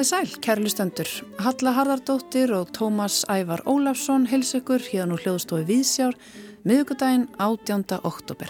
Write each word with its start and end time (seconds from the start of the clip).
Komið 0.00 0.08
sæl, 0.16 0.30
kærlustendur. 0.40 1.08
Halla 1.44 1.74
Harðardóttir 1.76 2.54
og 2.56 2.70
Tómas 2.72 3.18
Ævar 3.28 3.60
Ólafsson 3.68 4.22
hils 4.30 4.54
ykkur 4.56 4.80
hérna 4.80 5.12
úr 5.12 5.20
hljóðstofi 5.26 5.66
Víðsjár 5.68 6.14
miðugudaginn 6.64 7.26
18. 7.36 7.98
oktober. 8.08 8.48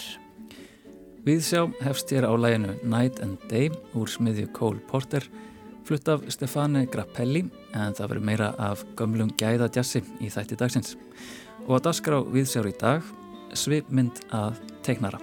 Víðsjá 1.26 1.64
hefst 1.82 2.12
hér 2.14 2.28
á 2.30 2.38
læginu 2.38 2.76
Night 2.86 3.18
and 3.18 3.42
Day 3.50 3.66
úr 3.98 4.06
smiðju 4.06 4.46
Cole 4.54 4.78
Porter 4.92 5.26
flutt 5.88 6.06
af 6.14 6.22
Stefane 6.30 6.84
Grappelli 6.86 7.42
en 7.74 7.98
það 7.98 8.12
verður 8.12 8.28
meira 8.28 8.52
af 8.54 8.84
gömlum 8.94 9.34
gæðadjassi 9.34 10.04
í 10.22 10.30
þætti 10.30 10.60
dagsins. 10.60 10.94
Og 11.66 11.80
að 11.80 11.88
dasgra 11.88 12.22
á 12.22 12.30
Víðsjár 12.30 12.70
í 12.70 12.76
dag 12.78 13.10
svipmynd 13.58 14.22
að 14.30 14.62
teiknara. 14.86 15.18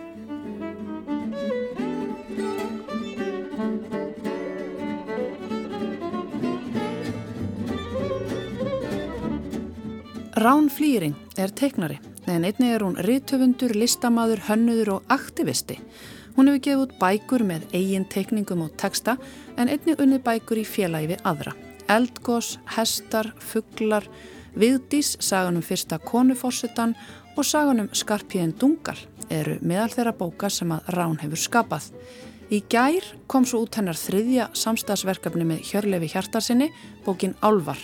Rán 10.37 10.67
Flýring 10.69 11.15
er 11.33 11.49
teiknari 11.49 11.95
en 12.29 12.43
einnig 12.45 12.69
er 12.69 12.83
hún 12.85 12.99
rítöfundur, 13.01 13.71
listamaður, 13.73 14.43
hönnuður 14.45 14.91
og 14.93 15.07
aktivisti. 15.09 15.79
Hún 16.35 16.51
hefur 16.51 16.61
gefið 16.67 16.83
út 16.83 16.93
bækur 16.99 17.43
með 17.49 17.65
eigin 17.73 18.05
teikningum 18.05 18.61
og 18.67 18.75
texta 18.77 19.15
en 19.57 19.65
einnig 19.65 19.97
unni 19.97 20.19
bækur 20.21 20.61
í 20.61 20.67
félagi 20.67 21.09
við 21.15 21.25
aðra. 21.25 21.55
Eldgós, 21.89 22.51
hestar, 22.75 23.31
fugglar, 23.41 24.05
viðdís, 24.53 25.15
saganum 25.17 25.65
fyrsta 25.65 25.97
konufossetan 25.97 26.93
og 27.33 27.41
saganum 27.41 27.89
skarpíðin 27.89 28.53
dungal 28.61 28.99
eru 29.33 29.57
meðal 29.65 29.89
þeirra 29.95 30.17
bóka 30.21 30.53
sem 30.53 30.69
að 30.69 30.93
Rán 30.99 31.17
hefur 31.25 31.45
skapað. 31.47 31.89
Í 32.53 32.61
gær 32.69 33.09
kom 33.25 33.49
svo 33.49 33.65
út 33.65 33.81
hennar 33.81 33.97
þriðja 33.97 34.51
samstagsverkefni 34.53 35.49
með 35.49 35.65
Hjörlefi 35.71 36.13
Hjartarsinni, 36.13 36.69
bókin 37.09 37.33
Álvar. 37.41 37.81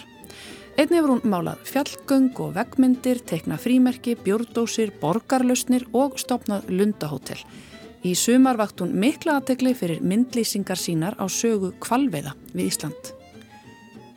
Einni 0.73 0.97
hefur 0.97 1.11
hún 1.13 1.27
málað 1.29 1.59
fjallgöng 1.69 2.31
og 2.41 2.55
veggmyndir, 2.55 3.19
teikna 3.29 3.59
frímerki, 3.61 4.15
bjórdósir, 4.17 4.89
borgarlausnir 4.97 5.85
og 5.93 6.15
stopnað 6.17 6.65
lundahótel. 6.73 7.37
Í 8.01 8.15
sumar 8.17 8.57
vakt 8.57 8.81
hún 8.81 8.95
mikla 8.97 9.35
aðtegli 9.37 9.75
fyrir 9.77 10.01
myndlýsingar 10.01 10.81
sínar 10.81 11.19
á 11.21 11.29
sögu 11.29 11.75
kvalveiða 11.77 12.33
við 12.55 12.71
Ísland. 12.71 13.13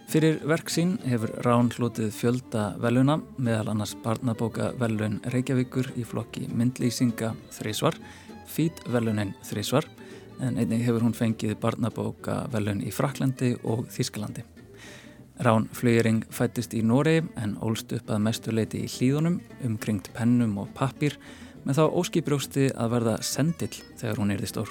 Fyrir 0.09 0.41
verk 0.49 0.73
sín 0.73 0.97
hefur 1.05 1.35
Rán 1.45 1.69
hlutið 1.77 2.09
fjölda 2.17 2.65
veluna 2.81 3.19
meðal 3.37 3.75
annars 3.75 3.93
barnabóka 4.01 4.73
velun 4.81 5.21
Reykjavíkur 5.29 5.93
í 6.01 6.09
flokki 6.09 6.49
myndlýsinga 6.49 7.35
þrísvar, 7.53 8.01
fít 8.49 8.81
velunin 8.89 9.37
þrísvar 9.45 9.93
en 10.41 10.57
einnig 10.57 10.89
hefur 10.89 11.05
hún 11.05 11.17
fengið 11.17 11.59
barnabóka 11.61 12.47
velun 12.49 12.81
í 12.81 12.95
Fraklandi 12.95 13.59
og 13.63 13.91
Þísklandi. 13.93 14.56
Rán 15.39 15.69
Flögering 15.77 16.25
fættist 16.33 16.73
í 16.73 16.81
Noregi 16.81 17.27
en 17.37 17.57
ólst 17.61 17.93
upp 17.93 18.09
að 18.09 18.23
mestu 18.25 18.55
leiti 18.55 18.81
í 18.87 18.89
hlýðunum, 18.89 19.41
umkringt 19.69 20.09
pennum 20.17 20.57
og 20.63 20.71
pappir 20.77 21.19
með 21.67 21.81
þá 21.81 21.85
óskiprjósti 22.01 22.71
að 22.73 22.93
verða 22.95 23.17
sendill 23.27 23.75
þegar 24.01 24.23
hún 24.23 24.33
erði 24.33 24.49
stór. 24.53 24.71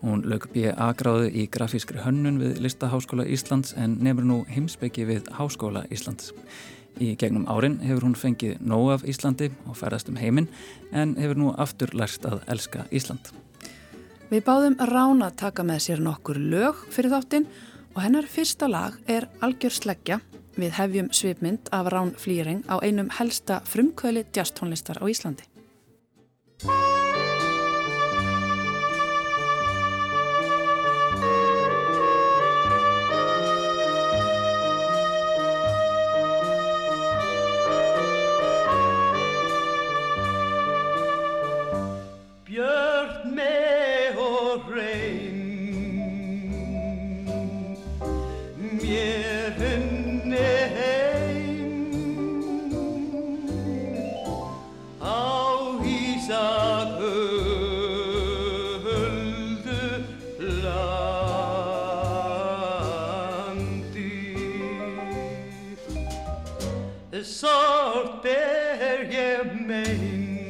Hún 0.00 0.22
lög 0.30 0.46
B.A. 0.54 0.92
gráðu 0.96 1.26
í 1.34 1.46
grafískri 1.50 2.00
hönnun 2.00 2.38
við 2.40 2.60
Listaháskóla 2.64 3.26
Íslands 3.28 3.74
en 3.76 3.98
nefnur 4.00 4.28
nú 4.28 4.38
heimsbyggi 4.48 5.08
við 5.08 5.26
Háskóla 5.36 5.82
Íslands. 5.92 6.30
Í 7.00 7.12
gegnum 7.18 7.48
árin 7.50 7.80
hefur 7.82 8.06
hún 8.06 8.16
fengið 8.18 8.62
nóg 8.62 8.94
af 8.94 9.04
Íslandi 9.08 9.50
og 9.66 9.76
ferðast 9.78 10.08
um 10.12 10.18
heiminn 10.20 10.48
en 10.92 11.16
hefur 11.18 11.38
nú 11.42 11.52
aftur 11.58 11.92
lærst 11.98 12.24
að 12.30 12.44
elska 12.50 12.86
Ísland. 12.94 13.32
Við 14.30 14.44
báðum 14.46 14.78
Rán 14.86 15.24
að 15.26 15.36
taka 15.42 15.66
með 15.66 15.82
sér 15.88 16.02
nokkur 16.04 16.38
lög 16.38 16.80
fyrir 16.94 17.10
þáttinn 17.10 17.50
og 17.94 18.02
hennar 18.04 18.28
fyrsta 18.30 18.68
lag 18.70 18.98
er 19.10 19.28
Algjör 19.42 19.74
sleggja 19.74 20.20
við 20.60 20.76
hefjum 20.76 21.10
svipmynd 21.14 21.70
af 21.72 21.90
Rán 21.92 22.14
Flýring 22.18 22.62
á 22.68 22.78
einum 22.82 23.10
helsta 23.18 23.60
frumkvöli 23.64 24.24
djastónlistar 24.32 25.00
á 25.00 25.04
Íslandi. 25.08 25.46
sorter 67.40 68.98
yemeğim 69.00 70.49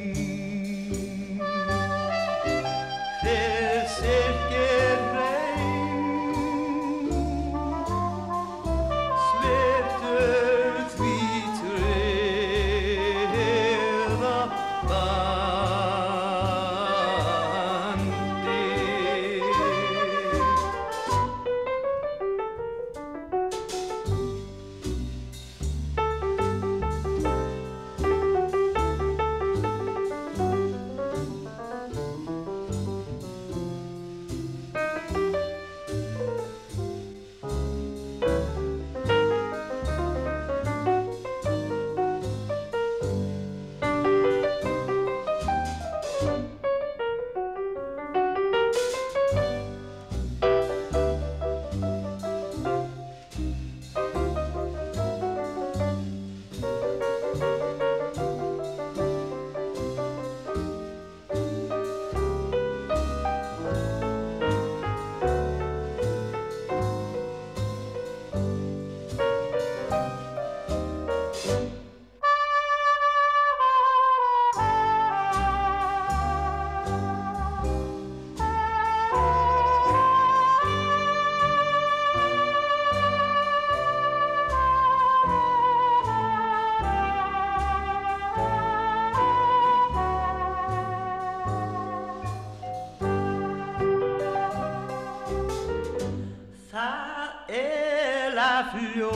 bröðsvíljó 96.71 99.11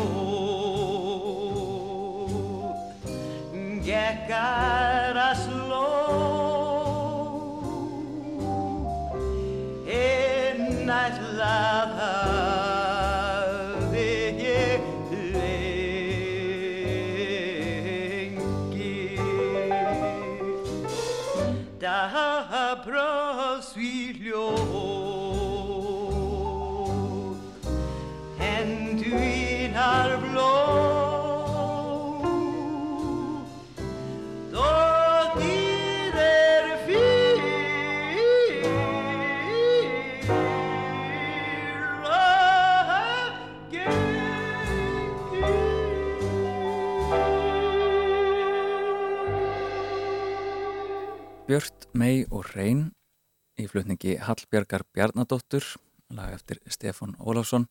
en 3.52 3.80
Mei 52.04 52.24
og 52.28 52.50
Reyn 52.52 52.90
í 53.56 53.64
flutningi 53.70 54.18
Hallbjörgar 54.20 54.82
Bjarnadóttur, 54.92 55.64
lag 56.12 56.34
eftir 56.34 56.58
Stefan 56.68 57.14
Ólafsson. 57.16 57.64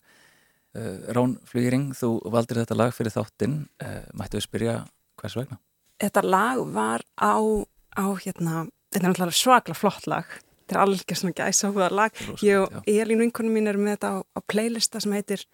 Uh, 0.73 1.03
Rán 1.13 1.35
Flýring, 1.45 1.91
þú 1.93 2.15
valdir 2.33 2.63
þetta 2.63 2.77
lag 2.79 2.95
fyrir 2.95 3.13
þáttinn. 3.13 3.59
Uh, 3.83 3.99
mættu 4.17 4.39
við 4.39 4.45
spyrja 4.47 4.75
hvers 5.21 5.35
vegna? 5.37 5.59
Þetta 6.01 6.23
lag 6.25 6.63
var 6.73 7.03
á, 7.13 7.37
á 7.93 8.05
hérna, 8.23 8.63
þetta 8.89 9.03
er 9.03 9.05
náttúrulega 9.05 9.37
svakla 9.37 9.77
flott 9.77 10.09
lag. 10.09 10.33
Þetta 10.63 10.79
er 10.79 10.83
alveg 10.87 11.19
svona 11.19 11.37
gæsa 11.37 11.69
hóðar 11.69 11.97
lag. 11.99 12.17
Rosalegt, 12.17 12.45
Ég 12.47 12.63
og. 12.63 12.89
Elín 12.89 13.21
vinkunum 13.27 13.59
mín 13.59 13.69
erum 13.69 13.85
með 13.85 13.99
þetta 13.99 14.13
á, 14.17 14.17
á 14.33 14.39
playlista 14.49 15.03
sem 15.03 15.13
heitir 15.13 15.45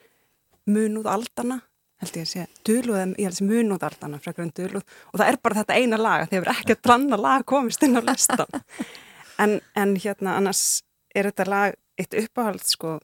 Munúð 0.70 1.10
aldana 1.12 1.66
held 2.00 2.16
ég 2.16 2.26
að 2.26 2.32
sé, 2.32 2.48
dulúð, 2.68 2.98
en 3.02 3.14
ég 3.18 3.28
held 3.28 3.36
að 3.36 3.42
sé 3.42 3.48
munúð 3.50 3.86
aldana 3.90 4.20
frekar 4.24 4.46
en 4.46 4.56
dulúð. 4.56 4.98
Og 5.12 5.20
það 5.20 5.32
er 5.32 5.38
bara 5.44 5.60
þetta 5.60 5.78
eina 5.80 6.00
lag 6.00 6.26
þegar 6.30 6.46
er 6.46 6.52
ekki 6.56 6.76
að 6.76 6.84
dranna 6.88 7.20
lag 7.20 7.46
komist 7.50 7.84
inn 7.84 8.00
á 8.00 8.02
listan 8.02 8.60
en, 9.40 9.60
en 9.76 9.96
hérna 10.00 10.36
annars 10.40 10.82
er 11.16 11.30
þetta 11.30 11.48
lag 11.50 11.78
eitt 12.00 12.16
uppáhald 12.16 12.64
sko 12.68 12.98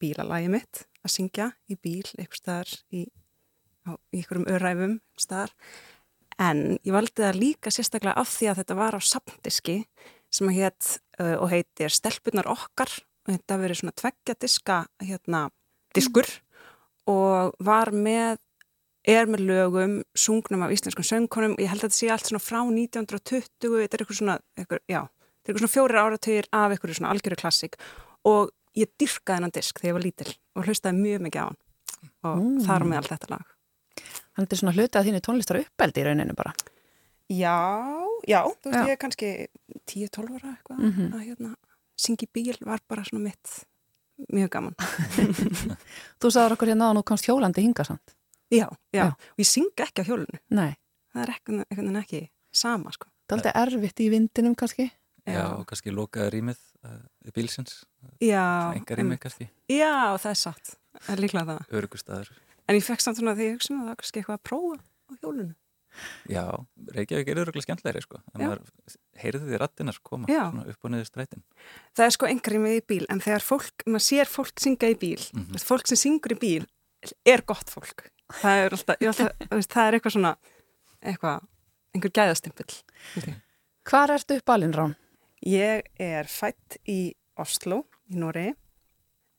bílalagi 0.00 0.50
mitt 0.52 0.84
að 1.04 1.14
syngja 1.14 1.50
í 1.70 1.76
bíl 1.80 2.06
eitthvað 2.16 2.40
staðar 2.40 2.74
í, 2.92 3.04
í 3.06 4.20
einhverjum 4.20 4.98
staðar. 5.18 5.54
En 6.40 6.78
ég 6.86 6.94
valdi 6.94 7.20
það 7.20 7.40
líka 7.40 7.72
sérstaklega 7.72 8.16
af 8.20 8.30
því 8.32 8.50
að 8.50 8.60
þetta 8.62 8.76
var 8.78 8.96
á 8.96 9.00
samdiski 9.04 9.76
sem 10.32 10.48
að 10.48 10.60
hétt 10.60 10.90
uh, 11.20 11.36
og 11.42 11.50
heitir 11.52 11.92
Stelpunar 11.92 12.48
okkar. 12.48 12.92
Og 13.26 13.34
þetta 13.34 13.58
verið 13.60 13.82
svona 13.82 13.96
tveggja 14.00 14.36
diska 14.40 14.76
hérna 15.04 15.42
diskur 15.96 16.28
og 17.10 17.54
var 17.66 17.90
með 17.94 18.38
er 19.10 19.26
með 19.32 19.42
lögum, 19.48 19.94
sungnum 20.14 20.62
af 20.66 20.72
íslenskum 20.74 21.06
söngkonum 21.08 21.54
og 21.56 21.62
ég 21.64 21.70
held 21.72 21.80
að 21.82 21.88
þetta 21.88 21.98
sé 21.98 22.10
allt 22.12 22.28
svona 22.28 22.42
frá 22.44 22.60
1920, 22.68 23.78
þetta 23.80 23.96
er 23.96 24.02
eitthvað 24.04 24.18
svona 24.20 24.34
eitthvað, 24.60 24.82
já, 24.92 25.00
þetta 25.08 25.48
er 25.48 25.52
eitthvað 25.54 25.62
svona 25.64 25.74
fjórir 25.76 26.00
áratugir 26.02 26.48
af 26.52 26.74
eitthvað 26.74 26.96
svona 26.98 27.12
algjöru 27.14 27.38
klassik 27.40 27.78
og 28.28 28.50
ég 28.76 28.90
dyrkaði 29.00 29.38
hennan 29.40 29.54
disk 29.56 29.80
þegar 29.80 29.90
ég 29.90 29.96
var 29.96 30.04
lítil 30.04 30.34
og 30.56 30.68
hlustaði 30.68 31.00
mjög 31.00 31.24
mikið 31.26 31.40
á 31.40 31.46
hann 31.48 31.58
og 32.22 32.36
Mm. 32.40 32.60
þar 32.66 32.84
með 32.90 32.96
allt 33.00 33.12
þetta 33.14 33.30
lag 33.32 33.46
Þannig 34.00 34.46
þetta 34.46 34.54
er 34.54 34.60
svona 34.60 34.76
hluti 34.76 34.98
að 35.00 35.06
þínu 35.08 35.20
tónlistar 35.26 35.58
uppeldi 35.60 36.00
í 36.00 36.04
rauninu 36.06 36.34
bara. 36.38 36.52
Já, 37.30 37.56
já, 38.26 38.40
þú 38.62 38.70
veist 38.70 38.78
Já. 38.78 38.86
ég 38.86 38.92
er 38.94 39.00
kannski 39.02 39.28
10-12 39.86 40.36
ára 40.38 40.52
eitthvað 40.54 40.78
Mhm. 40.78 41.12
að 41.12 41.24
hérna, 41.26 41.50
syngi 41.98 42.26
bíl 42.32 42.56
var 42.64 42.80
bara 42.88 43.02
svona 43.04 43.22
mitt 43.24 43.64
mjög 44.28 44.50
gaman. 44.54 44.74
Þú 46.20 46.30
sagður 46.34 46.54
okkur 46.56 46.70
hérna 46.72 46.90
að 46.90 46.96
nú 46.98 47.02
komst 47.08 47.26
hjólandi 47.28 47.64
hinga 47.64 47.84
samt. 47.88 48.14
Já, 48.50 48.66
já, 48.90 49.04
Já. 49.04 49.06
og 49.14 49.38
ég 49.38 49.46
syng 49.46 49.68
ekki 49.78 50.02
á 50.02 50.08
hjólunu, 50.08 50.40
Nei, 50.50 50.72
það 51.14 51.22
er 51.22 51.32
ekkert 51.36 51.76
veginn 51.78 52.00
ekki 52.00 52.20
sama 52.52 52.90
sko. 52.90 53.06
það 53.30 53.36
er 53.36 53.46
alltaf 53.46 53.60
erfitt 53.78 54.02
í 54.02 54.08
vindinum 54.10 54.56
kannski. 54.58 54.88
Já, 55.30 55.44
og 55.54 55.62
kannski 55.70 55.92
lokaði 55.94 56.32
rýmið 56.34 56.58
uh, 56.82 57.30
bílsins, 57.36 57.76
já, 58.18 58.42
enga 58.74 58.96
rýmið 58.98 59.20
kannski, 59.22 59.46
já, 59.70 59.92
það 60.18 60.30
er 60.32 60.40
satt, 60.40 60.72
það 60.98 61.12
er 61.14 61.22
líklega 61.22 61.46
það. 61.52 61.60
örgustæður. 61.78 62.32
En 62.66 62.78
ég 62.80 62.86
fekk 62.86 63.04
samt 63.04 63.20
svona 63.20 63.36
því 63.38 63.46
ég 63.46 63.54
hugsa 63.58 63.74
með 63.76 63.84
það 63.84 63.90
var 63.92 64.00
kannski 64.02 64.20
eitthvað 64.22 64.38
að 64.40 64.44
prófa 64.50 64.80
á 64.82 65.12
hjólunu. 65.20 65.54
Já, 66.30 66.44
Reykjavík 66.94 67.30
er 67.32 67.40
öruglega 67.42 67.66
skemmtlegri 67.66 68.02
sko, 68.04 68.20
en 68.34 68.44
maður 68.44 68.62
heyrði 69.20 69.42
því 69.48 69.60
rattinar 69.60 69.98
koma 70.06 70.40
upp 70.62 70.86
og 70.86 70.92
niður 70.94 71.08
strætin. 71.08 71.44
Það 71.96 72.06
er 72.06 72.14
sko 72.16 72.30
engar 72.30 72.56
með 72.62 72.78
í 72.78 72.84
bíl, 72.92 73.02
en 73.12 73.22
þegar 73.24 73.46
fólk, 73.46 73.84
maður 73.86 74.06
sér 74.06 74.30
fólk 74.30 74.62
synga 74.62 74.90
í 74.92 74.96
bíl, 75.00 75.20
mm 75.34 75.60
fólk 75.70 75.90
sem 75.90 76.00
syngur 76.00 76.36
í 76.36 76.40
bíl 76.40 76.64
er 77.26 77.44
gott 77.48 77.70
fólk. 77.72 78.08
Það 78.40 78.64
er 78.64 78.74
alltaf, 78.76 78.96
alltaf 79.00 79.70
það 79.74 79.86
er 79.86 79.96
eitthvað 79.98 80.16
svona, 80.16 80.32
eitthvað, 81.02 81.46
einhver 81.94 82.12
gæðastimpill. 82.20 82.72
Hvar 83.90 84.12
ertu 84.14 84.36
upp 84.38 84.52
alinn 84.54 84.76
rán? 84.76 84.96
Ég 85.46 85.86
er 85.98 86.28
fætt 86.28 86.76
í 86.86 87.14
Oslo 87.40 87.84
í 88.12 88.20
Noregi, 88.20 88.52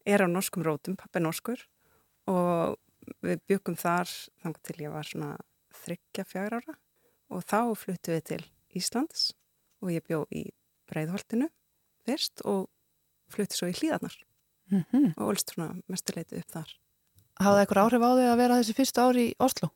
er 0.09 0.25
á 0.25 0.27
norskum 0.27 0.65
rótum, 0.65 0.97
pappi 0.97 1.21
er 1.21 1.25
norskur 1.27 1.61
og 2.31 2.77
við 3.21 3.41
byggum 3.49 3.77
þar 3.79 4.09
þannig 4.41 4.61
til 4.65 4.77
ég 4.81 4.93
var 4.93 5.07
svona 5.07 5.31
þryggja 5.85 6.25
fjár 6.27 6.57
ára 6.59 6.75
og 7.31 7.45
þá 7.47 7.61
fluttu 7.77 8.15
við 8.15 8.25
til 8.31 8.43
Íslands 8.77 9.31
og 9.81 9.93
ég 9.93 10.05
bjó 10.07 10.25
í 10.31 10.49
Breiðholtinu 10.91 11.47
fyrst 12.05 12.43
og 12.45 12.67
flutti 13.31 13.57
svo 13.57 13.69
í 13.71 13.77
Hlíðarnar 13.77 14.17
Mm 14.71 14.85
-hmm. 14.91 15.13
og 15.17 15.27
olst 15.27 15.51
svona 15.51 15.75
mestuleiti 15.87 16.37
upp 16.39 16.51
þar. 16.51 16.69
Hafði 17.43 17.61
eitthvað 17.61 17.83
áhrif 17.83 18.03
á 18.07 18.11
þig 18.17 18.27
að 18.31 18.37
vera 18.37 18.57
þessi 18.59 18.75
fyrstu 18.77 19.01
ári 19.01 19.23
í 19.27 19.35
Oslo? 19.39 19.69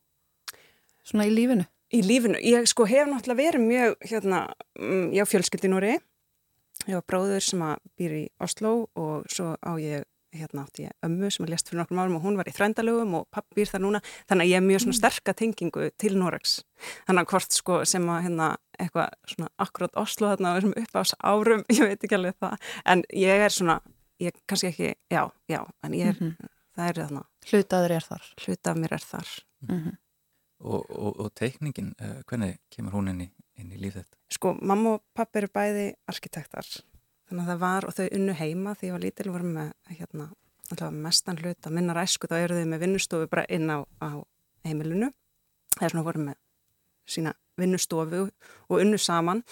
Svona 1.04 1.26
í 1.26 1.34
lífinu? 1.36 1.66
Í 1.94 2.02
lífinu, 2.02 2.40
ég 2.40 2.68
sko 2.68 2.86
hef 2.86 3.08
náttúrulega 3.08 3.44
verið 3.44 3.62
mjög, 3.68 3.96
hérna, 4.10 4.40
mm, 4.80 5.12
ég 5.14 5.22
á 5.22 5.32
fjölskyldi 5.32 5.68
í 5.68 5.72
Nóri, 5.72 6.00
ég 6.88 6.94
var 6.94 7.04
bróður 7.08 7.44
sem 7.44 7.60
að 7.60 7.78
býr 7.98 8.12
í 8.12 8.30
Oslo 8.40 8.90
og 8.96 9.26
svo 9.30 9.58
á 9.60 9.72
ég, 9.80 10.04
hérna 10.40 10.64
átti 10.66 10.84
ég 10.86 10.92
ömmu 11.08 11.30
sem 11.32 11.46
að 11.46 11.52
lést 11.54 11.70
fyrir 11.70 11.80
nokkrum 11.82 12.00
árum 12.04 12.16
og 12.20 12.24
hún 12.28 12.38
var 12.40 12.50
í 12.50 12.54
þrændalögum 12.56 13.14
og 13.20 13.28
pappi 13.32 13.56
býr 13.62 13.72
þar 13.72 13.84
núna, 13.86 14.02
þannig 14.30 14.46
að 14.46 14.52
ég 14.52 14.60
er 14.62 14.66
mjög 14.68 14.84
svona 14.86 14.98
sterka 15.00 15.34
tengingu 15.34 15.90
til 16.02 16.16
Noregs. 16.20 16.56
Þannig 17.08 17.26
að 17.26 17.30
hvort 17.34 17.58
sko 17.60 17.80
sem 17.86 18.08
að 18.10 18.22
hérna 18.28 18.50
eitthvað 18.80 19.10
svona 19.34 19.50
akkurát 19.66 19.96
Oslo 20.02 20.32
þarna 20.34 20.52
á 20.52 20.56
þessum 20.60 20.76
upp 20.84 20.96
ás 21.02 21.14
árum, 21.24 21.66
ég 21.76 21.84
veit 21.88 22.04
ekki 22.08 22.18
alveg 22.20 22.36
það, 22.44 22.58
en 22.86 23.04
ég 23.14 23.46
er 23.48 23.54
svona, 23.56 23.80
ég 24.22 24.36
kannski 24.48 24.72
ekki, 24.74 24.94
já, 25.12 25.24
já, 25.52 25.62
en 25.84 25.92
ég 25.98 26.12
er, 26.14 26.18
Mhm. 26.22 26.50
það 26.76 26.90
er 26.90 27.02
þarna, 27.04 27.22
Hlutaður 27.52 27.92
er 27.96 28.04
þar. 28.10 28.26
hluta 28.46 28.72
af 28.72 28.78
mér 28.78 28.92
er 29.00 29.06
þar. 29.12 29.30
Mm 29.70 29.94
Og, 30.66 30.86
og, 30.90 31.18
og 31.20 31.34
teikningin, 31.36 31.90
uh, 32.00 32.22
hvernig 32.30 32.56
kemur 32.72 32.94
hún 32.96 33.10
inn 33.12 33.20
í, 33.26 33.26
inn 33.60 33.74
í 33.76 33.78
líf 33.78 33.98
þetta? 33.98 34.16
Sko, 34.32 34.54
mamma 34.64 34.94
og 34.96 35.02
pappi 35.14 35.42
eru 35.42 35.50
bæði 35.52 35.84
arkitektar, 36.08 36.64
þannig 37.30 37.44
að 37.44 37.52
það 37.52 37.62
var 37.64 37.88
og 37.88 37.96
þau 37.98 38.06
unnu 38.18 38.36
heima 38.40 38.74
því 38.76 38.90
ég 38.90 38.96
var 38.96 39.04
lítil 39.04 39.32
voru 39.34 39.52
með 39.56 39.72
hérna, 39.90 40.28
allavega 40.72 41.04
mestan 41.06 41.40
hlut 41.42 41.70
að 41.70 41.78
minna 41.78 41.96
ræsku 41.98 42.30
þá 42.30 42.36
eru 42.40 42.60
þau 42.60 42.70
með 42.74 42.84
vinnustofu 42.86 43.30
bara 43.32 43.46
inn 43.50 43.72
á, 43.72 43.78
á 44.02 44.10
heimilinu. 44.66 45.12
Það 45.76 45.88
er 45.88 45.94
svona 45.94 46.06
voru 46.08 46.26
með 46.30 46.38
sína 47.06 47.34
vinnustofu 47.60 48.22
og 48.26 48.78
unnu 48.78 49.00
saman 49.02 49.44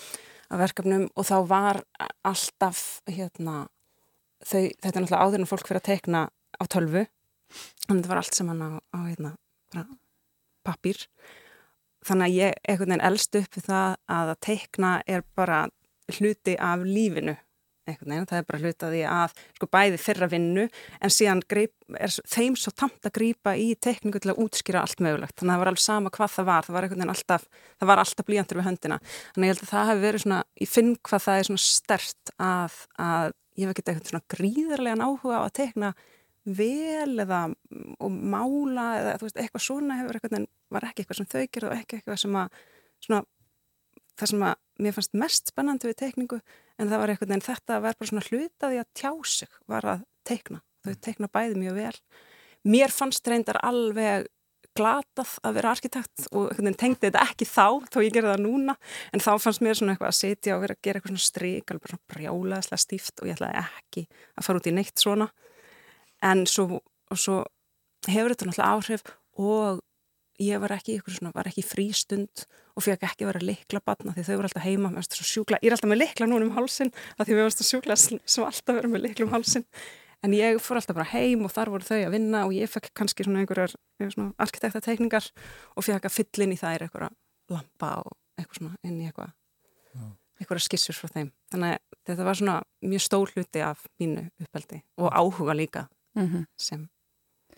af 0.49 0.61
verkefnum 0.61 1.07
og 1.17 1.27
þá 1.27 1.35
var 1.49 1.81
alltaf 2.25 3.01
hérna, 3.09 3.67
þau, 4.43 4.69
þetta 4.69 4.93
er 4.93 5.03
náttúrulega 5.03 5.23
áður 5.25 5.43
en 5.43 5.49
fólk 5.49 5.69
fyrir 5.69 5.81
að 5.81 5.89
teikna 5.89 6.23
á 6.29 6.63
tölvu, 6.69 7.05
þannig 7.87 7.99
að 7.99 8.03
það 8.03 8.13
var 8.13 8.21
allt 8.21 8.37
sem 8.37 8.51
hann 8.51 8.65
á, 8.65 8.71
á 8.93 8.99
hérna, 9.07 9.33
bara 9.73 9.87
pappír 10.63 10.99
þannig 12.07 12.27
að 12.27 12.37
ég 12.37 12.59
einhvern 12.67 12.93
veginn 12.93 13.05
elst 13.07 13.37
upp 13.39 13.57
við 13.57 13.67
það 13.69 13.95
að 14.17 14.31
að 14.33 14.41
teikna 14.47 14.91
er 15.07 15.25
bara 15.37 15.59
hluti 16.17 16.55
af 16.59 16.83
lífinu 16.87 17.35
einhvern 17.89 18.13
veginn, 18.13 18.27
það 18.29 18.39
er 18.39 18.47
bara 18.47 18.61
hluti 18.61 18.85
af 18.87 18.93
því 18.93 19.01
að 19.11 19.35
sko 19.57 19.69
bæði 19.75 19.99
fyrra 20.01 20.29
vinnu 20.31 20.65
en 21.03 21.13
síðan 21.13 21.43
greip, 21.51 21.73
er 21.99 22.15
þeim 22.33 22.57
svo 22.59 22.73
tamt 22.77 23.07
að 23.09 23.15
grípa 23.17 23.55
í 23.59 23.69
teikningu 23.75 24.21
til 24.23 24.33
að 24.33 24.41
útskýra 24.45 24.83
allt 24.83 25.03
mögulegt. 25.03 25.35
Þannig 25.39 25.51
að 25.51 25.53
það 25.53 25.63
var 25.63 25.71
alveg 25.73 25.83
sama 25.83 26.13
hvað 26.15 26.33
það 26.37 26.49
var 26.49 26.67
það 26.67 26.77
var 26.77 26.87
einhvern 26.87 27.03
veginn 27.03 27.15
alltaf, 27.15 27.47
það 27.79 27.91
var 27.91 28.03
alltaf 28.03 28.29
blíjantur 28.29 28.61
við 28.61 28.67
höndina. 28.69 28.99
Þannig 29.35 29.49
ég 29.49 29.53
held 29.53 29.63
að 29.65 29.73
það 29.73 29.91
hefur 29.91 30.03
verið 30.07 30.25
svona 30.25 30.41
ég 30.63 30.73
finn 30.73 30.95
hvað 31.09 31.25
það 31.27 31.39
er 31.41 31.49
svona 31.49 31.65
stert 31.67 32.33
að, 32.39 32.81
að 33.03 33.29
ég 33.53 33.67
hef 33.67 33.75
ekkert 33.75 33.93
eitthvað 33.93 34.11
svona 34.13 34.31
gríðarlegan 34.33 35.05
áhuga 35.05 35.39
á 35.39 35.43
að 35.43 35.55
teikna 35.59 35.93
vel 36.43 37.19
eða 37.23 37.45
og 38.03 38.11
mála 38.11 38.87
eða 38.99 39.13
veist, 39.21 39.37
eitthvað 39.39 39.63
svona 39.63 39.99
hefur 40.01 40.17
eitthvað 40.17 40.41
en 40.41 40.49
var 40.73 40.87
ekki 40.89 41.03
eitthvað 41.03 41.21
sem 41.21 41.29
þau 41.31 41.45
gerðu 41.45 41.69
og 41.69 41.77
ekki 41.77 41.99
eitthvað 41.99 42.19
sem 42.23 42.35
að 42.39 42.57
svona, 43.05 43.21
það 44.19 44.31
sem 44.33 44.45
að 44.49 44.83
mér 44.83 44.97
fannst 44.97 45.17
mest 45.23 45.53
spennandi 45.53 45.89
við 45.89 45.99
teikningu 46.01 46.39
en 46.79 46.89
það 46.89 47.01
var 47.01 47.13
eitthvað 47.13 47.33
en 47.35 47.47
þetta 47.47 47.79
var 47.83 47.97
bara 47.99 48.09
svona 48.09 48.27
hlutaði 48.27 48.79
að 48.81 48.93
tjá 48.97 49.11
sig 49.29 49.57
var 49.69 49.89
að 49.89 50.05
teikna. 50.27 50.61
Þau 50.83 50.93
teikna 51.05 51.29
bæði 51.31 51.59
mjög 51.59 51.77
vel. 51.79 51.97
Mér 52.63 52.93
fannst 52.95 53.27
reyndar 53.27 53.59
alveg 53.63 54.27
glatað 54.73 55.35
að 55.45 55.57
vera 55.59 55.71
arkitekt 55.75 56.27
og 56.33 56.53
tengdi 56.57 57.05
þetta 57.05 57.23
ekki 57.27 57.45
þá 57.45 57.67
þó 57.93 57.99
ég 58.01 58.13
gerði 58.15 58.31
það 58.31 58.43
núna. 58.45 58.75
En 59.13 59.21
þá 59.23 59.31
fannst 59.43 59.63
mér 59.63 59.77
svona 59.77 59.93
eitthvað 59.93 60.09
að 60.09 60.19
sitja 60.19 60.55
og 60.55 60.63
vera 60.63 60.77
að 60.77 60.83
gera 60.87 60.99
eitthvað 60.99 61.13
svona 61.13 61.27
strik 61.27 61.73
alveg 61.73 61.91
svona 61.91 62.13
brjálaðislega 62.13 62.83
stíft 62.83 63.21
og 63.21 63.29
ég 63.29 63.37
ætlaði 63.37 63.63
ekki 63.63 64.05
að 64.09 64.47
fara 64.47 64.61
út 64.61 64.69
í 64.69 64.75
neitt 64.75 65.03
svona. 65.03 65.29
En 66.23 66.45
svo, 66.49 66.81
svo 67.13 67.39
hefur 68.09 68.33
þetta 68.33 68.49
náttúrulega 68.49 68.71
áhrif 68.73 69.05
og 69.37 69.83
ég 70.43 70.61
var 70.63 70.75
ekki, 70.75 70.99
svona, 71.07 71.33
var 71.35 71.49
ekki 71.49 71.63
frístund 71.65 72.45
og 72.73 72.85
fekk 72.85 73.05
ekki 73.07 73.25
að 73.25 73.31
vera 73.31 73.47
likla 73.49 73.81
batna 73.85 74.13
því 74.15 74.27
þau 74.27 74.35
voru 74.35 74.49
alltaf 74.49 74.65
heima, 74.65 74.89
mér 74.89 75.01
varst 75.01 75.17
svo 75.17 75.27
sjúkla 75.29 75.59
ég 75.61 75.69
er 75.69 75.77
alltaf 75.77 75.91
með 75.91 76.01
likla 76.03 76.29
núna 76.29 76.47
um 76.47 76.55
hálsin 76.57 76.93
að 77.17 77.27
því 77.27 77.37
mér 77.37 77.47
varst 77.49 77.61
svo 77.61 77.69
sjúkla 77.69 77.99
sem 77.99 78.47
alltaf 78.47 78.79
vera 78.79 78.91
með 78.91 79.05
likla 79.07 79.27
um 79.27 79.35
hálsin 79.35 79.67
en 80.23 80.33
ég 80.37 80.59
fór 80.63 80.79
alltaf 80.79 80.97
bara 80.97 81.11
heim 81.11 81.45
og 81.45 81.53
þar 81.53 81.73
voru 81.73 81.87
þau 81.87 81.99
að 81.99 82.15
vinna 82.15 82.45
og 82.47 82.55
ég 82.55 82.71
fekk 82.71 82.91
kannski 82.97 83.27
svona 83.27 83.43
einhverjar 83.43 83.75
svona 84.01 84.31
arkitektatekningar 84.41 85.29
og 85.75 85.85
fekk 85.85 86.09
að 86.09 86.17
fylla 86.17 86.47
inn 86.47 86.55
í 86.55 86.59
þær 86.59 86.87
einhverja 86.87 87.11
lampa 87.51 87.95
og 88.03 88.15
eitthvað 88.39 88.59
svona 88.61 88.77
inn 88.87 89.01
í 89.01 89.09
eitthvað 89.09 89.33
einhverja 90.39 90.65
skissur 90.65 90.97
frá 90.97 91.11
þeim. 91.13 91.29
Þannig 91.53 91.75
að 91.75 91.99
þetta 92.09 92.27
var 92.27 92.39
svona 92.39 92.55
mjög 92.83 93.03
stór 93.05 93.33
hluti 93.35 93.63
af 93.63 93.85
mínu 94.01 94.25
uppeldi 94.43 94.81
og 94.97 95.11
áhuga 95.11 95.55
líka 95.57 95.87
-hmm. 96.15 96.45
sem 96.57 96.89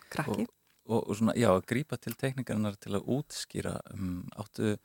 krakki. 0.10 0.46
Og, 0.46 0.54
og 0.86 1.16
svona, 1.18 1.34
já, 1.40 1.50
að 1.54 1.66
grípa 1.72 1.98
til 1.98 2.14
teikningarinnar 2.20 2.78
til 2.82 2.94
að 2.98 3.08
útskýra 3.18 3.78
um, 3.94 4.22
áttu 4.38 4.76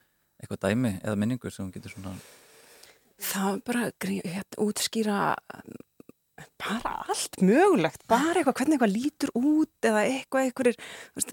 eitthvað 0.41 0.63
dæmi 0.65 0.95
eða 1.03 1.19
minningur 1.21 1.53
sem 1.55 1.71
getur 1.75 1.97
svona 1.97 2.17
Það 3.21 3.47
var 3.51 3.59
bara 3.69 3.89
hérna, 4.01 4.61
útskýra 4.65 5.17
bara 6.61 6.93
allt 7.09 7.41
mögulegt, 7.45 8.05
bara 8.09 8.41
eitthvað, 8.41 8.57
hvernig 8.61 8.77
eitthvað 8.77 8.95
lítur 8.95 9.33
út 9.37 9.89
eða 9.89 10.05
eitthvað, 10.09 10.47
eitthvað 10.49 10.79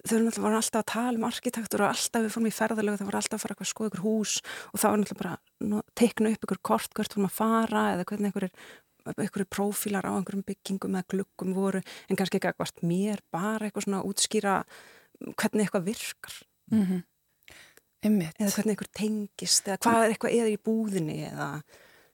þau 0.10 0.44
voru 0.44 0.60
alltaf 0.60 0.82
að 0.82 0.90
tala 0.92 1.20
um 1.20 1.28
arkitektur 1.28 1.84
og 1.84 1.92
alltaf 1.94 2.26
við 2.26 2.34
fórum 2.34 2.50
í 2.50 2.56
ferðalögu, 2.58 3.00
það 3.00 3.10
voru 3.10 3.20
alltaf 3.22 3.38
að 3.38 3.44
fara 3.46 3.58
að 3.58 3.72
skoða 3.72 3.92
ykkur 3.92 4.04
hús 4.04 4.34
og 4.72 4.82
það 4.82 4.90
var 4.90 5.02
náttúrulega 5.04 5.22
bara 5.22 5.78
að 5.80 5.96
teikna 6.02 6.34
upp 6.34 6.48
ykkur 6.48 6.62
kort, 6.72 6.94
hvert 6.98 7.16
fórum 7.16 7.30
að 7.30 7.38
fara 7.38 7.86
eða 7.94 8.08
hvernig 8.12 8.34
ykkur 8.34 8.50
einhverju 9.16 9.48
prófílar 9.50 10.08
á 10.08 10.12
einhverjum 10.12 10.46
byggingum 10.48 10.98
eða 10.98 11.10
glukkum 11.14 11.56
voru 11.58 11.82
en 11.82 12.20
kannski 12.20 12.40
ekki 12.40 12.52
eitthvað 12.52 12.84
mér, 12.88 13.24
bara 13.32 13.68
eitthvað 13.68 13.88
svona 13.88 14.04
útskýra 14.08 14.60
hvernig 15.34 15.66
eitthvað 15.66 15.88
virkar. 15.88 16.38
Mm 16.72 16.84
-hmm. 16.86 17.02
eða 18.40 18.54
hvernig 18.56 18.74
eitthvað 18.76 18.94
tengist 18.94 19.68
eða 19.68 19.78
hvað 19.84 20.04
er 20.04 20.10
eitthvað 20.12 20.38
eða 20.40 20.50
í 20.54 20.58
búðinni 20.58 21.20
eða, 21.32 21.62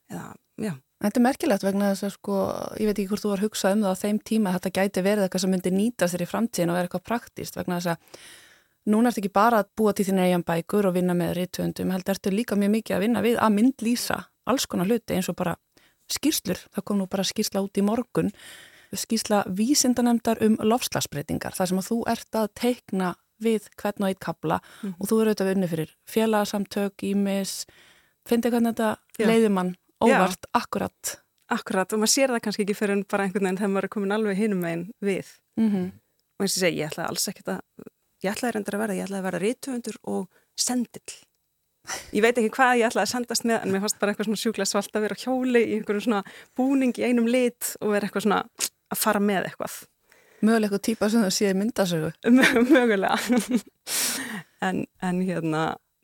eða 0.09 0.35
já. 0.57 0.73
Þetta 1.03 1.19
er 1.19 1.23
merkilegt 1.23 1.63
vegna 1.63 1.89
þess 1.91 2.03
að 2.03 2.11
sko, 2.13 2.35
ég 2.79 2.87
veit 2.87 2.99
ekki 2.99 3.09
hvort 3.11 3.23
þú 3.23 3.29
var 3.33 3.41
að 3.41 3.43
hugsa 3.43 3.71
um 3.75 3.81
það 3.83 3.91
á 3.91 4.01
þeim 4.03 4.19
tíma 4.23 4.49
að 4.49 4.55
þetta 4.55 4.77
gæti 4.77 5.01
verið 5.03 5.23
eitthvað 5.23 5.41
sem 5.41 5.51
myndi 5.51 5.71
nýta 5.71 6.07
sér 6.07 6.23
í 6.23 6.29
framtíðin 6.31 6.71
og 6.71 6.77
vera 6.77 6.87
eitthvað 6.87 7.07
praktíst 7.09 7.57
vegna 7.59 7.79
þess 7.79 7.91
að 7.91 7.97
núna 8.93 9.11
ertu 9.11 9.19
ekki 9.19 9.33
bara 9.33 9.59
að 9.63 9.71
búa 9.75 9.93
til 9.93 10.05
þín 10.07 10.21
eigin 10.23 10.45
bækur 10.47 10.87
og 10.87 10.95
vinna 10.95 11.15
með 11.17 11.33
rítvöndum, 11.39 11.91
heldur 11.91 12.15
ertu 12.15 12.31
líka 12.31 12.55
mjög 12.55 12.71
mikið 12.77 12.95
að 12.95 13.03
vinna 13.03 13.23
við 13.23 13.35
að 13.39 13.55
myndlýsa 13.57 14.19
alls 14.47 14.65
konar 14.67 14.87
hluti 14.87 15.17
eins 15.17 15.29
og 15.31 15.37
bara 15.39 15.55
skýrslur, 16.13 16.61
það 16.73 16.85
kom 16.87 17.01
nú 17.01 17.09
bara 17.11 17.25
skýrsla 17.27 17.63
út 17.65 17.79
í 17.79 17.85
morgun, 17.85 18.31
skýrsla 18.93 19.43
vísindanemdar 19.49 20.41
um 20.45 20.57
lofslagsbreytingar, 20.61 21.55
þar 21.57 21.71
sem 21.71 21.81
að 21.81 21.89
þú 21.89 21.99
ert 22.13 22.39
að 22.39 22.51
teikna 22.59 23.13
við 23.43 23.69
hvern 23.79 24.05
og 24.05 24.11
eitt 24.11 24.21
kabla 24.23 24.59
mm. 24.61 24.93
og 24.99 25.09
þú 25.09 25.19
eru 25.19 25.33
auðvitað 25.33 25.53
unni 25.55 25.69
fyrir 25.71 25.95
félagsamtök, 26.09 27.05
ímis, 27.09 27.55
finnst 28.29 28.47
þið 28.47 28.55
hvernig 28.55 28.75
þetta 28.77 29.31
leiður 29.31 29.55
mann 29.57 29.73
óvart, 30.03 30.47
Já. 30.47 30.61
akkurat. 30.61 31.15
Akkurat 31.53 31.93
og 31.93 32.01
maður 32.01 32.13
sér 32.13 32.33
það 32.33 32.45
kannski 32.45 32.65
ekki 32.65 32.77
fyrir 32.77 33.03
bara 33.09 33.27
einhvern 33.27 33.47
veginn 33.47 33.59
þegar 33.59 33.73
maður 33.73 33.87
er 33.89 33.93
komin 33.95 34.15
alveg 34.15 34.39
hinum 34.39 34.63
meginn 34.63 34.85
við. 35.03 35.33
Mm 35.59 35.69
-hmm. 35.69 35.91
Og 36.39 36.45
eins 36.45 36.55
og 36.57 36.61
segi, 36.63 36.79
ég 36.79 36.89
ætlaði 36.89 37.09
alls 37.09 37.27
ekkert 37.29 37.51
að, 37.53 37.59
ég 38.23 38.31
ætlaði 38.31 38.53
reyndar 38.53 38.75
að 38.75 38.83
vera, 38.83 38.95
ég 38.97 39.05
ætlaði 39.05 39.21
að 39.21 39.27
vera 39.27 39.43
rítufundur 39.43 39.97
og 40.03 40.27
sendill. 40.55 41.13
Ég 42.15 42.23
veit 42.23 42.37
ekki 42.37 42.51
hvað 42.55 42.77
ég 42.79 42.87
ætlaði 42.87 43.03
að 43.03 43.11
sendast 43.11 43.47
með 43.47 43.57
en 43.59 43.73
mér 43.73 43.81
fannst 43.83 43.97
bara 43.99 44.13
eitthvað 44.13 44.29
svona 44.29 44.39
sjúkla 44.39 44.67
svalt 44.67 44.93
að 44.95 45.03
vera 45.07 45.17
hjóli 45.19 45.63
í 45.63 45.73
einhverjum 45.77 46.05
svona 46.05 46.21
búning 46.55 46.93
í 46.95 47.03
einum 47.03 47.27
lit 47.27 47.73
og 47.81 47.91
vera 47.91 48.07
eitthvað 48.07 48.23
svona 48.27 48.37
að 48.93 49.01
fara 49.01 49.21
með 49.23 49.49
eitthvað. 49.49 49.75
Mögulega 50.43 50.69
eitthvað 50.69 50.85
típa 50.87 51.09
sem 51.11 51.25
það 51.25 51.33
séði 51.37 51.57
myndasögu. 51.59 52.11
Mögulega. 52.75 53.17
en, 54.67 54.85
en 55.03 55.19
hérna, 55.27 55.63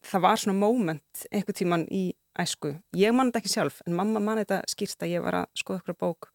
það 0.10 0.26
var 0.26 0.42
svona 0.42 0.60
moment 0.60 1.24
einhver 1.32 1.56
tíman 1.56 1.86
í 1.88 2.04
æsku. 2.40 2.74
Ég 3.00 3.16
man 3.16 3.32
þetta 3.32 3.44
ekki 3.44 3.54
sjálf 3.54 3.80
en 3.88 3.96
mamma 3.96 4.22
man 4.24 4.42
þetta 4.42 4.62
skýrst 4.72 5.04
að 5.04 5.14
ég 5.16 5.24
var 5.24 5.42
að 5.42 5.48
skoða 5.60 5.84
okkur 5.84 6.00
bók 6.00 6.30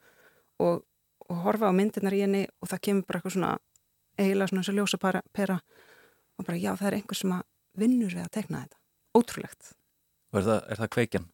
og, 0.65 0.85
og 1.29 1.45
horfa 1.45 1.69
á 1.69 1.77
myndirnar 1.77 2.17
í 2.17 2.23
henni 2.25 2.45
og 2.61 2.73
það 2.73 2.85
kemur 2.89 3.09
bara 3.09 3.21
eitthvað 3.21 3.37
svona 3.37 3.53
eiginlega 4.21 4.53
svona 4.53 4.63
eins 4.63 4.73
og 4.73 4.79
ljósa 4.79 5.01
pera 5.35 5.61
og 6.39 6.47
bara 6.47 6.61
já 6.61 6.73
það 6.77 6.89
er 6.91 6.99
einhver 6.99 7.19
sem 7.19 7.37
að 7.37 7.45
vinnur 7.81 8.15
við 8.15 8.25
að 8.25 8.35
tekna 8.39 8.65
þetta. 8.65 8.84
Ótrúlegt. 9.15 9.75
Er 10.35 10.43
það, 10.43 10.59
er 10.69 10.81
það 10.81 10.91
kveikjan? 10.97 11.29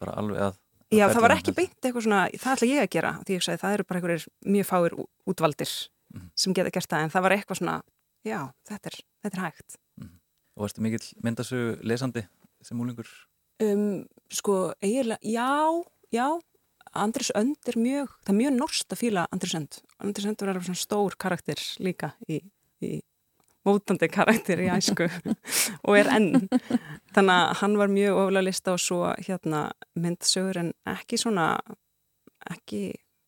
Bara 0.00 0.16
alveg 0.20 0.42
að... 0.46 0.56
Já 0.94 1.08
það 1.10 1.24
var 1.24 1.34
ekki 1.34 1.52
beint 1.56 1.76
eitthvað 1.82 2.04
svona, 2.06 2.20
það 2.30 2.52
ætla 2.52 2.68
ég 2.70 2.84
að 2.84 2.92
gera 2.94 3.10
því 3.26 3.36
ég 3.36 3.44
sagði 3.44 3.60
það 3.62 3.72
eru 3.76 3.86
bara 3.88 3.98
einhverjir 4.00 4.26
mjög 4.54 4.66
fáir 4.68 4.94
útvaldir 5.26 5.72
mm 5.72 6.20
-hmm. 6.20 6.28
sem 6.38 6.54
geta 6.54 6.70
gert 6.70 6.90
það 6.92 7.02
en 7.02 7.10
það 7.10 7.24
var 7.26 7.34
eitthvað 7.34 7.58
svona, 7.58 7.74
já 8.22 8.40
þetta 8.68 8.90
er, 8.90 8.96
þetta 9.22 9.36
er 9.36 9.44
hægt. 9.44 9.78
Mm 9.98 10.06
-hmm. 10.06 10.18
Og 10.56 10.62
varstu 10.62 10.80
mikill 10.80 11.08
myndasögu 11.24 11.78
lesandi 11.82 12.26
sem 12.62 12.80
úlingur? 12.80 13.08
Um, 13.60 14.06
sko, 14.30 14.74
eiginlega, 14.80 15.18
já, 15.22 15.84
já, 16.12 16.40
Andris 16.92 17.32
Önd 17.34 17.68
er 17.68 17.76
mjög, 17.76 18.08
það 18.24 18.32
er 18.32 18.40
mjög 18.40 18.52
norst 18.56 18.92
að 18.92 19.00
fýla 19.00 19.26
Andris 19.32 19.54
Önd. 19.54 19.78
Andris 19.98 20.26
Önd 20.26 20.40
var 20.40 20.48
alveg 20.48 20.64
svona 20.64 20.80
stór 20.80 21.16
karakter 21.18 21.60
líka 21.78 22.12
í, 22.28 22.40
í 22.80 23.02
mótandi 23.66 24.08
karakter 24.12 24.62
í 24.62 24.68
æsku 24.72 25.08
og 25.86 25.98
er 25.98 26.10
enn. 26.14 26.46
Þannig 27.16 27.34
að 27.34 27.54
hann 27.62 27.78
var 27.80 27.92
mjög 27.92 28.20
ofulega 28.22 28.46
lista 28.46 28.76
og 28.76 28.82
svo 28.82 29.00
hérna 29.26 29.66
myndsögur 29.98 30.62
en 30.62 30.72
ekki 30.94 31.18
svona, 31.20 31.48
ekki, 32.50 32.82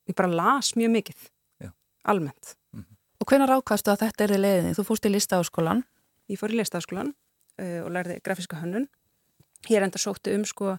ég 0.09 0.18
bara 0.18 0.30
las 0.33 0.75
mjög 0.78 0.95
mikið, 0.99 1.28
já. 1.64 1.73
almennt. 2.04 2.57
Mm 2.73 2.80
-hmm. 2.80 2.97
Og 3.21 3.26
hvenar 3.26 3.50
ákastu 3.50 3.90
að 3.90 4.07
þetta 4.07 4.25
er 4.25 4.37
í 4.37 4.42
leiðinni? 4.42 4.75
Þú 4.75 4.85
fórst 4.85 5.07
í 5.07 5.14
listaháskólan? 5.14 5.85
Ég 6.28 6.38
fór 6.38 6.52
í 6.52 6.61
listaháskólan 6.61 7.14
uh, 7.59 7.80
og 7.85 7.90
lærði 7.90 8.21
grafíska 8.23 8.57
hönnun 8.57 8.88
Ég 9.66 9.76
er 9.76 9.83
enda 9.88 9.99
sótti 9.99 10.35
um 10.37 10.45
sko 10.47 10.76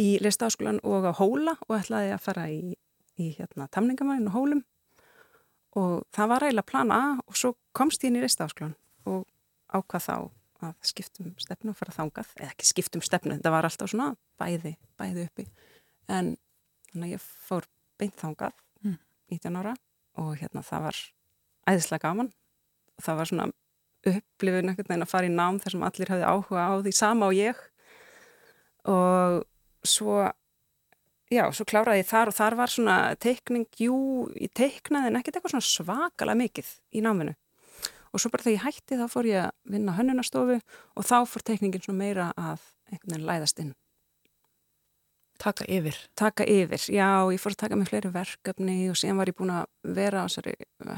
í 0.00 0.14
listaháskólan 0.22 0.78
og 0.86 1.08
á 1.10 1.12
Hóla 1.18 1.56
og 1.66 1.76
ætlaði 1.80 2.14
að 2.14 2.22
fara 2.22 2.46
í, 2.50 2.76
í 3.18 3.34
hérna 3.34 3.66
tamningamæðin 3.74 4.30
og 4.30 4.36
Hólum 4.36 4.62
og 5.74 6.04
það 6.14 6.30
var 6.30 6.46
eiginlega 6.46 6.70
plan 6.70 6.94
A 6.94 7.02
og 7.18 7.38
svo 7.38 7.54
komst 7.74 8.04
ég 8.04 8.12
inn 8.12 8.20
í 8.20 8.24
listaháskólan 8.24 8.76
og 9.10 9.24
ákvað 9.74 10.06
þá 10.06 10.16
að 10.64 10.74
skiptum 10.88 11.32
stefnu 11.40 11.72
og 11.72 11.78
fara 11.78 11.94
þángað, 11.94 12.30
eða 12.38 12.52
ekki 12.52 12.68
skiptum 12.68 13.02
stefnu, 13.04 13.38
það 13.42 13.54
var 13.56 13.68
alltaf 13.68 13.90
svona 13.92 14.12
bæði, 14.40 14.74
bæði 15.00 15.26
uppi. 15.28 15.46
En 16.08 16.34
þannig 16.90 17.08
að 17.08 17.14
ég 17.16 17.26
fór 17.48 17.66
beint 18.00 18.16
þángað 18.20 18.54
mm. 18.84 18.96
19 19.34 19.60
ára 19.60 19.74
og 20.22 20.30
hérna 20.40 20.62
það 20.64 20.86
var 20.88 21.02
æðislega 21.72 22.06
gaman. 22.06 22.30
Og 22.94 23.04
það 23.04 23.20
var 23.20 23.30
svona 23.30 23.48
upplifun 24.04 24.72
ekkert 24.72 24.90
neina 24.92 25.08
að 25.08 25.12
fara 25.12 25.28
í 25.28 25.34
nám 25.34 25.60
þar 25.62 25.74
sem 25.74 25.84
allir 25.88 26.12
hafði 26.12 26.30
áhuga 26.30 26.64
á 26.70 26.72
því 26.84 26.94
sama 26.96 27.28
og 27.30 27.38
ég. 27.38 27.62
Og 28.94 29.40
svo 29.84 30.18
já, 31.32 31.44
svo 31.56 31.66
kláraði 31.68 32.04
ég 32.04 32.10
þar 32.10 32.30
og 32.30 32.36
þar 32.36 32.58
var 32.58 32.72
svona 32.72 32.98
teikning, 33.20 33.66
jú, 33.80 33.96
ég 34.38 34.52
teiknaði 34.54 35.10
en 35.10 35.18
ekkert 35.20 35.38
eitthvað 35.38 35.56
svona 35.56 35.70
svakalega 35.70 36.40
mikið 36.44 36.74
í 36.94 37.02
náminu 37.04 37.34
og 38.14 38.22
svo 38.22 38.30
bara 38.30 38.46
þegar 38.46 38.56
ég 38.56 38.66
hætti 38.68 38.98
þá 39.00 39.06
fór 39.10 39.28
ég 39.28 39.40
að 39.48 39.74
vinna 39.74 39.96
hönnunastofu 39.96 40.60
og 40.60 41.08
þá 41.08 41.16
fór 41.26 41.44
teikningin 41.50 41.82
svona 41.82 42.00
meira 42.00 42.28
að 42.38 42.62
einhvern 42.92 43.10
veginn 43.10 43.26
læðast 43.28 43.64
inn. 43.64 43.74
Taka 45.42 45.66
yfir. 45.66 45.98
Taka 46.14 46.46
yfir, 46.46 46.86
já, 46.94 47.08
ég 47.34 47.42
fór 47.42 47.56
að 47.56 47.62
taka 47.64 47.76
með 47.76 47.90
fleiri 47.90 48.14
verkefni 48.14 48.78
og 48.92 48.96
síðan 49.00 49.18
var 49.18 49.32
ég 49.32 49.36
búin 49.36 49.52
að 49.52 49.94
vera 49.98 50.22
á 50.22 50.26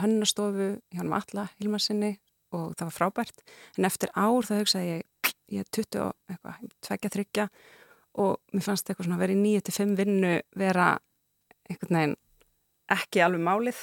hönnunastofu 0.05 0.69
hjá 0.93 1.01
hann 1.01 1.15
Alla 1.17 1.49
Hilmarsinni 1.57 2.13
og 2.55 2.77
það 2.77 2.91
var 2.91 2.97
frábært. 2.99 3.45
En 3.81 3.89
eftir 3.89 4.13
ár 4.13 4.45
það 4.45 4.61
hugsaði 4.63 4.93
ég 4.93 5.07
ég 5.53 5.63
er 5.63 5.71
20 5.71 6.03
og 6.03 6.15
eitthvað, 6.31 6.71
tvekja, 6.85 7.11
þryggja 7.17 7.49
og 8.23 8.39
mér 8.55 8.65
fannst 8.65 8.89
eitthvað 8.89 9.09
svona 9.09 9.19
að 9.19 9.25
vera 9.25 9.37
í 9.37 9.43
9-5 9.43 9.97
vinnu 10.01 10.33
vera 10.59 10.87
einhvern 11.69 11.99
veginn 11.99 12.17
ekki 12.97 13.23
alveg 13.23 13.45
málið. 13.47 13.83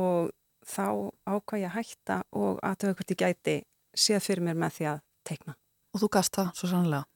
Og 0.00 0.30
þá 0.66 0.86
ákvað 1.26 1.62
ég 1.62 1.70
að 1.70 1.76
hætta 1.78 2.18
og 2.38 2.60
aðtöða 2.64 2.98
hvort 2.98 3.14
ég 3.14 3.22
gæti 3.22 3.56
séð 3.92 4.22
fyrir 4.26 4.46
mér 4.46 4.60
með 4.60 4.76
því 4.76 4.88
að 4.92 5.00
teikna. 5.28 5.56
Og 5.92 6.02
þú 6.02 6.12
gast 6.16 6.36
það 6.38 6.52
svo 6.58 6.70
sannlega? 6.70 7.08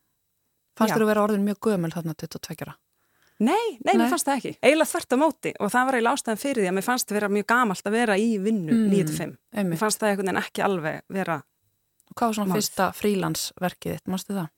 Fannst 0.77 0.93
þér 0.93 1.07
að 1.07 1.11
vera 1.13 1.25
orðin 1.25 1.47
mjög 1.47 1.61
gömul 1.67 1.93
þarna 1.95 2.15
22? 2.21 2.75
Nei, 3.37 3.53
nei, 3.85 3.93
nei, 3.93 3.99
mér 4.01 4.13
fannst 4.13 4.29
það 4.29 4.39
ekki. 4.39 4.53
Eiginlega 4.65 4.91
þvert 4.91 5.13
á 5.13 5.17
móti 5.21 5.53
og 5.61 5.73
það 5.73 5.89
var 5.89 5.97
eiginlega 5.99 6.17
ástæðan 6.17 6.41
fyrir 6.41 6.63
því 6.63 6.71
að 6.71 6.77
mér 6.77 6.87
fannst 6.87 7.09
það 7.09 7.19
vera 7.19 7.29
mjög 7.37 7.47
gamalt 7.53 7.89
að 7.89 7.97
vera 7.97 8.17
í 8.17 8.31
vinnu 8.41 8.77
mm, 8.77 8.87
9-5. 8.95 9.35
Mér 9.57 9.81
fannst 9.81 10.01
það 10.01 10.13
einhvern 10.13 10.31
veginn 10.31 10.41
ekki 10.41 10.65
alveg 10.65 11.03
vera... 11.13 11.37
Og 12.07 12.17
hvað 12.17 12.31
var 12.31 12.39
svona 12.39 12.53
Mál. 12.53 12.57
fyrsta 12.61 12.87
frílansverkið 12.97 13.97
þitt, 13.97 14.11
mástu 14.13 14.37
það? 14.37 14.49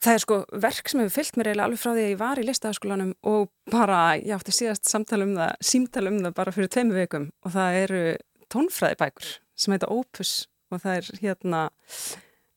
Það 0.00 0.14
er 0.14 0.22
sko 0.22 0.36
verk 0.62 0.88
sem 0.88 1.02
hefur 1.02 1.12
fyllt 1.12 1.36
mér 1.36 1.50
eiginlega 1.50 1.66
alveg 1.68 1.80
frá 1.82 1.90
því 1.90 2.02
að 2.02 2.10
ég 2.10 2.20
var 2.22 2.40
í 2.40 2.44
listafaskólanum 2.48 3.10
og 3.28 3.50
bara, 3.68 3.98
ég 4.16 4.32
átti 4.32 4.54
síðast 4.56 4.88
samtala 4.88 5.26
um 5.28 5.34
það, 5.36 5.50
símtala 5.70 6.12
um 6.12 6.22
það 6.24 6.36
bara 6.38 6.54
fyrir 6.56 6.70
tveimu 6.72 6.96
vikum 6.96 7.26
og 7.44 7.52
það 7.52 7.76
eru 7.82 8.00
tónfræðibækur 8.54 9.34
sem 9.60 9.74
heita 9.76 9.90
Opus 9.92 10.32
og 10.72 10.80
það 10.80 10.96
er 10.96 11.20
hérna, 11.20 11.60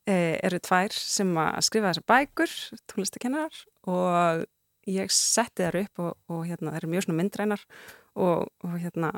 e, 0.07 0.15
eru 0.39 0.61
tvær 0.63 0.95
sem 0.95 1.35
að 1.43 1.59
skrifa 1.67 1.91
þessar 1.91 2.07
bækur, 2.13 2.55
tónlistakennar 2.93 3.61
og 3.91 4.47
ég 4.87 5.11
setti 5.11 5.67
þær 5.67 5.79
upp 5.83 6.03
og, 6.05 6.15
og 6.31 6.43
hérna, 6.47 6.71
það 6.71 6.79
eru 6.79 6.91
mjög 6.93 7.07
svona 7.07 7.19
myndrænar 7.19 7.67
og, 8.15 8.47
og 8.63 8.79
hérna, 8.79 9.11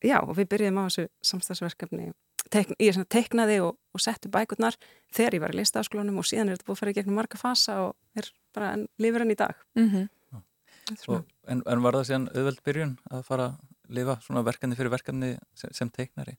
já, 0.00 0.16
og 0.22 0.32
við 0.40 0.48
byrjum 0.54 0.80
á 0.80 0.84
þessu 0.86 1.10
samstagsverkefni 1.28 2.14
teikn, 2.52 2.76
ég 2.82 2.98
teiknaði 3.10 3.60
og, 3.64 3.76
og 3.94 4.02
setti 4.02 4.30
bækurnar 4.32 4.76
þegar 5.14 5.36
ég 5.38 5.44
var 5.44 5.54
í 5.54 5.60
listafaskólanum 5.60 6.20
og 6.20 6.28
síðan 6.28 6.50
er 6.50 6.58
þetta 6.58 6.68
búið 6.68 6.76
að 6.76 6.82
fara 6.82 6.94
í 6.94 6.98
gegnum 6.98 7.18
marga 7.20 7.40
fasa 7.40 7.78
og 7.86 8.18
er 8.18 8.30
bara 8.54 8.72
en, 8.76 8.86
lifur 8.98 9.24
enn 9.24 9.34
í 9.34 9.38
dag 9.38 9.54
mm 9.78 9.88
-hmm. 9.90 10.08
og, 11.08 11.24
en, 11.46 11.62
en 11.66 11.82
var 11.82 11.98
það 11.98 12.08
síðan 12.10 12.28
auðveld 12.34 12.62
byrjun 12.64 12.96
að 13.10 13.24
fara 13.28 13.46
að 13.52 13.56
lifa 13.88 14.18
svona 14.24 14.44
verkefni 14.44 14.76
fyrir 14.76 14.90
verkefni 14.90 15.34
sem, 15.54 15.72
sem 15.72 15.90
teiknari? 15.90 16.36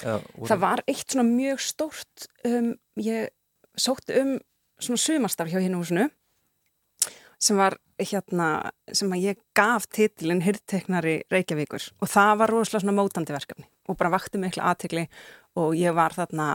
Eða, 0.00 0.20
það 0.48 0.60
var 0.60 0.82
eitt 0.88 1.12
svona 1.12 1.28
mjög 1.28 1.60
stórt 1.60 2.26
um, 2.44 2.72
ég 2.96 3.28
sótti 3.76 4.16
um 4.20 4.38
svona 4.80 4.96
sumastarf 4.96 5.52
hjá 5.52 5.60
hinn 5.60 5.76
húsinu 5.76 6.08
sem 7.40 7.56
var 7.56 7.76
hérna 8.00 8.70
sem 8.92 9.12
að 9.12 9.24
ég 9.30 9.40
gaf 9.56 9.86
titilinn 9.92 10.42
Hyrteknari 10.44 11.20
Reykjavíkur 11.32 11.90
og 12.00 12.08
það 12.08 12.32
var 12.42 12.52
rosalega 12.52 12.84
svona 12.84 12.96
mótandi 12.96 13.36
verkefni 13.36 13.68
og 13.90 13.98
bara 13.98 14.12
vakti 14.14 14.40
miklu 14.40 14.62
aðtegli 14.64 15.08
og 15.58 15.74
ég 15.78 15.94
var 15.96 16.14
þarna 16.14 16.50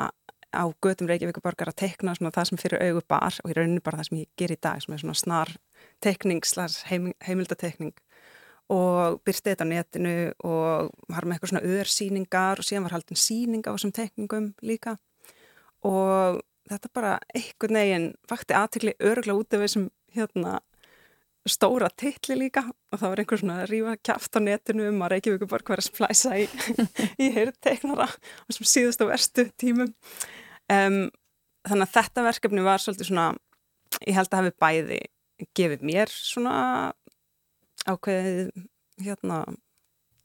á 0.55 0.63
götum 0.79 1.09
Reykjavíkuborgar 1.09 1.69
að 1.71 1.81
tekna 1.83 2.15
svona 2.15 2.31
það 2.35 2.49
sem 2.49 2.61
fyrir 2.61 2.83
augu 2.87 3.03
bar 3.11 3.35
og 3.43 3.51
í 3.51 3.55
rauninu 3.57 3.83
bara 3.83 3.99
það 3.99 4.09
sem 4.09 4.19
ég 4.21 4.29
ger 4.39 4.55
í 4.55 4.61
dag 4.61 4.81
sem 4.81 4.95
er 4.95 5.03
svona 5.03 5.17
snar 5.19 5.51
tekning, 6.03 6.43
heim, 6.89 7.11
heimildatekning 7.27 7.95
og 8.73 9.19
byrsti 9.25 9.51
þetta 9.51 9.67
á 9.67 9.73
netinu 9.73 10.15
og 10.47 10.93
var 11.11 11.25
með 11.25 11.35
eitthvað 11.35 11.51
svona 11.51 11.67
öðursýningar 11.69 12.61
og 12.61 12.65
síðan 12.65 12.87
var 12.87 12.95
haldin 12.95 13.19
síning 13.19 13.67
á 13.67 13.73
þessum 13.75 13.93
tekningum 13.93 14.47
líka. 14.65 14.95
Og 15.85 16.39
þetta 16.71 16.93
bara 16.97 17.11
einhvern 17.35 17.77
veginn 17.77 18.07
vakti 18.31 18.57
aðtikli 18.57 18.95
öruglega 18.97 19.37
út 19.37 19.53
af 19.53 19.65
þessum 19.65 19.89
hérna 20.15 20.57
stóra 21.49 21.89
tilli 21.97 22.37
líka. 22.45 22.63
Og 22.91 22.99
það 22.99 23.11
var 23.11 23.21
einhver 23.21 23.41
svona 23.41 23.57
að 23.61 23.71
rífa 23.71 23.95
kæft 24.05 24.37
á 24.37 24.39
netinu 24.41 24.87
um 24.89 25.03
að 25.05 25.15
Reykjavík 25.15 25.47
bara 25.51 25.67
hverja 25.67 25.85
splæsa 25.85 26.37
í, 26.41 26.45
í 27.23 27.29
heyrðteiknara 27.35 28.07
og 28.09 28.55
sem 28.55 28.69
síðust 28.69 29.03
á 29.03 29.05
verstu 29.09 29.47
tímum. 29.61 29.91
Um, 30.71 31.03
þannig 31.65 31.85
að 31.85 31.93
þetta 31.97 32.25
verkefni 32.25 32.65
var 32.65 32.81
svolítið 32.81 33.11
svona 33.11 33.27
ég 34.01 34.17
held 34.17 34.31
að 34.31 34.41
hafi 34.41 34.55
bæði 34.63 34.99
gefið 35.57 35.85
mér 35.85 36.11
svona 36.13 36.55
ákveðið 37.85 38.49
hérna 39.05 39.43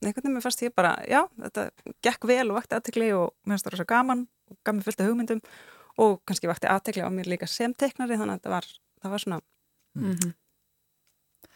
einhvern 0.01 0.31
veginn 0.31 0.45
fannst 0.45 0.63
ég 0.65 0.73
bara, 0.73 0.95
já, 1.05 1.27
þetta 1.37 1.67
gekk 2.07 2.25
vel 2.31 2.47
og 2.49 2.57
vakti 2.57 2.77
aðtekli 2.77 3.11
og 3.13 3.35
mér 3.45 3.59
finnst 3.59 3.67
það 3.67 3.75
rosa 3.75 3.91
gaman 3.91 4.25
og 4.49 4.61
gaf 4.65 4.77
mér 4.77 4.87
fullt 4.87 5.03
af 5.03 5.11
hugmyndum. 5.11 5.43
Og 6.01 6.21
kannski 6.25 6.49
vakti 6.49 6.71
aðtekli 6.71 7.05
á 7.05 7.13
mér 7.13 7.29
líka 7.29 7.49
sem 7.51 7.75
teiknari 7.77 8.17
þannig 8.17 8.39
að 8.39 8.47
það 8.47 8.55
var, 8.55 8.69
það 9.03 9.13
var 9.13 9.25
svona 9.27 9.41
mm 9.99 10.15
-hmm 10.15 10.40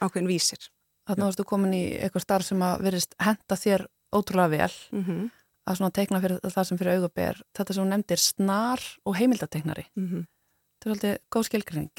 ákveðin 0.01 0.29
vísir. 0.29 0.69
Þannig 1.05 1.27
að 1.27 1.39
þú 1.39 1.45
komin 1.49 1.73
í 1.77 1.83
eitthvað 2.01 2.25
starf 2.25 2.47
sem 2.47 2.61
að 2.65 2.85
verist 2.87 3.15
henda 3.21 3.57
þér 3.61 3.85
ótrúlega 4.15 4.49
vel 4.49 4.75
mm 4.91 5.03
-hmm. 5.03 5.29
að 5.69 5.77
svona 5.77 5.91
teikna 5.91 6.21
fyrir 6.21 6.39
það 6.43 6.67
sem 6.67 6.77
fyrir 6.77 6.95
augaber 6.95 7.41
þetta 7.57 7.73
sem 7.73 7.83
hún 7.83 7.93
nefndir 7.93 8.21
snar 8.21 8.81
og 9.05 9.15
heimildateiknari. 9.15 9.85
Mm 9.95 10.07
-hmm. 10.07 10.25
Þetta 10.79 10.89
er 10.89 10.91
alltaf 10.91 11.21
góð 11.31 11.43
skilgrinning. 11.43 11.91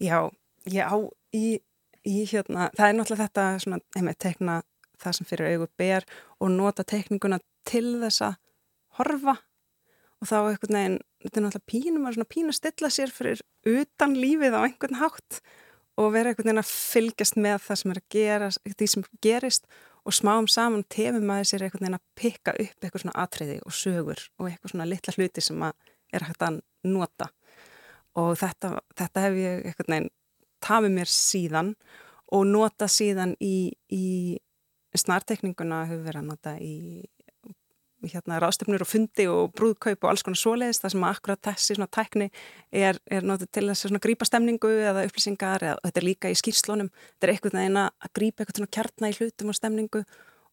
Já, 0.00 0.30
já, 0.64 0.88
í, 1.32 1.60
í 2.04 2.24
hérna, 2.32 2.70
það 2.76 2.88
er 2.88 2.94
náttúrulega 2.94 3.26
þetta 3.26 3.58
svona, 3.58 3.78
heimið, 3.96 4.18
teikna 4.18 4.62
það 4.98 5.12
sem 5.12 5.26
fyrir 5.26 5.52
augaber 5.52 6.04
og 6.40 6.50
nota 6.50 6.84
teikninguna 6.84 7.38
til 7.64 8.00
þess 8.00 8.22
að 8.22 8.34
horfa 8.98 9.36
og 10.20 10.28
þá 10.30 10.36
eitthvað 10.50 10.72
neginn, 10.76 10.98
þetta 11.22 11.40
er 11.40 11.44
náttúrulega 11.44 11.72
pínum 11.72 12.06
að 12.08 12.28
pínu 12.32 12.52
stilla 12.52 12.90
sér 12.92 13.12
fyrir 13.12 13.42
utan 13.66 14.16
lífið 14.16 14.56
á 14.56 14.60
einhvern 14.64 15.00
hátt 15.02 15.40
og 15.96 16.12
vera 16.12 16.30
einhvern 16.30 16.50
veginn 16.50 16.62
að 16.62 16.72
fylgjast 16.72 17.38
með 17.40 17.60
það 17.66 17.80
sem 17.80 17.92
er 17.92 18.00
að 18.00 18.08
gera, 18.16 18.50
því 18.76 18.88
sem 18.92 19.06
gerist 19.24 19.68
og 20.06 20.14
smáum 20.14 20.48
saman 20.50 20.84
tefum 20.92 21.24
maður 21.26 21.50
sér 21.50 21.66
einhvern 21.66 21.86
veginn 21.86 21.98
að 21.98 22.06
pikka 22.20 22.54
upp 22.54 22.84
eitthvað 22.84 23.04
svona 23.04 23.24
atriði 23.24 23.56
og 23.64 23.74
sögur 23.74 24.22
og 24.38 24.50
eitthvað 24.50 24.74
svona 24.74 24.88
litla 24.90 25.16
hluti 25.16 25.44
sem 25.44 25.64
er 25.66 26.26
hægt 26.28 26.44
að 26.46 26.60
nota. 26.86 27.30
Og 28.16 28.36
þetta, 28.40 28.76
þetta 28.96 29.24
hef 29.26 29.40
ég 29.40 29.66
einhvern 29.70 29.94
veginn 29.94 30.12
tafið 30.66 30.96
mér 30.96 31.12
síðan 31.12 31.74
og 32.36 32.46
nota 32.48 32.88
síðan 32.90 33.34
í, 33.42 33.72
í 33.92 34.06
snartekninguna 34.96 35.84
hefur 35.90 36.06
verið 36.06 36.22
að 36.22 36.30
nota 36.30 36.56
í 36.62 36.76
hérna 38.04 38.38
ráðstöfnur 38.42 38.84
og 38.84 38.88
fundi 38.90 39.26
og 39.30 39.52
brúðkaup 39.56 40.04
og 40.04 40.10
alls 40.10 40.24
konar 40.26 40.38
svoleiðis 40.40 40.80
það 40.82 40.92
sem 40.94 41.04
akkurat 41.08 41.42
þessi 41.46 41.76
svona 41.76 41.88
tækni 41.92 42.28
er, 42.70 42.98
er 43.10 43.26
notið 43.26 43.50
til 43.56 43.64
þess 43.70 43.88
að 43.88 44.00
grípa 44.04 44.28
stemningu 44.28 44.70
eða 44.90 45.04
upplýsingar 45.08 45.64
eða 45.64 45.78
þetta 45.84 46.02
er 46.02 46.06
líka 46.06 46.32
í 46.32 46.38
skýrslónum 46.38 46.90
þetta 46.92 47.28
er 47.28 47.32
eitthvað 47.34 47.58
eina 47.62 47.86
að 48.04 48.12
grípa 48.18 48.42
eitthvað 48.42 48.60
svona 48.60 48.74
kjartna 48.76 49.10
í 49.10 49.16
hlutum 49.16 49.52
og 49.52 49.58
stemningu 49.58 50.02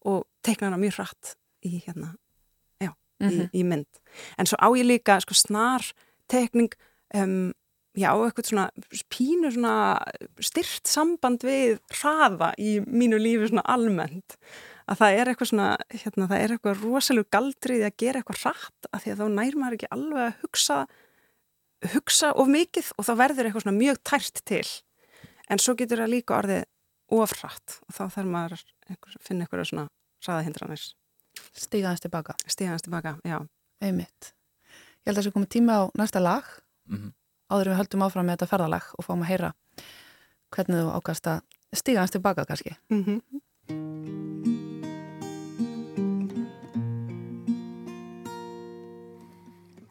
og 0.04 0.24
teikna 0.44 0.70
hana 0.70 0.80
mjög 0.80 1.00
hratt 1.00 1.34
í 1.64 1.82
hérna 1.84 2.14
já, 2.80 2.90
mm 2.90 3.28
-hmm. 3.28 3.30
í, 3.30 3.36
mhm. 3.36 3.50
í 3.52 3.64
mynd 3.64 4.00
en 4.38 4.46
svo 4.46 4.56
á 4.56 4.68
ég 4.72 4.88
líka 4.88 5.20
sko 5.20 5.34
snar 5.34 5.92
tekning 6.28 6.72
um, 7.14 7.52
já, 7.94 8.10
eitthvað 8.10 8.48
svona 8.48 8.70
pínu 9.12 9.52
svona 9.52 9.98
styrt 10.40 10.86
samband 10.86 11.44
við 11.44 11.78
hraða 11.92 12.54
í 12.58 12.80
mínu 12.80 13.18
lífi 13.18 13.48
svona 13.48 13.66
almennt 13.68 14.38
að 14.84 15.00
það 15.00 15.18
er 15.18 15.30
eitthvað 15.30 15.50
svona, 15.50 15.68
hérna, 15.90 16.28
það 16.30 16.42
er 16.42 16.54
eitthvað 16.54 16.82
rosalega 16.84 17.32
galdrið 17.36 17.86
að 17.86 17.96
gera 18.02 18.20
eitthvað 18.20 18.42
rætt 18.44 18.88
af 18.90 19.04
því 19.04 19.12
að 19.14 19.22
þá 19.22 19.26
nær 19.38 19.58
maður 19.60 19.78
ekki 19.78 19.92
alveg 19.96 20.24
að 20.24 20.36
hugsa 20.42 20.78
hugsa 21.94 22.32
of 22.32 22.48
mikið 22.48 22.90
og 22.96 23.08
þá 23.08 23.12
verður 23.20 23.48
eitthvað 23.48 23.64
svona 23.66 23.78
mjög 23.80 24.00
tært 24.08 24.42
til 24.48 24.66
en 25.52 25.60
svo 25.60 25.74
getur 25.78 26.00
það 26.00 26.12
líka 26.14 26.36
orðið 26.38 26.64
ofrætt 27.14 27.78
og 27.84 27.96
þá 27.96 28.04
þarf 28.04 28.30
maður 28.30 28.56
að 28.58 29.18
finna 29.24 29.44
eitthvað 29.44 29.68
svona 29.70 29.88
ræðahindranir 30.24 30.86
Stígaðast 31.54 32.04
tilbaka 32.06 32.36
Stígaðast 32.46 32.86
tilbaka, 32.86 33.16
já 33.26 33.40
Einmitt. 33.82 34.32
Ég 35.04 35.10
held 35.10 35.18
að 35.18 35.20
það 35.20 35.26
sé 35.26 35.34
komið 35.34 35.50
tíma 35.56 35.80
á 35.80 35.82
næsta 35.98 36.22
lag 36.22 36.44
mm 36.88 36.96
-hmm. 36.96 37.10
áður 37.52 37.68
við 37.68 37.78
höldum 37.80 38.04
áfram 38.06 38.26
með 38.26 38.36
þetta 38.36 38.50
ferðalag 38.52 38.84
og 38.98 39.04
fáum 39.04 39.24
að 39.24 39.30
heyra 39.32 39.50
hvernig 40.54 40.80
þú 40.80 40.94
ákast 40.96 41.26
að 41.26 41.40
stígaðast 41.74 42.12
tilbaka 42.12 42.44
kannski 42.44 42.76
mm 42.88 43.04
-hmm. 43.04 44.33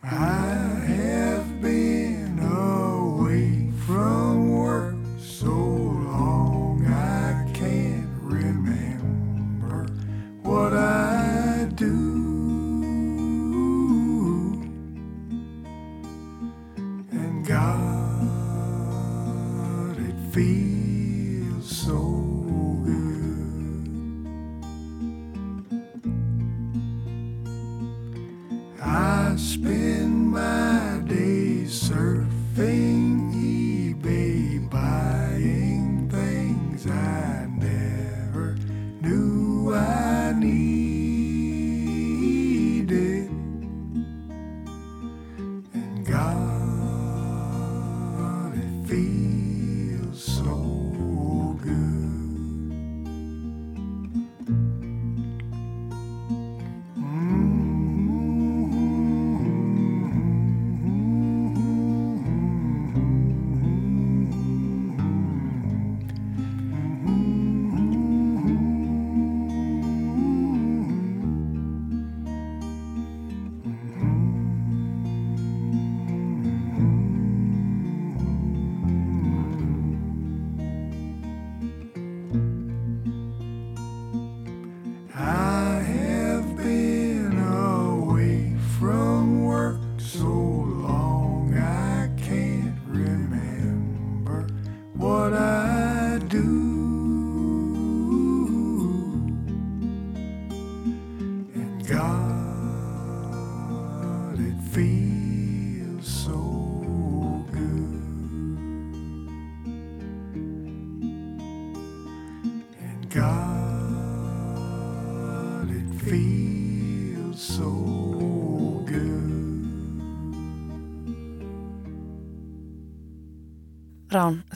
Ah. 0.06 0.43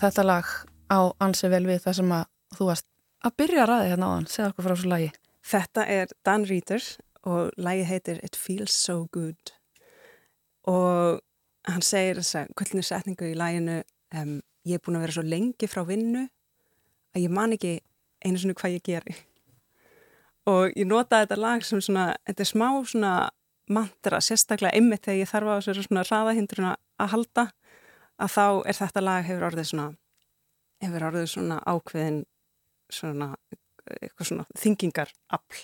Þetta 0.02 0.26
lag 0.26 0.52
á 0.88 1.00
ansi 1.24 1.50
vel 1.52 1.66
við 1.68 1.84
það 1.86 2.00
sem 2.00 2.14
að 2.16 2.26
þú 2.58 2.70
varst 2.70 2.88
að 3.26 3.38
byrja 3.42 3.64
að 3.64 3.70
ræði 3.72 3.92
hérna 3.92 4.08
á 4.08 4.14
þann, 4.16 4.28
segja 4.32 4.50
okkur 4.52 4.66
frá 4.68 4.74
þessu 4.76 4.92
lagi. 4.92 5.12
Þetta 5.48 5.86
er 5.94 6.12
Dan 6.28 6.46
Reeder 6.48 6.90
og 7.28 7.54
lagi 7.58 7.86
heitir 7.88 8.20
It 8.24 8.38
Feels 8.40 8.76
So 8.76 9.08
Good. 9.12 9.54
Og 10.68 11.22
hann 11.68 11.86
segir 11.86 12.22
þess 12.22 12.42
að 12.42 12.52
kvöldinu 12.60 12.86
setningu 12.86 13.32
í 13.32 13.38
læginu 13.38 13.80
um, 14.16 14.38
ég 14.68 14.78
er 14.78 14.84
búin 14.84 15.00
að 15.00 15.08
vera 15.08 15.18
svo 15.18 15.26
lengi 15.26 15.70
frá 15.72 15.84
vinnu 15.88 16.28
að 17.16 17.24
ég 17.24 17.34
man 17.34 17.56
ekki 17.56 17.78
einu 18.26 18.42
svona 18.42 18.58
hvað 18.60 18.78
ég 18.78 18.86
geri. 18.86 19.18
Og 20.48 20.72
ég 20.78 20.88
nota 20.88 21.24
þetta 21.24 21.40
lag 21.40 21.66
sem 21.66 21.82
svona, 21.84 22.14
þetta 22.28 22.44
er 22.44 22.52
smá 22.52 22.68
svona 22.88 23.14
mantra, 23.68 24.22
sérstaklega 24.24 24.78
ymmið 24.80 25.02
þegar 25.04 25.20
ég 25.20 25.32
þarf 25.32 25.52
á 25.52 25.56
þessu 25.66 25.88
svona 25.88 26.06
hraðahindruna 26.08 26.76
að 27.04 27.12
halda 27.14 27.48
að 28.18 28.34
þá 28.34 28.46
er 28.70 28.80
þetta 28.82 29.04
lag 29.04 29.26
hefur 29.28 29.48
orðið 29.52 29.72
svona 29.72 29.88
hefur 30.84 31.08
orðið 31.10 31.32
svona 31.34 31.58
ákveðin 31.66 32.20
svona 32.94 33.32
eitthvað 33.88 34.30
svona 34.30 34.46
þingingarafl 34.58 35.64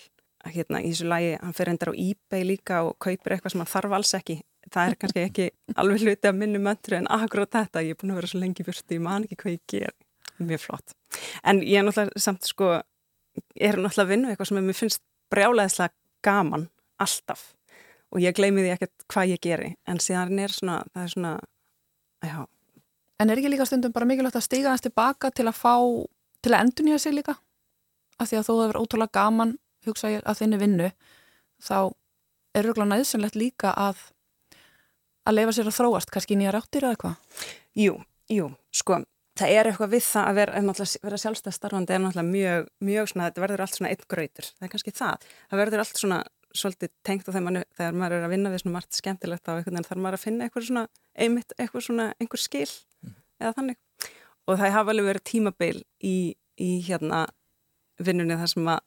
hérna 0.52 0.82
í 0.84 0.90
þessu 0.92 1.08
lagi, 1.08 1.36
hann 1.40 1.56
fer 1.56 1.72
endar 1.72 1.94
á 1.94 1.96
eBay 1.96 2.44
líka 2.48 2.82
og 2.88 2.98
kaupir 3.02 3.36
eitthvað 3.36 3.54
sem 3.54 3.64
hann 3.64 3.72
þarf 3.72 3.96
alls 3.98 4.14
ekki. 4.18 4.40
Það 4.74 4.90
er 4.90 4.98
kannski 5.00 5.24
ekki 5.24 5.46
alveg 5.80 6.04
hluti 6.04 6.30
að 6.30 6.40
minni 6.40 6.62
möndru 6.64 7.00
en 7.00 7.10
akkurat 7.12 7.52
þetta, 7.54 7.84
ég 7.86 7.96
er 7.96 8.00
búin 8.02 8.14
að 8.14 8.20
vera 8.22 8.32
svo 8.32 8.42
lengi 8.42 8.66
fyrst 8.68 8.96
ég 8.96 9.04
man 9.04 9.28
ekki 9.28 9.40
hvað 9.40 9.56
ég 9.56 9.64
ger, 9.72 9.96
mjög 10.40 10.64
flott. 10.66 10.96
En 11.44 11.62
ég 11.64 11.80
er 11.80 11.88
náttúrulega 11.88 12.24
samt 12.26 12.48
sko 12.48 12.74
er 12.76 13.80
náttúrulega 13.80 14.06
að 14.06 14.14
vinna 14.14 14.32
eitthvað 14.34 14.52
sem 14.52 14.62
mér 14.68 14.80
finnst 14.80 15.04
brjáleðislega 15.34 15.96
gaman 16.26 16.68
alltaf. 17.04 17.48
Og 18.14 18.22
ég 18.22 18.36
gleymi 18.38 18.66
því 18.66 18.76
ekkert 18.76 19.08
hvað 19.10 19.34
ég 19.34 19.44
geri. 19.44 19.72
En 19.90 20.00
síðan 20.04 20.44
er 20.44 20.54
svona, 20.54 20.82
það 20.94 21.08
er 21.08 21.14
svona 21.16 21.34
já. 22.24 22.46
En 23.22 23.30
er 23.30 23.40
ekki 23.40 23.52
líka 23.54 23.68
stundum 23.70 23.94
bara 23.96 24.08
mikilvægt 24.10 24.40
að 24.40 24.48
stiga 24.48 24.74
þess 24.74 24.88
tilbaka 24.88 25.32
til 25.32 25.48
að 25.48 25.60
fá, 25.60 25.76
til 26.44 26.54
að 26.54 26.66
endunja 26.66 27.00
sig 27.00 27.16
líka? 27.16 27.38
Af 28.20 28.30
því 28.30 28.40
að 28.40 28.48
þó 28.48 28.54
það 28.54 28.64
verður 28.64 28.82
ótrúlega 28.82 29.18
gaman 29.20 29.54
hugsa 29.88 30.12
ég 30.12 30.26
að 30.26 30.42
þinni 30.42 30.60
vinnu 30.62 30.90
þá 31.64 31.78
er 32.54 32.68
röglega 32.68 32.90
næðsynlegt 32.92 33.40
líka 33.40 33.74
að 33.76 34.10
að 35.24 35.38
lefa 35.38 35.56
sér 35.56 35.70
að 35.72 35.78
þróast, 35.78 36.12
kannski 36.12 36.36
nýja 36.36 36.52
ráttir 36.52 36.84
eða 36.84 36.98
eitthvað? 36.98 37.44
Jú, 37.80 37.96
jú, 38.32 38.50
sko 38.76 39.00
það 39.40 39.54
er 39.56 39.70
eitthvað 39.70 39.94
við 39.96 40.06
það 40.06 40.30
að 40.30 40.40
vera, 40.40 40.64
vera 41.08 41.20
sjálfstæðstarfandi 41.24 41.96
er 41.96 42.02
náttúrulega 42.04 42.30
mjög, 42.30 42.68
mjög 42.86 43.10
svona, 43.10 43.30
þetta 43.30 43.44
verður 43.44 43.64
allt 43.66 43.78
svona 43.78 43.94
einn 43.94 44.08
gröytur, 44.14 44.50
það 44.52 44.68
er 44.68 44.74
kannski 44.74 44.94
það 44.94 45.28
það 45.32 45.62
verður 45.64 45.84
allt 45.84 46.02
svona 46.02 46.20
svolítið 46.58 46.92
tengt 47.06 47.28
og 47.28 47.36
þegar, 47.36 47.66
þegar 47.78 47.98
maður 47.98 48.18
er 48.18 48.28
að 48.28 48.34
vinna 48.34 48.52
við 48.54 48.64
svona 48.64 48.78
margt 48.78 48.98
skemmtilegt 48.98 49.50
á 49.50 49.52
einhvern 49.54 49.78
veginn 49.78 49.88
þarf 49.88 50.04
maður 50.04 50.18
að 50.18 50.24
finna 50.24 50.48
eitthvað 50.48 50.68
svona 50.68 50.84
einmitt, 51.14 51.56
eitthvað 51.58 51.86
svona 51.88 52.08
einhver 52.20 52.42
skil 52.42 52.70
mm. 52.70 53.16
eða 53.42 53.54
þannig. 53.58 53.80
Og 54.44 54.60
það 54.60 54.76
hafa 54.76 54.94
alveg 54.94 55.10
verið 55.10 55.26
tímabeil 55.30 55.80
í, 56.04 56.16
í 56.60 56.70
hérna 56.88 57.24
vinnunni 58.04 58.38
þar 58.40 58.52
sem 58.52 58.70
að 58.74 58.84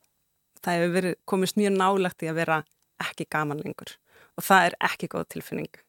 það 0.62 0.78
hefur 0.78 0.94
verið 0.96 1.18
komist 1.32 1.58
mjög 1.58 1.76
nálagt 1.76 2.24
í 2.24 2.30
að 2.30 2.40
vera 2.40 2.60
ekki 3.02 3.28
gaman 3.32 3.62
lengur. 3.62 3.96
Og 4.36 4.44
það 4.44 4.70
er 4.70 4.78
ekki 4.90 5.10
góð 5.12 5.28
tilfinning. 5.34 5.82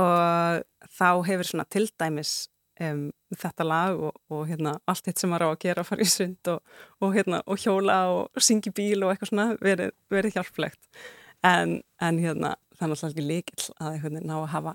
Og 0.00 0.62
þá 0.96 1.08
hefur 1.28 1.48
svona 1.48 1.68
til 1.68 1.86
dæmis 2.00 2.34
um, 2.80 3.02
þetta 3.36 3.66
lag 3.66 4.00
og, 4.08 4.16
og 4.32 4.46
hérna, 4.48 4.76
allt 4.88 5.08
hitt 5.08 5.20
sem 5.20 5.32
maður 5.32 5.48
á 5.48 5.50
að 5.52 5.60
gera, 5.66 5.84
fara 5.86 6.04
í 6.04 6.10
sund 6.10 6.52
og, 6.52 6.62
og, 7.00 7.12
hérna, 7.16 7.42
og 7.46 7.60
hjóla 7.60 7.98
og 8.12 8.42
syngi 8.42 8.72
bíl 8.74 9.02
og 9.02 9.12
eitthvað 9.12 9.32
svona 9.32 9.48
verið, 9.62 9.92
verið 10.12 10.38
hjálplegt 10.38 11.04
en, 11.46 11.80
en 12.00 12.22
hérna, 12.22 12.54
það 12.78 12.96
er 12.96 13.06
ekki 13.10 13.26
líkil 13.26 13.68
að 13.82 14.08
ná 14.20 14.36
að 14.38 14.50
hafa 14.56 14.74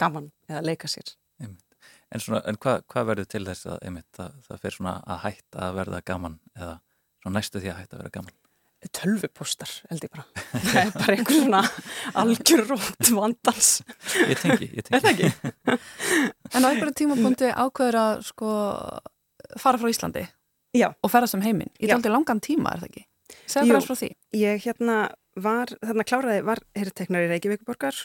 gaman 0.00 0.30
eða 0.50 0.64
leika 0.66 0.90
sér 0.90 1.14
einmitt. 1.40 1.62
En, 2.12 2.22
svona, 2.22 2.42
en 2.46 2.58
hvað 2.62 2.82
hva 2.92 3.04
verður 3.10 3.30
til 3.32 3.44
þess 3.48 3.68
að 3.70 3.86
einmitt, 3.86 4.10
það, 4.16 4.40
það 4.46 4.64
fer 4.64 4.76
svona 4.78 4.96
að 5.04 5.22
hætta 5.24 5.68
að 5.68 5.78
verða 5.80 6.02
gaman 6.06 6.40
eða 6.56 6.76
næstu 7.34 7.62
því 7.62 7.72
að 7.72 7.80
hætta 7.80 7.96
að 7.96 8.04
vera 8.04 8.16
gaman? 8.20 8.36
Tölvupostar, 8.96 9.70
held 9.90 10.04
ég 10.06 10.12
bara. 10.12 10.24
Það 10.52 10.78
er 10.82 10.92
bara 10.94 11.16
einhver 11.16 11.38
svona 11.40 11.60
algjörrótt 12.22 13.10
vandans. 13.16 13.70
Ég 14.22 14.40
tengi, 14.42 14.70
ég 14.76 14.88
tengi. 14.88 15.30
En 16.52 16.64
á 16.64 16.68
einhverju 16.70 16.94
tímapunkti 17.02 17.50
ákveður 17.50 18.00
að 18.02 18.24
sko 18.28 18.50
fara 19.60 19.80
frá 19.80 19.90
Íslandi 19.90 20.26
Já. 20.76 20.90
og 20.92 21.12
ferða 21.12 21.30
sem 21.32 21.44
heiminn. 21.44 21.72
Í 21.80 21.90
daldi 21.90 22.12
langan 22.12 22.42
tíma, 22.44 22.74
er 22.74 22.84
það 22.84 22.90
ekki? 22.92 23.06
Segð 23.50 23.72
bara 23.72 23.86
frá 23.86 23.96
því. 23.98 24.10
Ég 24.38 24.66
hérna 24.66 24.98
var, 25.36 25.72
þarna 25.82 26.06
kláraði 26.08 26.44
var 26.46 26.62
herrteknar 26.76 27.26
í 27.26 27.30
Reykjavíkuborgar 27.32 27.98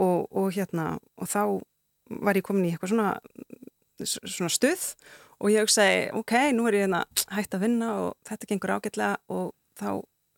og, 0.00 0.28
og 0.30 0.52
hérna 0.56 0.94
og 1.18 1.30
þá 1.30 1.42
var 2.24 2.38
ég 2.38 2.46
komin 2.46 2.68
í 2.68 2.72
eitthvað 2.72 2.94
svona 2.94 3.10
svona 3.98 4.50
stuð 4.52 4.84
og 5.38 5.50
ég 5.52 5.66
hugsaði, 5.66 5.98
ok, 6.18 6.34
nú 6.54 6.66
er 6.68 6.78
ég 6.78 6.86
hérna 6.86 7.02
hægt 7.34 7.54
að 7.54 7.64
vinna 7.66 7.90
og 8.04 8.14
þetta 8.26 8.48
gengur 8.50 8.74
ágætlega 8.76 9.18
og 9.34 9.52
þá 9.78 9.90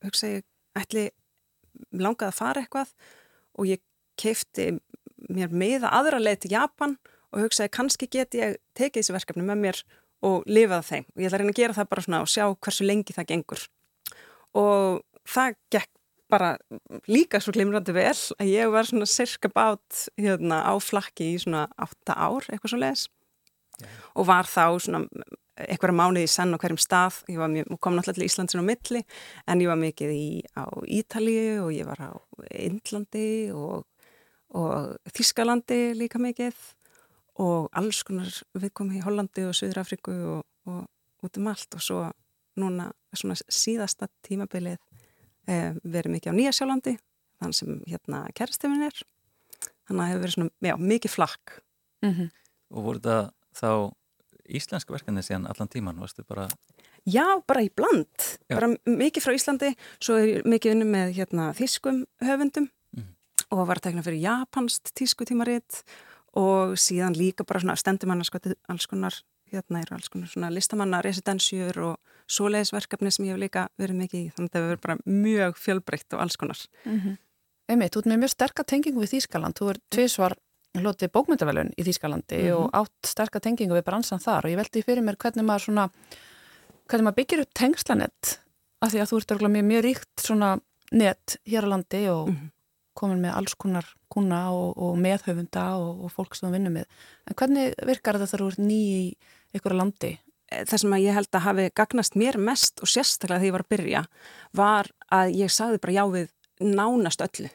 hugsa 0.06 0.32
ég 0.36 0.46
ætli 0.78 1.08
langaði 1.92 2.30
að 2.30 2.38
fara 2.38 2.64
eitthvað 2.64 2.92
og 3.58 3.70
ég 3.70 3.82
keipti 4.20 4.72
mér 5.30 5.52
meða 5.52 5.92
aðra 5.96 6.20
leið 6.20 6.44
til 6.44 6.54
Japan 6.54 6.96
og 7.30 7.44
hugsaði 7.44 7.72
kannski 7.74 8.08
get 8.10 8.34
ég 8.38 8.58
tekið 8.78 9.02
þessi 9.02 9.16
verkefni 9.16 9.46
með 9.46 9.62
mér 9.64 9.82
og 10.26 10.44
lifaða 10.50 10.86
þeim. 10.86 11.06
Og 11.14 11.22
ég 11.22 11.28
ætla 11.28 11.38
að 11.38 11.42
reyna 11.42 11.54
að 11.54 11.60
gera 11.60 11.76
það 11.76 11.90
bara 11.92 12.04
svona 12.04 12.20
og 12.24 12.30
sjá 12.30 12.44
hversu 12.50 12.86
lengi 12.86 13.16
það 13.16 13.30
gengur. 13.30 13.62
Og 14.60 15.00
það 15.28 15.56
gekk 15.72 15.92
bara 16.30 16.50
líka 17.10 17.40
svo 17.42 17.54
glimrandi 17.54 17.94
vel 17.94 18.14
að 18.14 18.50
ég 18.50 18.70
var 18.72 18.86
svona 18.86 19.08
cirka 19.10 19.50
bát 19.52 20.04
hérna, 20.20 20.62
á 20.62 20.74
flakki 20.82 21.32
í 21.34 21.40
svona 21.42 21.66
8 21.80 22.14
ár 22.14 22.46
eitthvað 22.46 22.74
svo 22.74 22.80
les 22.80 23.06
yeah. 23.80 23.96
og 24.14 24.28
var 24.30 24.46
þá 24.46 24.78
svona 24.78 25.02
einhverja 25.68 25.96
mánuði 25.96 26.26
í 26.26 26.30
senn 26.30 26.54
á 26.54 26.60
hverjum 26.60 26.80
stað, 26.80 27.20
ég 27.28 27.40
mjög, 27.40 27.70
kom 27.80 27.96
náttúrulega 27.96 28.18
til 28.18 28.28
Íslandsin 28.28 28.62
á 28.62 28.70
milli 28.70 29.04
en 29.46 29.62
ég 29.62 29.70
var 29.70 29.80
mikið 29.80 30.12
í, 30.14 30.26
á 30.56 30.64
Ítalíu 30.86 31.66
og 31.66 31.72
ég 31.74 31.88
var 31.88 32.00
á 32.00 32.12
Indlandi 32.50 33.50
og, 33.52 33.86
og 34.56 34.96
Þískalandi 35.16 35.80
líka 35.98 36.20
mikið 36.22 36.56
og 37.40 37.68
alls 37.76 38.02
konar 38.06 38.30
við 38.58 38.72
komum 38.76 38.98
í 38.98 39.04
Hollandi 39.04 39.46
og 39.48 39.56
Suðrafriku 39.56 40.16
og, 40.36 40.42
og 40.68 41.24
út 41.24 41.38
um 41.40 41.48
allt. 41.52 41.76
Og 41.76 41.84
svo 41.84 42.00
núna 42.60 42.90
svona 43.16 43.38
síðasta 43.40 44.10
tímabilið 44.26 44.78
eh, 45.48 45.72
verið 45.84 46.16
mikið 46.16 46.34
á 46.34 46.38
Nýjasjálandi 46.38 46.96
þann 47.40 47.56
sem 47.56 47.80
hérna 47.88 48.24
kerstefin 48.36 48.84
er. 48.88 48.96
Þannig 49.88 49.96
að 49.96 50.00
það 50.00 50.10
hefur 50.10 50.24
verið 50.24 50.36
svona, 50.36 50.54
já, 50.68 50.74
mikið 50.92 51.14
flakk. 51.14 51.56
Mm 52.04 52.12
-hmm. 52.14 52.28
Og 52.70 52.84
voru 52.84 53.00
það 53.00 53.24
þá 53.56 53.70
íslensk 54.58 54.90
verkefni 54.92 55.22
síðan 55.24 55.48
allan 55.50 55.70
tíman, 55.70 55.98
varstu 56.00 56.24
bara... 56.28 56.48
Já, 57.08 57.40
bara 57.48 57.62
í 57.64 57.70
bland, 57.72 58.26
Já. 58.50 58.58
bara 58.58 58.74
mikið 58.84 59.24
frá 59.24 59.34
Íslandi, 59.36 59.72
svo 60.02 60.18
er 60.20 60.44
mikið 60.48 60.74
unni 60.74 60.88
með 60.90 61.14
hérna, 61.16 61.48
þýskum 61.56 62.02
höfundum 62.24 62.68
mm. 62.96 63.06
og 63.56 63.64
var 63.70 63.80
að 63.80 63.88
tegna 63.88 64.04
fyrir 64.04 64.20
japanst 64.20 64.92
tískutímaritt 64.98 65.82
og 66.38 66.76
síðan 66.78 67.16
líka 67.18 67.46
bara 67.48 67.62
svona 67.62 67.78
stendumanna 67.80 68.26
sko 68.26 68.42
alls 68.70 68.86
konar, 68.90 69.16
hérna 69.50 69.80
eru 69.80 69.96
alls 69.96 70.12
konar 70.12 70.30
svona 70.30 70.52
listamanna 70.52 71.00
residensjur 71.02 71.80
og 71.88 72.20
svoleiðisverkefni 72.30 73.10
sem 73.10 73.26
ég 73.26 73.34
hef 73.34 73.42
líka 73.42 73.66
verið 73.80 74.04
mikið 74.04 74.20
í, 74.20 74.28
þannig 74.36 74.52
að 74.52 74.58
það 74.58 74.68
verður 74.68 74.84
bara 74.84 74.98
mjög 75.24 75.58
fjölbreytt 75.58 76.14
og 76.14 76.22
alls 76.26 76.38
konar. 76.38 76.60
Mm 76.84 77.00
-hmm. 77.00 77.18
Emið, 77.70 77.90
þú 77.90 77.98
ert 77.98 78.10
með 78.10 78.20
mjög 78.20 78.32
sterkar 78.34 78.66
tengingu 78.66 79.00
við 79.00 79.12
Þýskaland, 79.14 79.58
þú 79.58 79.70
er 79.70 79.78
tviðsvar 79.90 80.36
hlotið 80.78 81.10
bókmyndavelun 81.14 81.72
í 81.74 81.84
Þýskalandi 81.86 82.38
mm 82.38 82.46
-hmm. 82.46 82.58
og 82.58 82.70
átt 82.74 83.06
sterkar 83.06 83.42
tengingu 83.42 83.74
við 83.74 83.86
bransan 83.86 84.22
þar 84.22 84.44
og 84.44 84.50
ég 84.50 84.60
veldi 84.60 84.82
fyrir 84.82 85.02
mér 85.02 85.16
hvernig 85.16 85.44
maður 85.44 85.64
svona 85.64 85.88
hvernig 86.86 87.04
maður 87.04 87.18
byggir 87.18 87.42
upp 87.42 87.54
tengslanett 87.54 88.40
af 88.80 88.92
því 88.92 89.00
að 89.00 89.10
þú 89.10 89.16
ert 89.16 89.42
mjög, 89.50 89.64
mjög 89.64 89.82
ríkt 89.84 90.16
svona 90.20 90.60
nett 90.92 91.36
hér 91.46 91.66
á 91.66 91.72
landi 91.72 92.08
og 92.08 92.28
mm 92.28 92.34
-hmm. 92.34 92.50
komin 92.94 93.20
með 93.20 93.34
alls 93.34 93.54
konar 93.54 93.86
kuna 94.08 94.50
og, 94.50 94.78
og 94.78 94.98
meðhöfunda 94.98 95.76
og, 95.78 96.04
og 96.04 96.12
fólk 96.12 96.34
sem 96.34 96.48
þú 96.48 96.52
vinnur 96.52 96.72
með 96.72 96.86
en 97.26 97.34
hvernig 97.34 97.74
virkar 97.86 98.14
þetta 98.14 98.26
þegar 98.26 98.40
þú 98.40 98.48
ert 98.50 98.58
ný 98.58 98.80
í 98.80 99.16
einhverja 99.54 99.78
landi? 99.78 100.18
Eh, 100.50 100.64
það 100.64 100.78
sem 100.78 100.92
að 100.92 101.04
ég 101.04 101.14
held 101.14 101.34
að 101.34 101.46
hafi 101.46 101.70
gagnast 101.74 102.16
mér 102.16 102.38
mest 102.38 102.80
og 102.82 102.88
sérstaklega 102.88 103.40
þegar 103.40 103.46
ég 103.46 103.52
var 103.52 103.64
að 103.64 103.72
byrja 103.74 104.04
var 104.52 104.90
að 105.10 105.34
ég 105.34 105.50
sagði 105.50 105.78
bara 105.78 105.92
já 105.92 106.04
við 106.10 106.28
nánast 106.60 107.20
öllu 107.20 107.50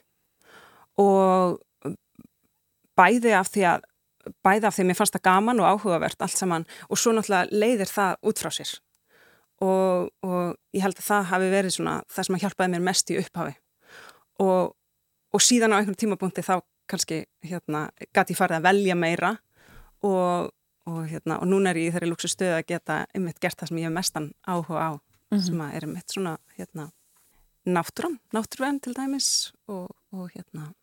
og 0.98 1.60
bæði 2.98 3.36
af 3.38 3.52
því 3.54 3.68
að 3.74 3.86
bæði 4.46 4.68
af 4.68 4.76
því 4.76 4.84
að 4.84 4.90
mér 4.90 4.98
fannst 5.00 5.18
það 5.18 5.28
gaman 5.28 5.62
og 5.62 5.70
áhugavert 5.70 6.22
allt 6.26 6.38
saman 6.38 6.66
og 6.90 7.00
svo 7.00 7.14
náttúrulega 7.14 7.60
leiðir 7.62 7.92
það 7.92 8.16
út 8.26 8.42
frá 8.42 8.52
sér 8.56 8.72
og, 9.62 10.10
og 10.26 10.56
ég 10.76 10.84
held 10.84 10.98
að 11.00 11.08
það 11.10 11.30
hafi 11.32 11.52
verið 11.54 11.76
svona 11.78 11.96
það 12.12 12.28
sem 12.28 12.38
að 12.38 12.46
hjálpaði 12.46 12.74
mér 12.74 12.86
mest 12.88 13.12
í 13.12 13.20
upphafi 13.22 13.56
og, 14.44 14.74
og 15.32 15.44
síðan 15.44 15.76
á 15.76 15.80
einhvern 15.80 16.00
tímapunkti 16.02 16.46
þá 16.46 16.56
kannski 16.90 17.24
hérna 17.46 17.88
gæti 18.14 18.36
ég 18.36 18.40
farið 18.40 18.60
að 18.60 18.68
velja 18.68 18.98
meira 19.00 19.32
og, 20.06 20.52
og 20.90 21.02
hérna 21.10 21.40
og 21.42 21.50
núna 21.50 21.72
er 21.72 21.82
ég 21.82 21.90
í 21.90 21.96
þeirri 21.96 22.12
lúksu 22.12 22.30
stöðu 22.32 22.60
að 22.60 22.68
geta 22.74 23.04
einmitt 23.16 23.42
gert 23.42 23.60
það 23.60 23.72
sem 23.72 23.82
ég 23.82 23.90
hef 23.90 23.96
mestan 23.96 24.32
áhuga 24.46 24.90
á 24.90 24.92
mm 24.94 25.38
-hmm. 25.38 25.46
sem 25.46 25.62
að 25.62 25.76
er 25.76 25.86
einmitt 25.88 26.10
svona 26.12 26.38
hérna 26.58 26.90
náttúran, 27.66 28.20
náttúrvenn 28.34 28.80
til 28.82 28.94
dæmis 28.94 29.54
og 29.68 30.30
hérna 30.36 30.74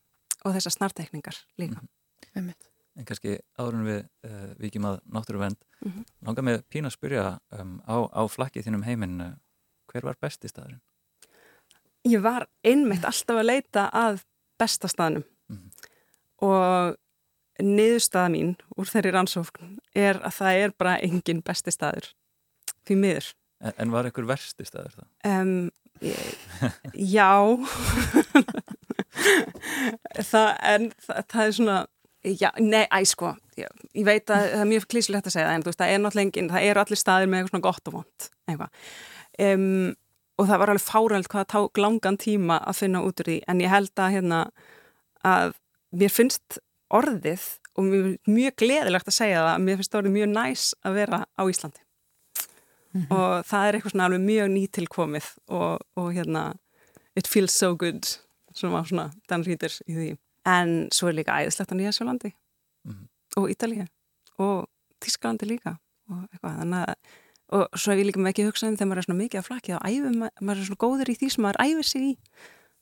og 0.45 0.55
þessar 0.55 0.73
snartekningar 0.73 1.37
líka 1.59 1.81
mm 1.81 1.87
-hmm. 1.87 2.02
Einmitt. 2.37 2.69
En 2.97 3.07
kannski 3.09 3.39
áðurinn 3.57 3.87
við 3.89 4.01
uh, 4.29 4.49
vikjum 4.61 4.89
að 4.91 4.99
náttúruvend 5.09 5.59
mm 5.81 5.91
-hmm. 5.93 6.05
langar 6.27 6.45
með 6.45 6.63
pína 6.69 6.91
að 6.91 6.97
spyrja 6.97 7.27
um, 7.59 7.81
á, 7.89 7.97
á 8.13 8.23
flakkið 8.29 8.67
þínum 8.67 8.85
heiminn 8.85 9.21
uh, 9.21 9.33
hver 9.89 10.05
var 10.05 10.17
besti 10.21 10.49
staðurinn? 10.49 10.83
Ég 12.05 12.23
var 12.23 12.49
einmitt 12.65 13.05
alltaf 13.05 13.39
að 13.39 13.47
leita 13.49 13.89
að 13.93 14.25
besta 14.59 14.89
staðnum 14.89 15.25
mm 15.49 15.57
-hmm. 15.57 15.71
og 16.49 16.97
niðurstaða 17.63 18.29
mín 18.29 18.57
úr 18.77 18.89
þeirri 18.89 19.13
rannsókn 19.13 19.79
er 19.95 20.21
að 20.23 20.37
það 20.41 20.59
er 20.65 20.75
bara 20.79 20.99
engin 20.99 21.43
besti 21.43 21.71
staður 21.71 22.13
fyrir 22.87 23.01
miður. 23.01 23.35
En, 23.63 23.73
en 23.79 23.93
var 23.95 24.09
ekkur 24.09 24.27
versti 24.27 24.67
staður 24.67 24.97
það? 24.97 25.09
Um, 25.25 25.71
ég, 26.03 26.19
já, 26.95 27.31
það, 30.33 30.49
en 30.73 30.89
það, 30.99 31.25
það 31.29 31.45
er 31.47 31.57
svona, 31.59 31.79
já, 32.25 32.51
nei, 32.61 32.85
æ, 32.87 33.03
sko, 33.09 33.33
ég, 33.59 33.71
ég 33.99 34.07
veit 34.07 34.31
að 34.31 34.45
það 34.45 34.61
er 34.61 34.69
mjög 34.71 34.87
klísilegt 34.91 35.27
að 35.27 35.35
segja 35.35 35.49
það, 35.49 35.57
en 35.57 35.65
þú 35.65 35.71
veist, 35.71 35.81
það 35.81 35.93
er 35.93 36.03
náttúrulega 36.03 36.29
engin, 36.29 36.51
það 36.53 36.67
eru 36.69 36.83
allir 36.83 37.01
staðir 37.01 37.31
með 37.31 37.41
eitthvað 37.41 37.53
svona 37.53 37.67
gott 37.67 37.91
og 37.91 37.97
vond, 37.97 38.29
eitthvað. 38.51 38.85
Um, 39.47 39.67
og 40.39 40.49
það 40.49 40.63
var 40.63 40.73
alveg 40.73 40.85
fáröld 40.87 41.31
hvað 41.33 41.43
það 41.43 41.51
ták 41.55 41.83
langan 41.83 42.21
tíma 42.21 42.59
að 42.63 42.79
finna 42.79 43.03
út 43.07 43.23
úr 43.23 43.31
því, 43.31 43.39
en 43.51 43.63
ég 43.65 43.73
held 43.73 43.93
að, 44.05 44.15
hérna, 44.17 44.41
að 45.27 45.55
mér 46.03 46.15
finnst 46.15 46.59
orðið 46.93 47.47
og 47.79 47.89
mjög, 47.89 48.57
gleðilegt 48.61 49.09
að 49.09 49.19
segja 49.19 49.47
það, 49.47 49.63
mér 49.67 49.81
finnst 49.81 49.97
orðið 49.99 50.17
mjög 50.19 50.33
næs 50.33 50.67
að 50.85 50.99
vera 51.01 51.23
á 51.27 51.43
Íslandi. 51.49 51.87
Mm 52.93 53.01
-hmm. 53.01 53.17
og 53.17 53.47
það 53.49 53.67
er 53.67 53.75
eitthvað 53.75 53.93
svona 53.93 54.05
alveg 54.05 54.21
mjög 54.21 54.49
nýtilkomið 54.53 55.27
og, 55.49 55.79
og 55.97 56.13
hérna 56.13 56.43
it 57.17 57.27
feels 57.27 57.53
so 57.53 57.75
good 57.75 58.05
var 58.61 58.85
svona 58.85 59.11
Dan 59.29 59.45
Ríters 59.45 59.81
í 59.89 59.95
því 59.95 60.09
en 60.49 60.89
svo 60.95 61.09
er 61.09 61.19
líka 61.19 61.39
æðislegt 61.39 61.73
á 61.73 61.79
Nýjasjólandi 61.79 62.33
mm 62.33 62.93
-hmm. 62.93 63.09
og 63.37 63.51
Ítalíu 63.51 63.87
og 64.39 64.69
Tísklandi 65.01 65.47
líka. 65.47 65.79
Og 66.09 66.29
eitthvað 66.33 66.59
þannig 66.59 66.89
að 66.89 66.95
og 67.53 67.69
svo 67.77 67.93
hef 67.93 68.01
ég 68.01 68.09
líka 68.09 68.21
með 68.23 68.33
ekki 68.33 68.47
hugsað 68.49 68.69
um 68.69 68.77
þegar 68.77 68.89
maður 68.89 68.99
er 68.99 69.07
svona 69.07 69.23
mikið 69.23 69.41
að 69.41 69.49
flakja 69.49 69.79
og 69.79 69.89
æfum, 69.89 70.29
maður 70.41 70.61
er 70.61 70.69
svona 70.69 70.85
góður 70.85 71.13
í 71.13 71.17
því 71.21 71.29
sem 71.31 71.43
maður 71.45 71.65
æfir 71.67 71.89
sig 71.89 72.03
í. 72.03 72.13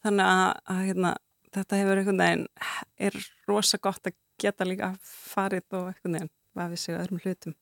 Þannig 0.04 0.26
að, 0.26 0.60
að 0.74 0.84
hérna, 0.86 1.10
þetta 1.56 1.80
hefur 1.80 2.00
einhvern 2.00 2.22
veginn 2.22 2.46
er 3.08 3.18
rosa 3.50 3.78
gott 3.82 4.06
að 4.06 4.14
geta 4.40 4.68
líka 4.68 4.92
farið 5.02 5.66
og 5.72 5.90
einhvern 5.90 6.16
veginn 6.16 6.32
vafið 6.60 6.82
sig 6.84 6.94
öðrum 7.00 7.22
hlutum. 7.24 7.56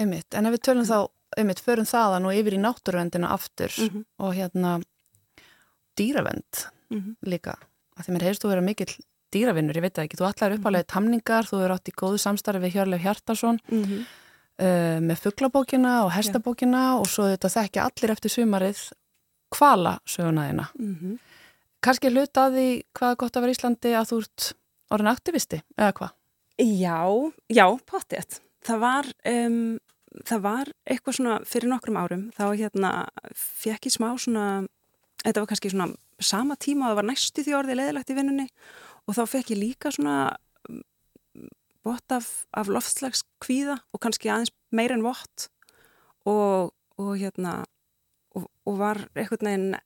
Einmitt, 0.00 0.34
en 0.34 0.48
ef 0.48 0.56
við 0.56 0.64
tölum 0.68 0.88
þá 0.88 0.98
einmitt 1.36 1.62
förum 1.64 1.88
þaðan 1.88 2.28
og 2.28 2.40
yfir 2.40 2.56
í 2.56 2.62
náttúruvendina 2.62 3.32
aftur 3.34 3.72
mm 3.76 3.88
-hmm. 3.88 4.04
og 4.18 4.34
hérna 4.34 4.82
dýravend 6.00 6.68
mm 6.90 7.00
-hmm. 7.00 7.16
líka 7.22 7.58
að 7.96 8.06
því 8.06 8.16
mér 8.16 8.26
heyrst 8.28 8.44
þú 8.44 8.52
vera 8.52 8.64
mikill 8.64 8.92
dýravinnur, 9.34 9.78
ég 9.78 9.86
veit 9.86 9.98
ekki, 10.02 10.18
þú 10.18 10.28
allar 10.28 10.52
er 10.52 10.60
uppalega 10.60 10.88
tamningar, 10.92 11.48
þú 11.48 11.62
er 11.64 11.74
átt 11.74 11.90
í 11.90 11.94
góðu 11.96 12.20
samstarfi 12.22 12.62
við 12.62 12.76
Hjörleif 12.76 13.02
Hjartarsson 13.02 13.58
mm 13.68 13.82
-hmm. 13.84 14.04
uh, 14.62 14.98
með 15.02 15.22
fugglabókina 15.24 16.04
og 16.04 16.12
hestabókina 16.12 16.82
ja. 16.92 16.94
og 17.00 17.06
svo 17.06 17.24
þetta 17.24 17.48
þekkja 17.56 17.86
allir 17.88 18.10
eftir 18.10 18.30
sumarið 18.30 18.92
kvala 19.50 19.98
sögunaðina 20.06 20.68
kannski 21.80 22.10
hluta 22.10 22.46
að 22.46 22.54
því 22.54 22.68
hvað 22.94 23.10
er 23.10 23.16
gott 23.16 23.36
að 23.36 23.42
vera 23.42 23.54
Íslandi 23.54 23.90
að 23.94 24.08
þú 24.10 24.18
ert 24.22 24.52
orðin 24.90 25.12
aktivisti, 25.12 25.62
eða 25.78 25.92
hvað? 25.92 26.10
Já, 26.58 27.32
já, 27.48 27.66
potið 27.86 28.40
það 28.64 28.78
var 28.80 29.06
um, 29.24 29.78
það 30.24 30.40
var 30.40 30.72
eitthvað 30.86 31.18
svona 31.18 31.36
fyrir 31.44 31.68
nokkrum 31.68 31.98
árum 32.00 32.24
þá 32.36 32.44
hérna 32.56 32.90
fekk 33.34 33.86
ég 33.86 33.92
smá 33.92 34.08
svona 34.16 34.66
þetta 35.22 35.42
var 35.42 35.50
kannski 35.50 35.70
svona 35.70 35.94
sama 36.22 36.56
tíma 36.60 36.90
það 36.90 36.98
var 37.00 37.08
næstu 37.10 37.44
því 37.44 37.56
orðið 37.58 37.80
leðilegt 37.80 38.12
í 38.12 38.16
vinnunni 38.18 38.46
og 39.06 39.16
þá 39.18 39.22
fekk 39.34 39.52
ég 39.54 39.60
líka 39.60 39.92
svona 39.94 40.16
mm, 40.68 41.50
bort 41.86 42.14
af, 42.14 42.30
af 42.56 42.70
loftslags 42.72 43.24
kvíða 43.42 43.78
og 43.92 44.02
kannski 44.02 44.32
aðeins 44.32 44.54
meir 44.74 44.94
en 44.94 45.04
vott 45.06 45.48
og, 46.26 46.72
og 46.98 47.12
hérna 47.20 47.58
og, 48.36 48.48
og 48.66 48.80
var 48.80 49.04
eitthvað 49.14 49.46
neginn 49.46 49.76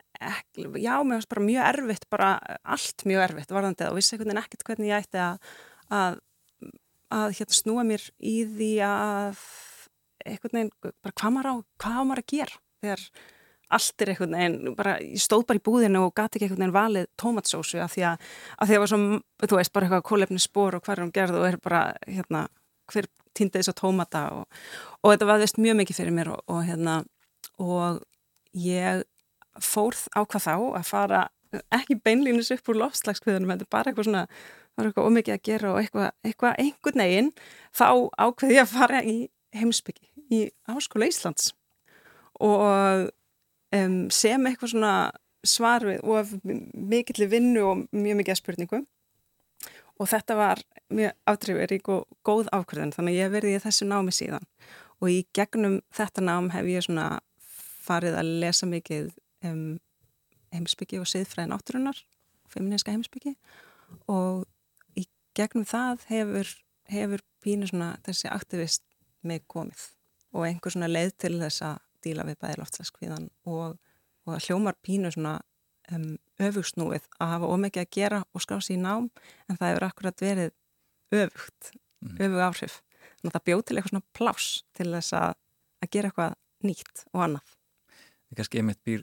já, 0.81 0.95
mér 1.03 1.19
finnst 1.19 1.33
bara 1.33 1.47
mjög 1.47 1.67
erfitt 1.73 2.07
bara 2.13 2.31
allt 2.63 3.05
mjög 3.09 3.27
erfitt 3.29 3.55
varðandi 3.55 3.89
og 3.89 3.99
vissi 3.99 4.15
eitthvað 4.15 4.33
neginn 4.33 4.45
ekkert 4.45 4.67
hvernig 4.69 4.93
ég 4.93 5.05
ætti 5.05 5.23
að 5.25 5.51
að, 5.91 6.21
að 7.11 7.37
hérna 7.39 7.59
snúa 7.59 7.85
mér 7.87 8.07
í 8.19 8.37
því 8.47 8.71
að 8.87 9.45
einhvern 10.27 10.57
veginn, 10.57 10.73
bara 11.03 11.17
hvað 11.17 11.35
maður 11.37 11.51
á, 11.51 11.55
hvað 11.83 12.01
maður 12.09 12.23
að 12.23 12.33
gera 12.35 12.59
þegar 12.85 13.05
allt 13.77 14.03
er 14.03 14.13
einhvern 14.13 14.37
veginn, 14.37 14.75
bara, 14.79 14.97
ég 15.03 15.23
stóð 15.23 15.47
bara 15.49 15.61
í 15.61 15.65
búðinu 15.67 16.05
og 16.07 16.15
gati 16.17 16.39
ekki 16.39 16.49
einhvern 16.49 16.65
veginn 16.65 16.77
valið 16.77 17.09
tómatsósu 17.21 17.81
af 17.85 17.95
því 17.95 18.07
að, 18.11 18.29
að 18.59 18.71
því 18.71 18.77
að 18.77 18.83
var 18.83 18.93
svo, 18.93 19.01
þú 19.47 19.59
veist, 19.61 19.73
bara 19.77 19.89
eitthvað 19.89 20.07
kólefni 20.11 20.43
spór 20.43 20.79
og 20.79 20.85
hvað 20.85 20.97
er 20.97 21.05
hún 21.05 21.15
gerð 21.17 21.41
og 21.41 21.49
er 21.49 21.59
bara, 21.63 21.83
hérna, 22.07 22.45
hver 22.91 23.11
týndi 23.37 23.61
þess 23.61 23.73
að 23.73 23.81
tómata 23.81 24.25
og, 24.35 24.63
og 25.01 25.15
þetta 25.15 25.29
var 25.31 25.43
veist 25.43 25.61
mjög 25.63 25.81
mikið 25.81 26.01
fyrir 26.01 26.17
mér 26.17 26.33
og, 26.35 26.41
og 26.51 26.65
hérna, 26.67 26.97
og 27.63 28.01
ég 28.59 29.05
fórð 29.61 30.07
á 30.15 30.21
hvað 30.25 30.47
þá 30.47 30.55
að 30.57 30.89
fara 30.89 31.27
ekki 31.75 31.99
beinlýnus 32.05 32.53
upp 32.55 32.71
úr 32.71 32.79
lofslagskviðunum, 32.85 33.55
þetta 33.55 33.67
er 33.67 33.75
bara 33.75 33.91
eitthvað 33.91 34.07
svona, 34.07 34.27
það 34.71 34.81
var 34.81 34.91
eitthvað 34.91 35.09
ómikið 35.11 35.37
að 35.37 35.47
gera 35.49 35.73
og 35.73 35.81
eitthvað, 35.81 36.11
eitthvað 36.27 36.61
einhvern 36.65 37.03
veginn, 37.05 37.31
þá 37.75 37.87
ákveði 38.27 38.57
ég 38.57 38.67
að 38.67 38.75
fara 38.75 39.03
í 39.03 39.17
heimsbyggi 39.59 40.11
í 40.31 40.45
Háskóla 40.71 41.09
Íslands. 41.11 41.51
Og 42.41 43.11
um, 43.77 43.99
sem 44.13 44.47
eitthvað 44.47 44.75
svona 44.75 44.95
svar 45.47 45.87
við 45.87 46.03
og 46.05 46.33
mikill 46.45 47.29
vinnu 47.31 47.63
og 47.65 47.85
mjög 47.97 48.21
mikið 48.21 48.41
spurningu 48.41 48.83
og 50.01 50.09
þetta 50.09 50.37
var 50.37 50.63
mjög 50.93 51.17
átriðverík 51.29 51.91
og 51.93 52.07
góð 52.27 52.51
ákvörðan 52.53 52.95
þannig 52.97 53.17
að 53.17 53.21
ég 53.21 53.35
verði 53.35 53.57
í 53.57 53.63
þessu 53.65 53.89
námi 53.89 54.15
síðan. 54.17 54.47
Og 55.01 55.13
í 55.13 55.19
gegnum 55.37 55.81
þetta 55.97 56.25
nám 56.25 56.51
hef 56.53 56.69
ég 56.69 56.85
svona 56.85 57.21
farið 57.85 58.17
að 58.21 58.33
lesa 58.43 58.69
mikið 58.69 59.11
um, 59.49 59.79
heimsbyggi 60.55 61.01
og 61.01 61.09
siðfræðin 61.09 61.55
átturinnar 61.57 62.01
feministka 62.51 62.95
heimsbyggi 62.95 63.35
og 64.11 64.45
í 64.99 65.07
gegnum 65.39 65.67
það 65.69 66.05
hefur, 66.11 66.51
hefur 66.91 67.25
pínu 67.45 67.71
svona 67.71 67.95
þessi 68.07 68.31
aktivist 68.33 68.85
með 69.27 69.45
komið 69.51 69.87
og 70.35 70.47
einhver 70.47 70.75
svona 70.75 70.91
leið 70.91 71.15
til 71.23 71.37
þess 71.41 71.65
að 71.67 71.79
díla 72.05 72.27
við 72.29 72.41
bæði 72.43 72.61
loftslaskviðan 72.61 73.29
og, 73.51 73.79
og 74.27 74.35
að 74.37 74.49
hljómar 74.49 74.79
pínu 74.85 75.13
svona 75.15 75.39
um, 75.95 76.17
öfugsnúið 76.41 77.07
að 77.21 77.33
hafa 77.35 77.53
ómikið 77.55 77.85
að 77.85 77.93
gera 77.97 78.23
og 78.35 78.45
skrá 78.45 78.61
sér 78.61 78.79
í 78.79 78.83
nám 78.83 79.09
en 79.49 79.59
það 79.61 79.73
hefur 79.73 79.89
akkurat 79.89 80.25
verið 80.25 80.53
öfugt, 81.11 81.73
mm. 82.05 82.19
öfug 82.19 82.45
áhrif 82.47 82.77
þannig 83.21 83.31
að 83.31 83.39
það 83.39 83.47
bjóð 83.49 83.65
til 83.65 83.77
eitthvað 83.77 83.95
svona 83.95 84.11
plás 84.17 84.51
til 84.77 84.91
þess 84.95 85.17
að, 85.21 85.33
að 85.81 85.93
gera 85.97 86.13
eitthvað 86.13 86.39
nýtt 86.67 87.07
og 87.13 87.25
annað 87.27 87.57
Það 88.31 88.37
er 88.37 88.39
kannski 88.39 88.59
einmitt 88.61 88.79
býr, 88.87 89.01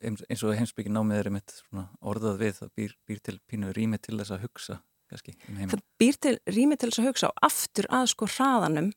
eins 0.00 0.42
og 0.48 0.54
heimsbyggin 0.56 0.94
námið 0.96 1.18
er 1.18 1.28
einmitt 1.28 1.58
orðað 2.00 2.38
við 2.40 2.54
það 2.56 2.70
býr, 2.80 2.94
býr 3.04 3.18
til 3.20 3.34
pínu 3.44 3.72
rými 3.76 3.98
til 4.00 4.16
þess 4.16 4.32
að 4.32 4.46
hugsa 4.46 4.78
kannski 5.12 5.34
um. 5.50 5.58
Það 5.74 5.82
býr 6.00 6.18
til 6.24 6.32
rými 6.56 6.78
til 6.80 6.88
þess 6.88 7.02
að 7.02 7.08
hugsa 7.10 7.28
og 7.28 7.42
aftur 7.50 7.88
að 7.92 8.06
sko 8.14 8.28
hraðanum 8.32 8.88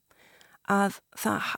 að 0.71 1.01
það 1.19 1.49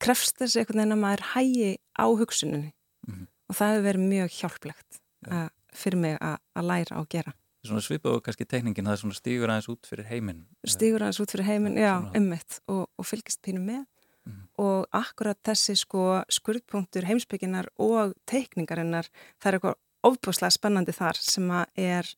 krefst 0.00 0.40
þessi 0.40 0.62
einhvern 0.62 0.82
veginn 0.82 0.96
að 0.96 1.02
maður 1.04 1.26
hægi 1.34 1.70
á 1.96 2.06
hugsuninni 2.08 2.72
mm 2.72 3.14
-hmm. 3.14 3.26
og 3.48 3.58
það 3.58 3.72
hefur 3.72 3.86
verið 3.88 4.08
mjög 4.14 4.30
hjálplegt 4.38 5.00
ja. 5.28 5.48
fyrir 5.72 5.98
mig 5.98 6.18
að 6.20 6.64
læra 6.70 6.96
á 6.96 7.00
að 7.00 7.10
gera. 7.14 7.32
Svona 7.60 7.84
svipaðu 7.84 8.22
kannski 8.24 8.46
tekningin 8.48 8.86
það 8.88 8.92
er 8.92 9.00
svona 9.02 9.18
stígur 9.18 9.50
aðeins 9.52 9.68
út 9.68 9.86
fyrir 9.86 10.06
heiminn. 10.08 10.46
Stígur 10.64 11.02
aðeins 11.02 11.20
út 11.20 11.30
fyrir 11.34 11.44
heiminn, 11.44 11.76
já, 11.76 12.00
ummitt 12.16 12.60
og, 12.66 12.86
og 12.96 13.04
fylgist 13.06 13.42
pínu 13.44 13.60
með 13.60 13.84
mm 13.84 14.32
-hmm. 14.32 14.46
og 14.64 14.86
akkurat 14.90 15.38
þessi 15.44 15.76
sko 15.76 16.24
skurðpunktur 16.28 17.04
heimsbygginar 17.04 17.68
og 17.76 18.14
teikningarinnar 18.26 19.06
það 19.38 19.48
er 19.48 19.54
eitthvað 19.54 19.74
ofbúslega 20.02 20.50
spennandi 20.50 20.92
þar 20.92 21.16
sem 21.16 21.50
að 21.50 21.66
er 21.76 22.14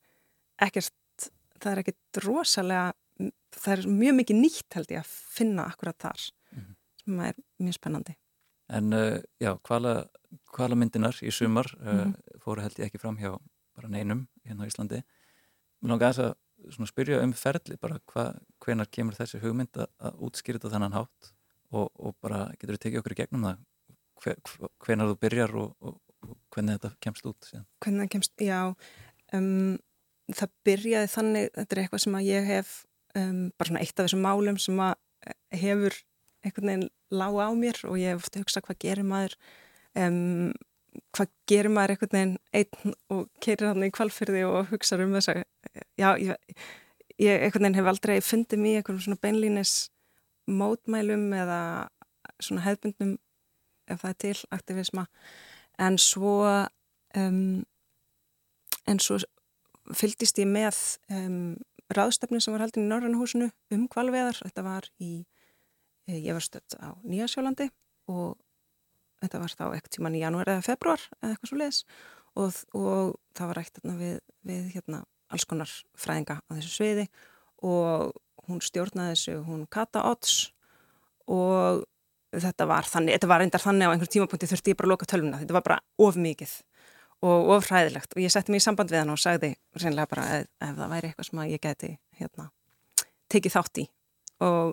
ekkert, 0.59 0.95
það 1.61 1.73
er 1.73 1.79
ekkert 1.79 2.25
rosalega 2.25 2.93
það 3.51 3.73
er 3.73 3.89
mjög 3.89 4.15
mikið 4.21 4.37
nýtt 4.37 4.77
held 4.77 4.95
ég 4.95 5.03
að 5.03 5.11
finna 5.37 5.67
akkurat 5.67 5.99
þar. 5.99 6.31
Sem 7.05 7.21
er 7.21 7.39
mjög 7.63 7.79
spennandi 7.81 8.17
En 8.73 8.93
uh, 8.97 9.19
já, 9.43 9.53
hvala, 9.69 10.07
hvala 10.57 10.79
myndinar 10.79 11.19
í 11.21 11.33
sumar 11.35 11.67
uh, 11.81 11.83
mm 11.83 11.99
-hmm. 11.99 12.39
fóru 12.41 12.63
held 12.63 12.79
ég 12.79 12.87
ekki 12.87 13.03
fram 13.03 13.19
hjá 13.19 13.37
bara 13.77 13.89
neinum 13.89 14.29
hérna 14.45 14.65
á 14.65 14.71
Íslandi 14.71 15.03
Mér 15.83 15.91
langar 15.91 16.15
að 16.15 16.35
svona 16.71 16.87
spyrja 16.87 17.23
um 17.23 17.33
ferli 17.33 17.77
bara 17.81 17.99
hva, 18.13 18.33
hvenar 18.63 18.87
kemur 18.91 19.15
þessi 19.15 19.41
hugmynd 19.43 19.77
að, 19.77 19.89
að 19.99 20.19
útskýrta 20.27 20.71
þannan 20.71 20.93
hátt 20.93 21.33
og, 21.73 21.91
og 21.99 22.15
bara 22.23 22.47
getur 22.59 22.77
þú 22.77 22.83
tekið 22.85 23.01
okkur 23.01 23.15
í 23.17 23.21
gegnum 23.23 23.47
það 23.49 23.59
hver, 24.23 24.37
hvenar 24.85 25.11
þú 25.11 25.17
byrjar 25.25 25.55
og, 25.59 25.73
og, 25.81 25.99
og 26.27 26.37
hvernig 26.55 26.79
þetta 26.79 26.93
kemst 27.03 27.27
út 27.27 27.49
síðan. 27.49 27.67
Hvernig 27.83 28.05
það 28.05 28.13
kemst, 28.15 28.45
já 28.47 28.61
um, 29.39 29.79
það 30.33 30.55
byrjaði 30.69 31.13
þannig, 31.17 31.51
þetta 31.59 31.77
er 31.77 31.83
eitthvað 31.83 32.05
sem 32.05 32.19
að 32.19 32.29
ég 32.29 32.49
hef 32.49 32.75
um, 33.19 33.43
bara 33.57 33.71
svona 33.71 33.85
eitt 33.85 33.95
af 33.97 34.09
þessum 34.09 34.27
málum 34.27 34.61
sem 34.63 34.83
að 34.85 34.95
eh, 35.27 35.39
hefur 35.65 35.99
einhvern 36.43 36.71
veginn 36.71 36.91
lág 37.13 37.39
á 37.39 37.49
mér 37.57 37.81
og 37.89 37.99
ég 38.01 38.13
hef 38.13 38.27
ofta 38.27 38.43
hugsað 38.43 38.67
hvað 38.67 38.79
gerir 38.85 39.09
maður 39.09 39.37
um, 39.99 40.53
hvað 41.15 41.33
gerir 41.49 41.73
maður 41.73 41.95
einhvern 41.95 42.15
veginn 42.17 42.37
einn 42.61 42.95
og 43.15 43.25
keirir 43.45 43.71
hann 43.71 43.87
í 43.87 43.93
kvalfyrði 43.95 44.45
og 44.49 44.71
hugsaður 44.73 45.09
um 45.09 45.17
þess 45.19 45.33
að 45.33 45.43
já, 46.01 46.09
ég, 46.19 46.63
ég 47.23 47.47
einhvern 47.47 47.69
veginn 47.69 47.81
hef 47.81 47.91
aldrei 47.93 48.17
fundið 48.25 48.65
mér 48.65 48.81
einhvern 48.81 49.03
svona 49.07 49.23
beinlínis 49.23 49.75
mótmælum 50.51 51.29
eða 51.39 51.61
svona 52.43 52.65
hefðbundnum 52.67 53.17
ef 53.91 54.03
það 54.03 54.15
er 54.15 54.23
til 54.25 54.39
aktivisma 54.55 55.07
en 55.83 55.99
svo 56.01 56.39
um, 57.19 57.63
en 58.87 59.01
svo 59.03 59.19
fylgist 59.97 60.39
ég 60.41 60.49
með 60.51 60.79
um, 61.13 61.55
ráðstefni 61.93 62.41
sem 62.41 62.55
var 62.55 62.65
haldin 62.65 62.87
í 62.87 62.91
Norrannahúsinu 62.91 63.51
um 63.75 63.87
kvalveðar. 63.91 64.39
Þetta 64.43 64.65
var 64.67 64.89
í, 65.03 65.25
ég 66.11 66.33
var 66.35 66.45
stött 66.45 66.77
á 66.81 66.97
Nýjasjólandi 67.07 67.69
og 68.11 68.39
þetta 69.23 69.43
var 69.43 69.55
þá 69.55 69.65
ekkert 69.77 69.95
tíman 69.95 70.19
í 70.19 70.25
janúar 70.25 70.51
eða 70.57 70.67
februar 70.67 71.03
eða 71.21 71.35
eitthvað 71.35 71.53
svo 71.53 71.61
leiðis 71.61 71.83
og, 72.35 72.59
og 72.75 73.15
það 73.37 73.51
var 73.51 73.61
rætt 73.61 73.81
við, 73.85 74.19
við 74.49 74.67
hérna, 74.75 75.05
alls 75.33 75.47
konar 75.49 75.71
fræðinga 75.99 76.41
á 76.43 76.51
þessu 76.57 76.75
sviði 76.75 77.07
og 77.63 78.13
hún 78.49 78.63
stjórnaði 78.65 79.15
þessu, 79.15 79.39
hún 79.47 79.65
Kata 79.71 80.03
Odds. 80.11 80.51
Og 81.31 81.85
þetta 82.33 82.67
var 82.69 82.89
þannig, 82.89 83.17
þetta 83.17 83.31
var 83.31 83.43
reyndar 83.43 83.63
þannig 83.63 83.89
á 83.89 83.93
einhverjum 83.93 84.15
tímapunkti 84.17 84.49
þurfti 84.51 84.73
ég 84.73 84.79
bara 84.79 84.89
að 84.89 84.95
loka 84.95 85.09
tölvuna, 85.09 85.41
þetta 85.43 85.57
var 85.57 85.67
bara 85.67 85.81
of 86.03 86.19
mikið 86.19 86.55
og 87.23 87.51
of 87.55 87.69
hræðilegt. 87.69 88.17
Og 88.17 88.23
ég 88.25 88.33
setti 88.35 88.51
mig 88.51 88.63
í 88.63 88.65
samband 88.65 88.91
við 88.91 89.03
hann 89.03 89.13
og 89.15 89.21
sagði 89.21 89.53
reynilega 89.79 90.11
bara 90.11 90.25
ef, 90.39 90.49
ef 90.59 90.73
það 90.79 90.95
væri 90.95 91.11
eitthvað 91.11 91.29
sem 91.29 91.43
ég 91.53 91.63
geti 91.63 91.91
hérna, 92.19 92.49
tekið 93.31 93.57
þátt 93.57 93.83
í. 93.85 93.87
Og 94.43 94.73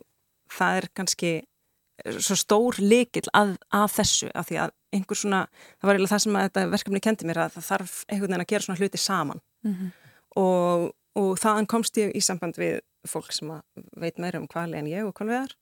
það 0.54 0.82
er 0.82 0.90
kannski 0.98 1.32
svo 2.24 2.38
stór 2.40 2.80
likil 2.80 3.26
að, 3.36 3.56
að 3.76 3.88
þessu 3.98 4.30
af 4.38 4.50
því 4.50 4.60
að 4.64 4.76
einhver 4.96 5.20
svona, 5.20 5.40
það 5.78 5.90
var 5.90 5.98
eiginlega 5.98 6.14
það 6.14 6.24
sem 6.24 6.38
þetta 6.40 6.66
verkefni 6.74 7.02
kendi 7.06 7.30
mér 7.30 7.42
að 7.44 7.56
það 7.58 7.66
þarf 7.68 7.96
einhvern 8.08 8.32
veginn 8.32 8.46
að 8.46 8.52
gera 8.52 8.66
svona 8.66 8.80
hluti 8.80 9.02
saman 9.02 9.42
mm 9.66 9.74
-hmm. 9.74 9.90
og, 10.42 10.86
og 11.22 11.32
þaðan 11.44 11.70
komst 11.70 11.98
ég 11.98 12.14
í 12.16 12.22
samband 12.26 12.58
við 12.58 12.80
fólk 13.08 13.34
sem 13.34 13.52
veit 13.98 14.18
meira 14.20 14.40
um 14.40 14.48
hvali 14.48 14.80
en 14.80 14.88
ég 14.90 15.06
og 15.06 15.14
hvalveðar 15.14 15.56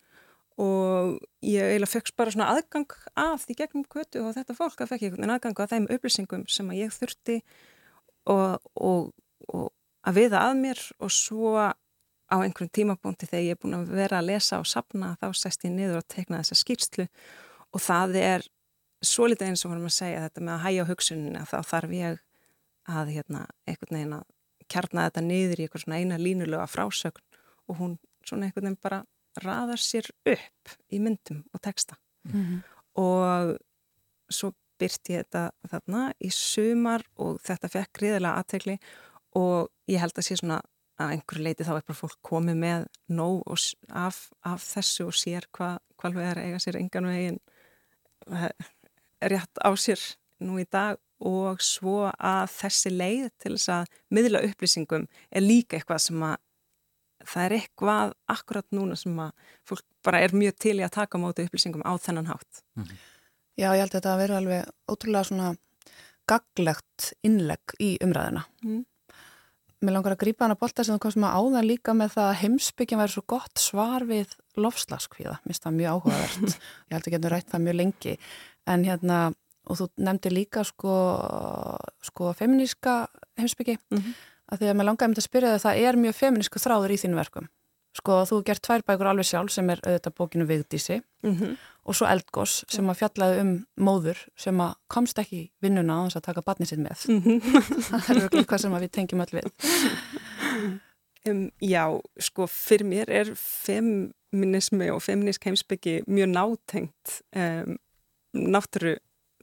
og 0.58 1.18
ég 1.46 1.62
eiginlega 1.62 1.92
fekk 1.92 2.16
bara 2.18 2.34
svona 2.34 2.50
aðgang 2.54 2.94
af 3.16 3.46
því 3.46 3.58
gegnum 3.58 3.86
kvötu 3.86 4.24
og 4.26 4.34
þetta 4.34 4.58
fólk 4.58 4.82
að 4.82 4.94
fekk 4.94 5.02
ég 5.02 5.12
einhvern 5.12 5.36
aðgang 5.36 5.60
af 5.60 5.70
þeim 5.70 5.90
upplýsingum 5.94 6.48
sem 6.50 6.70
að 6.70 6.80
ég 6.82 6.94
þurfti 6.96 7.42
og, 8.26 8.58
og, 8.74 9.14
og 9.54 9.70
að 10.08 10.18
viða 10.18 10.48
að 10.48 10.56
mér 10.64 10.82
og 11.00 11.12
svo 11.14 11.54
á 12.28 12.36
einhverjum 12.38 12.74
tímapunkti 12.74 13.30
þegar 13.30 13.46
ég 13.46 13.56
er 13.56 13.62
búin 13.62 13.78
að 13.78 13.92
vera 13.96 14.20
að 14.20 14.30
lesa 14.32 14.60
og 14.60 14.68
sapna 14.68 15.16
þá 15.22 15.28
sest 15.34 15.66
ég 15.66 15.72
niður 15.72 16.02
og 16.02 16.08
tekna 16.08 16.42
þessa 16.42 16.60
skýrstlu 16.62 17.08
og 17.74 17.82
það 17.82 18.16
er 18.22 18.48
svo 19.06 19.28
litið 19.30 19.52
eins 19.52 19.66
og 19.66 19.72
vorum 19.72 19.90
að 19.90 19.98
segja 19.98 20.24
þetta 20.26 20.44
með 20.44 20.54
að 20.56 20.64
hægja 20.66 20.88
hugsunina 20.90 21.46
þá 21.48 21.58
þarf 21.72 21.94
ég 21.94 22.24
að 22.88 23.12
hérna, 23.18 23.46
einhvern 23.68 23.98
veginn 23.98 24.16
að 24.18 24.26
kjarna 24.72 25.08
þetta 25.08 25.24
niður 25.24 25.60
í 25.60 25.66
eitthvað 25.66 25.84
svona 25.84 26.00
eina 26.02 26.20
línulega 26.22 26.68
frásögn. 26.72 27.24
Og 27.68 27.80
hún 27.82 27.96
svona 28.26 28.48
einhvern 28.48 28.70
veginn 28.70 28.84
bara 28.84 29.02
raðar 29.44 29.82
sér 29.82 30.08
upp 30.28 30.78
í 30.92 31.02
myndum 31.04 31.44
og 31.54 31.62
texta. 31.64 31.98
Mm 32.28 32.44
-hmm. 32.44 32.62
og 32.96 33.58
svo 34.30 34.52
byrti 34.80 35.14
ég 35.14 35.24
þetta 35.24 35.52
þarna 35.70 36.14
í 36.20 36.30
sumar 36.30 37.04
og 37.16 37.40
þetta 37.42 37.70
fekk 37.70 37.92
gríðilega 37.94 38.36
aðtegli 38.36 38.78
og 39.36 39.70
ég 39.88 40.00
held 40.00 40.18
að 40.18 40.28
sé 40.28 40.36
svona 40.36 40.62
að 40.98 41.14
einhverju 41.14 41.44
leiti 41.46 41.66
þá 41.68 41.74
er 41.76 41.86
bara 41.88 41.98
fólk 41.98 42.18
komið 42.26 42.62
með 42.62 42.86
nóg 43.14 43.44
af, 43.90 44.22
af 44.42 44.64
þessu 44.64 45.10
og 45.10 45.18
sér 45.18 45.48
hvað 45.56 45.78
hva 45.98 46.14
við 46.14 46.30
erum 46.30 46.48
eiga 46.48 46.62
sér 46.62 46.80
engan 46.80 47.10
veginn 47.10 47.40
eh, 48.32 48.50
rétt 49.34 49.62
á 49.62 49.70
sér 49.78 50.02
nú 50.44 50.58
í 50.62 50.66
dag 50.70 50.98
og 51.18 51.62
svo 51.66 52.12
að 52.14 52.44
þessi 52.54 52.92
leið 52.94 53.30
til 53.42 53.54
þess 53.56 53.72
að 53.74 53.96
miðla 54.14 54.44
upplýsingum 54.46 55.08
er 55.32 55.46
líka 55.46 55.80
eitthvað 55.80 56.04
sem 56.06 56.26
að 56.28 56.36
það 57.28 57.46
er 57.46 57.56
eitthvað 57.58 58.14
akkurat 58.30 58.68
núna 58.76 58.98
sem 59.00 59.16
að 59.20 59.54
fólk 59.68 59.86
bara 60.06 60.22
er 60.24 60.36
mjög 60.38 60.60
til 60.62 60.76
í 60.78 60.86
að 60.86 60.96
taka 61.00 61.22
móti 61.22 61.48
upplýsingum 61.48 61.84
á 61.84 61.94
þennan 61.98 62.30
hátt. 62.30 62.62
Mm 62.78 62.84
-hmm. 62.84 63.00
Já, 63.58 63.74
ég 63.74 63.82
held 63.82 63.90
að 63.90 63.98
þetta 63.98 64.14
að 64.14 64.22
vera 64.22 64.38
alveg 64.38 64.70
ótrúlega 64.88 65.24
svona 65.24 65.56
gaglegt 66.30 67.14
innlegg 67.24 67.74
í 67.80 67.98
umræðina. 68.04 68.46
Mm. 68.64 68.86
Mér 69.82 69.94
langar 69.94 70.16
að 70.16 70.24
grípa 70.24 70.46
hana 70.46 70.58
bólta 70.58 70.84
sem 70.84 70.96
þú 70.96 71.04
komst 71.06 71.20
með 71.22 71.36
áðan 71.38 71.68
líka 71.68 71.94
með 71.94 72.16
það 72.16 72.30
að 72.30 72.40
heimsbyggjan 72.42 73.02
væri 73.02 73.14
svo 73.14 73.24
gott 73.30 73.60
svar 73.62 74.06
við 74.10 74.32
lofslaskvíða. 74.58 75.36
Mér 75.44 75.54
finnst 75.54 75.68
það 75.68 75.78
mjög 75.82 75.92
áhugavert. 75.92 76.56
ég 76.88 76.96
held 76.96 77.04
að 77.08 77.14
geta 77.14 77.34
rætt 77.34 77.52
það 77.52 77.68
mjög 77.68 77.78
lengi. 77.82 78.16
En 78.68 78.88
hérna, 78.88 79.20
og 79.70 79.78
þú 79.78 79.90
nefndi 80.08 80.34
líka 80.34 80.64
sko, 80.66 80.96
sko 82.02 82.34
feminíska 82.40 83.04
heimsbyggi. 83.38 83.78
Mm 83.92 84.02
-hmm 84.02 84.18
að 84.48 84.62
því 84.62 84.72
að 84.72 84.84
langaði 84.88 85.12
myndi 85.12 85.24
að 85.24 85.28
spyrja 85.28 85.54
það 85.54 85.64
það 85.66 85.84
er 85.84 86.00
mjög 86.04 86.18
feminísku 86.18 86.62
þráður 86.64 86.94
í 86.94 87.00
þínu 87.04 87.20
verkum 87.20 87.50
sko 87.98 88.20
þú 88.30 88.40
gert 88.46 88.64
tvær 88.64 88.84
bækur 88.86 89.10
alveg 89.12 89.28
sjálf 89.28 89.54
sem 89.54 89.70
er 89.74 89.82
auðvitað 89.82 90.16
bókinu 90.20 90.46
Vigdísi 90.48 91.00
mm 91.26 91.34
-hmm. 91.36 91.56
Og 91.88 91.96
svo 91.96 92.08
Eldgós 92.10 92.60
sem 92.72 92.90
að 92.92 93.00
fjallaði 93.02 93.40
um 93.44 93.54
móður 93.88 94.20
sem 94.40 94.60
að 94.64 94.76
komst 94.92 95.20
ekki 95.22 95.46
vinnuna 95.64 96.02
á 96.04 96.06
þess 96.08 96.20
að 96.20 96.28
taka 96.28 96.44
batnið 96.50 96.74
sitt 96.74 96.84
með. 96.84 97.06
Mm 97.08 97.22
-hmm. 97.24 97.64
það 97.88 98.10
er 98.10 98.22
eitthvað 98.22 98.48
hvað 98.52 98.62
sem 98.64 98.78
við 98.78 98.94
tengjum 98.98 99.24
öll 99.24 99.34
við. 99.40 99.48
Um, 101.28 101.42
Já, 101.60 101.84
sko 102.20 102.48
fyrir 102.48 102.88
mér 102.88 103.10
er 103.10 103.34
feminismi 103.36 104.90
og 104.92 105.02
feminisk 105.04 105.44
heimsbyggi 105.44 106.04
mjög 106.08 106.30
nátengt 106.32 107.22
um, 107.36 107.78
náttúru 108.34 108.98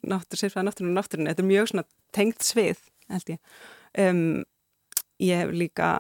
náttúru, 0.04 0.38
sérfæða 0.38 0.68
náttúru 0.68 0.88
og 0.88 0.96
náttúrun 0.98 1.28
þetta 1.28 1.42
er 1.42 1.48
mjög 1.48 1.68
svona 1.70 1.85
tengt 2.12 2.44
svið 2.44 2.80
held 3.12 3.35
ég. 3.35 3.38
Um, 3.98 4.44
ég 5.22 5.42
hef 5.42 5.52
líka, 5.54 5.90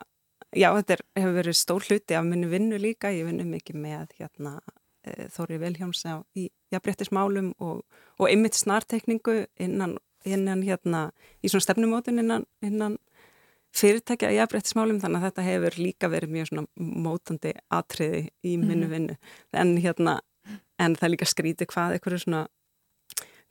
já 0.56 0.70
þetta 0.76 0.96
er, 0.96 1.04
hefur 1.20 1.36
verið 1.38 1.58
stór 1.58 1.84
hluti 1.88 2.16
af 2.16 2.24
minni 2.24 2.48
vinnu 2.50 2.78
líka, 2.80 3.12
ég 3.14 3.28
vinnu 3.28 3.46
mikið 3.48 3.80
með 3.80 4.16
hérna 4.18 4.58
Þóri 5.34 5.58
Viljáms 5.62 6.04
á 6.08 6.24
í 6.36 6.48
jafnbrettismálum 6.72 7.52
og, 7.62 7.82
og 8.18 8.30
ymmit 8.30 8.56
snartekningu 8.58 9.44
innan, 9.60 9.98
innan 10.24 10.62
hérna 10.64 11.08
í 11.44 11.50
svona 11.50 11.66
stefnumótun 11.66 12.22
innan, 12.22 12.46
innan 12.64 12.98
fyrirtækja 13.74 14.32
í 14.32 14.38
jafnbrettismálum 14.38 15.00
þannig 15.02 15.20
að 15.20 15.28
þetta 15.28 15.46
hefur 15.48 15.78
líka 15.82 16.10
verið 16.12 16.34
mjög 16.36 16.50
svona 16.50 16.66
mótandi 17.04 17.54
atriði 17.74 18.26
í 18.46 18.56
minnu 18.60 18.86
mhm. 18.86 18.92
vinnu. 18.94 19.16
En 19.52 19.74
hérna, 19.82 20.18
en 20.78 20.96
það 20.98 21.14
líka 21.14 21.30
skrítið 21.30 21.72
hvað 21.74 21.96
eitthvað 21.96 22.22
svona 22.24 22.44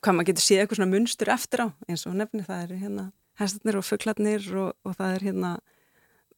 hvað 0.04 0.18
maður 0.18 0.30
getur 0.32 0.44
séð 0.44 0.62
eitthvað 0.64 0.80
svona 0.80 0.94
munstur 0.94 1.32
eftir 1.32 1.64
á 1.64 1.68
eins 1.88 2.04
og 2.10 2.18
nefni 2.20 2.44
það 2.46 2.64
er 2.64 2.82
hérna 2.82 3.06
hestarnir 3.40 3.80
og 3.80 3.88
fugglarnir 3.88 4.48
og, 4.60 4.74
og 4.84 4.98
það 5.00 5.16
er 5.16 5.26
hérna 5.30 5.52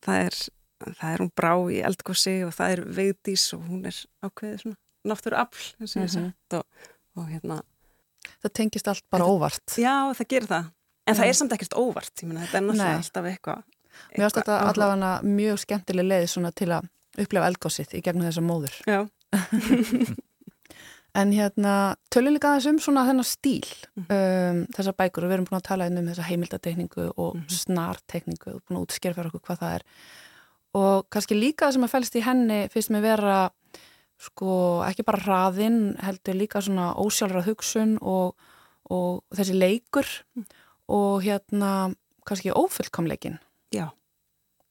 það 0.06 0.22
er, 0.28 0.40
það 0.86 1.12
er 1.12 1.24
hún 1.24 1.32
brá 1.42 1.54
í 1.74 1.80
eldgósi 1.90 2.36
og 2.46 2.54
það 2.56 2.76
er 2.76 2.84
vegdís 3.00 3.46
og 3.58 3.66
hún 3.70 3.86
er 3.90 4.02
ákveðið 4.26 4.62
svona 4.64 4.80
náttúru 5.06 5.38
afl 5.40 5.72
mm 5.80 5.86
-hmm. 5.86 6.34
og, 6.58 6.66
og 7.16 7.30
hérna. 7.30 7.62
Það 8.44 8.54
tengist 8.54 8.88
allt 8.88 9.06
bara 9.10 9.24
þetta, 9.24 9.36
óvart. 9.36 9.78
Já, 9.78 10.14
það 10.18 10.28
gerir 10.28 10.48
það, 10.48 10.66
en 11.08 11.16
það 11.16 11.28
er 11.28 11.34
samt 11.34 11.54
ekkert 11.54 11.74
óvart 11.74 12.22
ég 12.22 12.28
menna, 12.28 12.46
þetta 12.46 12.58
er 12.58 12.64
náttúrulega 12.64 12.98
alltaf 12.98 13.26
eitthvað 13.26 13.64
Mér 14.12 14.26
finnst 14.26 14.36
þetta 14.42 14.60
allavega 14.70 15.12
mjög 15.24 15.60
skemmtileg 15.64 16.06
leið 16.06 16.28
svona 16.32 16.52
til 16.52 16.72
að 16.76 16.88
upplefa 17.18 17.48
eldgósið 17.48 17.96
í 17.96 18.02
gegnum 18.02 18.28
þessa 18.28 18.44
móður. 18.46 18.76
Já. 18.86 19.08
En 21.16 21.32
hérna, 21.32 21.96
tölum 22.12 22.34
líka 22.36 22.50
aðeins 22.52 22.66
um 22.68 22.80
svona 22.84 23.06
þennar 23.08 23.28
stíl 23.30 23.70
mhm. 23.96 24.08
um, 24.12 24.58
þessar 24.76 24.96
bækur. 25.00 25.24
Og 25.24 25.32
við 25.32 25.38
erum 25.38 25.48
búin 25.48 25.62
að 25.62 25.68
tala 25.70 25.88
um 25.88 26.10
þessa 26.10 26.28
heimildatekningu 26.28 27.06
og 27.16 27.38
-hmm. 27.38 27.46
snartekningu 27.62 28.56
og 28.58 28.64
búin 28.66 28.80
að 28.80 28.84
útskjara 28.84 29.16
fyrir 29.16 29.30
okkur 29.32 29.46
hvað 29.48 29.62
það 29.62 29.76
er. 29.78 29.86
Og 30.76 31.06
kannski 31.10 31.38
líka 31.40 31.70
það 31.70 31.78
sem 31.78 31.88
að 31.88 31.94
fælst 31.94 32.18
í 32.20 32.26
henni 32.26 32.60
fyrst 32.74 32.92
með 32.92 33.08
vera 33.08 33.38
sko 34.22 34.84
ekki 34.88 35.06
bara 35.08 35.24
hraðinn 35.26 35.96
heldur 36.04 36.38
líka 36.40 36.62
svona 36.64 36.94
ósjálfrað 37.02 37.50
hugsun 37.50 37.98
og, 38.02 38.36
og 38.90 39.24
þessi 39.36 39.58
leikur 39.58 40.08
mm. 40.36 40.48
og 40.96 41.26
hérna 41.26 41.72
kannski 42.28 42.56
ófullkomleikin 42.56 43.40
Já 43.76 43.90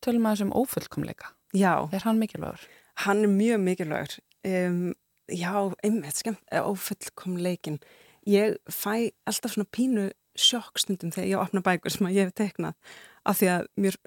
Tölum 0.04 0.26
aðeins 0.26 0.46
um 0.46 0.56
ófullkomleika 0.56 1.34
Já 1.54 1.88
Er 1.92 2.04
hann 2.06 2.20
mikilvægur? 2.20 2.68
Hann 3.04 3.24
er 3.24 3.32
mjög 3.32 3.64
mikilvægur 3.64 4.20
um 4.44 4.94
já, 5.28 5.72
einmitt, 5.82 6.16
skemmt, 6.16 6.40
ófullkom 6.52 7.36
leikin. 7.36 7.78
Ég 8.26 8.56
fæ 8.68 9.12
alltaf 9.26 9.54
svona 9.54 9.68
pínu 9.72 10.10
sjokkstundum 10.34 11.12
þegar 11.14 11.28
ég 11.28 11.40
opna 11.40 11.62
bækur 11.64 11.92
sem 11.92 12.08
ég 12.10 12.26
hef 12.26 12.34
teiknað 12.34 12.74
af 13.24 13.38
því 13.38 13.50
að 13.52 13.66
mér 13.80 13.98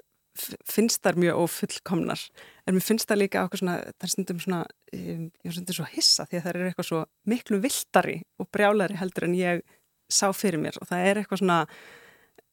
finnst 0.68 1.02
þar 1.04 1.18
mjög 1.20 1.40
ófullkomnar. 1.44 2.22
En 2.66 2.76
mér 2.76 2.84
finnst 2.84 3.08
það 3.08 3.22
líka 3.22 3.44
okkur 3.46 3.62
svona, 3.62 3.76
það 3.96 4.06
er 4.06 4.12
stundum 4.12 4.42
svona, 4.42 4.60
ég 4.92 5.48
er 5.48 5.56
stundum 5.56 5.78
svo 5.78 5.86
hissa 5.92 6.26
því 6.28 6.38
að 6.38 6.44
það 6.46 6.50
er 6.52 6.68
eitthvað 6.68 6.88
svo 6.90 7.00
miklu 7.32 7.60
viltari 7.64 8.18
og 8.38 8.50
brjálari 8.54 8.98
heldur 9.00 9.28
en 9.28 9.38
ég 9.38 9.64
sá 10.08 10.28
fyrir 10.36 10.62
mér. 10.62 10.78
Og 10.82 10.90
það 10.90 11.06
er 11.08 11.22
eitthvað 11.22 11.42
svona, 11.42 11.58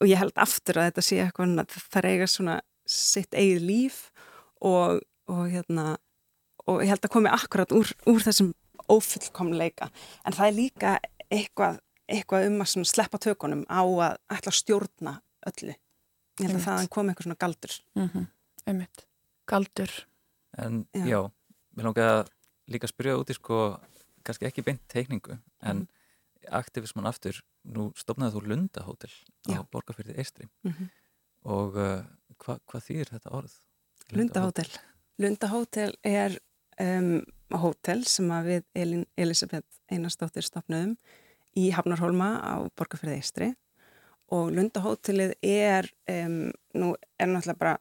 og 0.02 0.10
ég 0.10 0.22
held 0.22 0.44
aftur 0.46 0.82
að 0.82 0.90
þetta 0.90 1.06
sé 1.08 1.22
eitthvað, 1.24 1.56
það 1.76 2.02
er 2.02 2.10
eitthvað 2.12 2.34
svona 2.36 2.58
sitt 2.96 3.38
eigið 3.38 3.66
líf 3.66 4.02
og, 4.62 5.02
og 5.32 5.46
hérna 5.50 5.96
og 6.66 6.82
ég 6.82 6.92
held 6.94 7.06
að 7.06 7.14
komi 7.14 7.32
akkurat 7.34 7.74
úr, 7.76 7.92
úr 8.10 8.24
þessum 8.26 8.54
ófullkomleika. 8.90 9.90
En 10.26 10.36
það 10.36 10.48
er 10.48 10.58
líka 10.58 10.94
eitthvað, 11.30 11.80
eitthvað 12.10 12.50
um 12.50 12.62
að 12.66 12.86
sleppa 12.90 13.22
tökunum 13.22 13.66
á 13.70 13.82
að 13.82 14.20
ætla 14.34 14.54
að 14.54 14.60
stjórna 14.60 15.18
öllu 15.50 15.76
ég 16.40 16.50
held 16.50 16.60
að 16.60 16.66
það 16.66 16.90
komi 16.90 17.12
eitthvað 17.12 17.28
svona 17.28 17.42
galdur. 17.44 17.74
Mm 17.96 18.10
-hmm. 18.10 18.26
ummitt, 18.72 19.06
galdur. 19.46 19.92
En 20.58 20.88
já, 20.94 21.06
já 21.06 21.32
mér 21.76 21.84
langar 21.90 22.12
að 22.12 22.30
líka 22.72 22.88
spyrja 22.88 23.18
út 23.20 23.30
í 23.30 23.38
sko 23.38 23.80
kannski 24.26 24.48
ekki 24.48 24.64
beint 24.66 24.82
teikningu 24.88 25.38
en 25.62 25.78
mm 25.78 25.82
-hmm. 25.82 26.58
aktivismann 26.60 27.06
aftur, 27.06 27.44
nú 27.64 27.92
stopnaði 27.96 28.36
þú 28.36 28.48
Lundahótel 28.48 29.14
á 29.50 29.62
Borgafyrði 29.72 30.18
Eistri 30.18 30.48
mm 30.64 30.72
-hmm. 30.72 30.90
og 31.44 31.76
uh, 31.76 32.04
hva, 32.38 32.60
hvað 32.66 32.82
þýr 32.88 33.10
þetta 33.10 33.30
orð? 33.30 33.54
Lundahótel. 34.12 34.70
Lunda 35.18 35.48
Hótel 35.48 35.94
er 36.04 36.40
um, 36.80 37.24
hótel 37.50 38.04
sem 38.06 38.28
við 38.46 38.64
Elin 38.76 39.06
Elisabeth 39.18 39.80
Einarstóttir 39.92 40.44
stopnaðum 40.44 40.98
í 41.56 41.70
Hafnarholma 41.72 42.30
á 42.44 42.56
Borgarfjörði 42.76 43.16
Eistri 43.16 43.56
og 44.34 44.52
Lunda 44.56 44.82
Hótelið 44.82 45.36
er, 45.46 45.90
um, 46.10 46.40
nú 46.74 46.94
er 47.20 47.30
náttúrulega 47.30 47.60
bara 47.60 47.76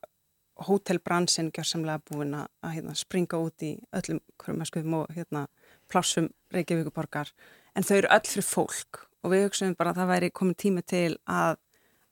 hótelbransin 0.68 1.50
gjörsamlega 1.54 2.02
búin 2.10 2.34
að 2.38 2.74
hérna, 2.76 2.94
springa 2.94 3.40
út 3.42 3.64
í 3.64 3.74
öllum 3.96 4.20
hverjum 4.38 4.98
og 5.00 5.10
hérna, 5.16 5.46
plássum 5.90 6.30
Reykjavíkuborgar 6.54 7.32
en 7.74 7.86
þau 7.86 7.96
eru 7.96 8.12
öll 8.14 8.28
fyrir 8.28 8.46
fólk 8.46 9.04
og 9.24 9.32
við 9.32 9.46
hugsaum 9.48 9.74
bara 9.78 9.92
að 9.92 10.02
það 10.02 10.12
væri 10.12 10.30
komið 10.30 10.58
tími 10.62 10.84
til 10.86 11.16
að, 11.24 11.56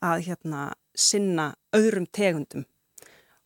að 0.00 0.24
hérna, 0.26 0.62
sinna 0.94 1.52
öðrum 1.76 2.08
tegundum. 2.08 2.64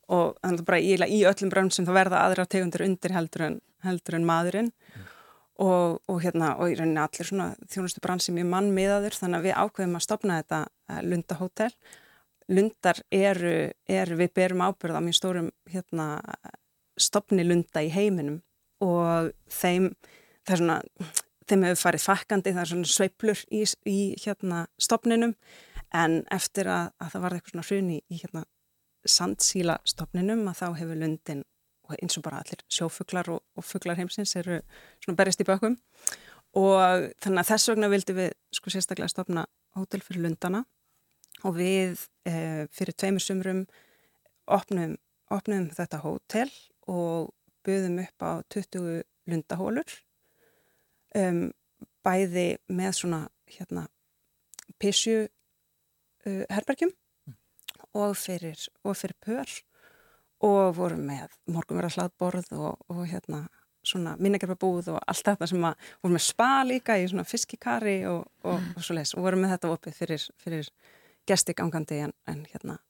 Og 0.06 0.36
þannig 0.38 0.62
að 0.62 0.68
bara 0.70 0.80
í, 0.80 0.94
í 1.18 1.20
öllum 1.26 1.50
bransum 1.50 1.86
þá 1.86 1.92
verða 1.96 2.22
aðra 2.22 2.46
tegundur 2.46 2.86
undir 2.86 3.14
heldur 3.14 3.46
en, 3.48 3.60
heldur 3.82 4.18
en 4.18 4.26
maðurinn. 4.28 4.70
Mm. 4.70 5.06
Og, 5.62 6.00
og 6.08 6.18
hérna 6.24 6.54
og 6.60 6.72
í 6.72 6.76
rauninni 6.78 7.00
allir 7.00 7.28
svona 7.28 7.52
þjónustu 7.72 8.02
bransi 8.04 8.34
mjög 8.36 8.50
mannmiðaður 8.52 9.16
þannig 9.20 9.38
að 9.38 9.46
við 9.48 9.60
ákveðum 9.62 9.98
að 9.98 10.04
stopna 10.06 10.40
þetta 10.40 10.60
uh, 10.66 11.00
Lundahótel 11.06 11.70
lundar 12.52 13.00
eru, 13.10 13.54
eru 13.88 14.18
við 14.20 14.32
berum 14.36 14.64
ábyrða 14.66 15.02
mjög 15.02 15.18
stórum 15.18 15.48
hérna, 15.70 16.08
stopni 16.98 17.44
lunda 17.46 17.82
í 17.82 17.90
heiminum 17.92 18.40
og 18.84 19.32
þeim, 19.50 19.90
það 20.46 20.54
er 20.54 20.60
svona, 20.62 20.76
þeim 21.48 21.64
hefur 21.66 21.82
farið 21.82 22.04
fakkandi, 22.04 22.52
það 22.54 22.62
er 22.62 22.72
svona 22.72 22.92
sveiplur 22.92 23.42
í, 23.50 23.64
í 23.88 23.98
hérna, 24.22 24.66
stopninum 24.78 25.34
en 25.96 26.20
eftir 26.34 26.70
að, 26.70 26.92
að 27.02 27.12
það 27.14 27.24
var 27.24 27.36
eitthvað 27.36 27.54
svona 27.54 27.68
hruni 27.70 27.98
í 28.06 28.20
hérna, 28.22 28.44
sandsíla 29.06 29.78
stopninum 29.86 30.46
að 30.50 30.62
þá 30.62 30.66
hefur 30.80 31.02
lundin 31.02 31.44
eins 31.94 32.18
og 32.18 32.24
bara 32.26 32.40
allir 32.42 32.62
sjófuglar 32.72 33.28
og, 33.32 33.42
og 33.56 33.64
fuglar 33.64 33.98
heimsins 33.98 34.34
eru 34.38 34.60
svona 35.04 35.18
berist 35.18 35.42
í 35.42 35.46
bökum 35.48 35.76
og 36.56 37.10
þannig 37.22 37.42
að 37.42 37.50
þess 37.50 37.70
vegna 37.72 37.90
vildi 37.92 38.16
við 38.16 38.30
sko 38.54 38.72
sérstaklega 38.72 39.12
stopna 39.12 39.44
hótel 39.76 40.02
fyrir 40.04 40.24
lundana. 40.24 40.62
Og 41.44 41.58
við 41.58 42.06
e, 42.24 42.64
fyrir 42.72 42.96
tveimur 42.96 43.20
sumrum 43.20 43.66
opnum, 44.48 44.94
opnum 45.28 45.68
þetta 45.74 46.00
hótel 46.00 46.48
og 46.88 47.34
buðum 47.66 48.00
upp 48.06 48.24
á 48.24 48.32
20 48.54 49.02
lundahólur 49.26 49.96
um, 51.18 51.50
bæði 52.06 52.46
með 52.70 52.92
svona 53.00 53.20
hérna 53.50 53.86
pissju 54.82 55.26
uh, 55.26 56.44
herbergjum 56.52 56.92
mm. 56.92 57.36
og 57.98 58.14
fyrir, 58.20 58.68
fyrir 58.86 59.16
pör 59.24 59.56
og 60.44 60.74
vorum 60.76 61.06
með 61.08 61.30
morgunverða 61.48 61.94
hlaðborð 61.96 62.52
og, 62.56 62.82
og 62.92 63.06
hérna 63.08 63.46
svona 63.86 64.16
minnegjarbabúð 64.18 64.90
og 64.94 64.98
allt 65.06 65.28
þetta 65.28 65.48
sem 65.50 65.64
að 65.64 65.90
vorum 66.02 66.16
með 66.16 66.24
spa 66.26 66.50
líka 66.66 66.96
í 66.98 67.06
svona 67.10 67.26
fiskikari 67.28 68.00
og, 68.10 68.24
og, 68.42 68.58
mm. 68.58 68.72
og 68.76 68.86
svo 68.86 68.96
leiðis 68.96 69.14
og 69.16 69.26
vorum 69.26 69.44
með 69.44 69.54
þetta 69.54 69.72
opið 69.76 70.00
fyrir, 70.00 70.26
fyrir 70.42 70.70
gesti 71.26 71.54
gangandi 71.56 72.00
en, 72.06 72.14
en 72.30 72.42
hérna 72.50 72.80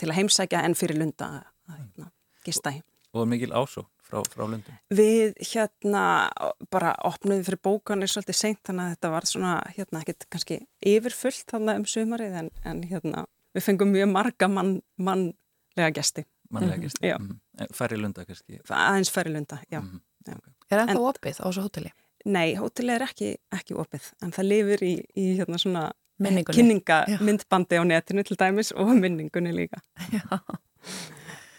til 0.00 0.08
að 0.10 0.18
heimsækja 0.20 0.62
en 0.64 0.76
fyrir 0.78 1.00
lunda 1.00 1.28
að 1.68 1.76
hérna, 1.76 2.10
gista 2.46 2.72
í. 2.72 2.80
Og 3.16 3.28
mikil 3.28 3.52
ásó 3.52 3.86
frá, 4.04 4.20
frá 4.28 4.44
lundum? 4.44 4.76
Við 4.92 5.36
hérna 5.52 6.04
bara 6.72 6.94
opnum 7.06 7.42
fyrir 7.46 7.60
bókanir 7.64 8.10
svolítið 8.12 8.38
seint 8.40 8.62
þannig 8.66 8.86
að 8.86 8.94
þetta 8.94 9.12
var 9.14 9.28
svona 9.30 9.54
hérna 9.76 10.02
ekkert 10.02 10.28
kannski 10.32 10.60
yfirfullt 10.94 11.46
þannig 11.52 11.82
um 11.82 11.88
sumarið 11.90 12.38
en, 12.42 12.52
en 12.68 12.82
hérna 12.88 13.26
við 13.56 13.68
fengum 13.68 13.92
mjög 13.92 14.10
marga 14.12 14.48
mann, 14.52 14.78
mannlega 15.00 15.92
gesti. 15.96 16.26
Mannlega 16.50 16.76
mhm. 16.76 17.22
Mm 17.22 17.38
-hmm. 17.58 17.74
Færri 17.74 17.96
lunda 17.96 18.24
kannski? 18.24 18.60
Aðeins 18.70 19.10
færri 19.10 19.32
lunda, 19.32 19.58
já. 19.72 19.80
Mm 19.80 19.90
-hmm. 19.90 20.00
já. 20.28 20.36
Er 20.70 20.78
það 20.78 20.88
ennþá 20.88 21.08
opið 21.08 21.40
á 21.40 21.46
þessu 21.48 21.62
hóteli? 21.62 21.92
Nei, 22.24 22.54
hóteli 22.54 22.92
er 22.92 23.02
ekki, 23.02 23.36
ekki 23.52 23.74
opið 23.74 24.12
en 24.22 24.32
það 24.32 24.44
lifir 24.44 24.82
í, 24.82 24.94
í 25.14 25.36
hérna 25.38 25.58
svona 25.58 25.92
kynningamyndbandi 26.18 27.76
á 27.76 27.84
netinu 27.84 28.22
til 28.22 28.36
dæmis 28.40 28.72
og 28.72 28.96
minningunni 28.96 29.52
líka 29.52 29.80
Já. 30.12 30.38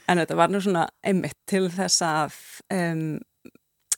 en 0.10 0.18
þetta 0.18 0.36
var 0.36 0.50
nú 0.50 0.62
svona 0.62 0.88
einmitt 1.04 1.38
til 1.46 1.70
þess 1.70 2.02
að 2.02 2.38
um, 2.74 3.20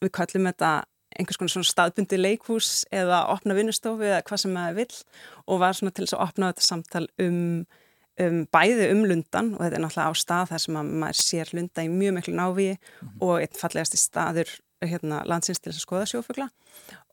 við 0.01 0.11
kallum 0.11 0.49
þetta 0.51 0.83
einhvers 1.19 1.39
konar 1.39 1.53
svona 1.53 1.69
staðbundi 1.69 2.19
leikhús 2.19 2.85
eða 2.91 3.25
opna 3.31 3.55
vinnustofu 3.55 4.03
eða 4.03 4.23
hvað 4.27 4.43
sem 4.43 4.53
maður 4.53 4.81
vill 4.81 4.99
og 5.47 5.61
var 5.63 5.77
svona 5.77 5.95
til 5.95 6.05
þess 6.05 6.17
að 6.17 6.25
opna 6.27 6.51
þetta 6.51 6.67
samtal 6.67 7.07
um, 7.23 7.65
um 8.25 8.39
bæði 8.51 8.89
um 8.93 9.03
lundan 9.09 9.53
og 9.55 9.61
þetta 9.63 9.77
er 9.77 9.83
náttúrulega 9.83 10.11
á 10.11 10.21
stað 10.21 10.49
þar 10.53 10.63
sem 10.63 10.79
maður 10.79 11.19
sér 11.19 11.53
lunda 11.55 11.85
í 11.85 11.91
mjög 11.91 12.15
miklu 12.17 12.33
návi 12.35 12.69
mm 12.73 12.79
-hmm. 12.79 13.21
og 13.21 13.35
einn 13.41 13.59
fallegasti 13.61 13.97
staður 13.97 14.49
hérna, 14.81 15.23
landsins 15.25 15.59
til 15.59 15.71
þess 15.71 15.81
að 15.81 15.87
skoða 15.87 16.05
sjófugla. 16.05 16.49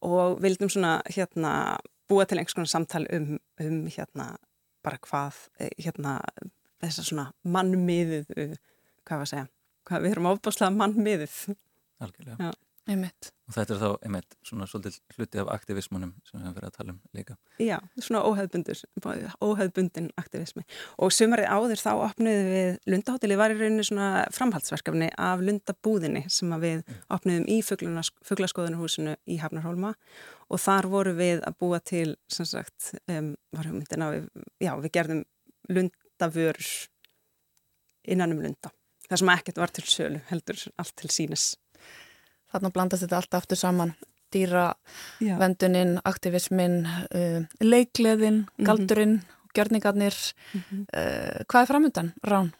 Og 0.02 0.42
vildum 0.42 0.70
svona 0.70 1.00
hérna 1.10 1.78
búa 2.08 2.24
til 2.24 2.38
einhvers 2.38 2.54
konar 2.54 2.70
samtal 2.70 3.06
um, 3.12 3.38
um 3.60 3.86
hérna 3.86 4.36
bara 4.82 4.98
hvað 5.02 5.34
eh, 5.58 5.70
hérna 5.78 6.20
þess 6.82 6.98
að 6.98 7.08
svona 7.10 7.32
mannmiðið 7.42 8.26
hvað 9.06 9.18
var 9.18 9.26
að 9.26 9.32
segja, 9.32 9.48
hvað 9.84 10.02
við 10.02 10.10
erum 10.10 10.30
ábúrslega 10.30 10.70
mannmiðið 10.76 11.56
Algjörlega 12.00 12.52
Einmitt. 12.86 13.32
Og 13.48 13.54
þetta 13.56 13.74
er 13.74 13.80
þá 13.80 14.04
einmitt 14.06 14.34
svona 14.46 14.66
svolítið 14.70 14.96
hluti 15.16 15.40
af 15.42 15.48
aktivismunum 15.50 16.12
sem 16.26 16.36
við 16.36 16.44
hefum 16.44 16.54
verið 16.54 16.68
að 16.68 16.76
tala 16.76 16.92
um 16.92 17.00
líka. 17.18 17.34
Já, 17.62 17.76
svona 17.98 18.20
óhefbundur, 18.26 18.82
óhefbundin 19.42 20.06
aktivismi. 20.22 20.62
Og 21.02 21.10
sumarið 21.14 21.50
áður 21.50 21.82
þá 21.82 21.90
opnuðum 21.94 22.50
við 22.52 22.78
Lundahóteli 22.92 23.38
var 23.40 23.54
í 23.54 23.58
rauninu 23.58 23.86
svona 23.86 24.10
framhaldsverkefni 24.34 25.10
af 25.28 25.42
Lundabúðinni 25.42 26.24
sem 26.30 26.54
við 26.62 26.86
opnuðum 27.18 27.50
í 27.50 27.58
fugglaskoðunarhúsinu 27.66 29.16
í 29.26 29.40
Hafnarhólma 29.42 29.96
og 30.46 30.62
þar 30.62 30.90
voru 30.94 31.16
við 31.18 31.42
að 31.42 31.58
búa 31.58 31.82
til, 31.82 32.14
sem 32.30 32.46
sagt, 32.46 32.92
um, 33.10 33.34
varum 33.54 33.80
myndin 33.80 34.06
á, 34.06 34.08
já, 34.62 34.74
við 34.78 34.94
gerðum 34.94 35.26
Lundavörur 35.74 36.72
innan 38.06 38.34
um 38.34 38.46
Lunda. 38.46 38.70
Það 39.06 39.22
sem 39.22 39.30
ekkert 39.36 39.62
var 39.62 39.74
til 39.74 39.86
sölu 39.86 40.20
heldur 40.30 40.62
allt 40.82 40.94
til 40.98 41.10
sínes. 41.14 41.54
Þannig 42.56 42.72
blandast 42.72 43.04
þetta 43.04 43.18
allt 43.20 43.34
aftur 43.36 43.58
saman 43.60 43.92
dýravenduninn, 44.34 45.98
aktivismin 46.08 46.80
uh, 46.86 47.42
leikleðin, 47.62 48.46
mhm. 48.46 48.66
galdurinn 48.66 49.16
mm 49.16 49.20
-hmm. 49.20 49.50
gjörningarnir 49.54 50.16
mm 50.52 50.60
-hmm. 50.60 50.80
uh, 50.80 51.44
hvað 51.48 51.62
er 51.62 51.66
framöndan, 51.66 52.12
Rán? 52.24 52.52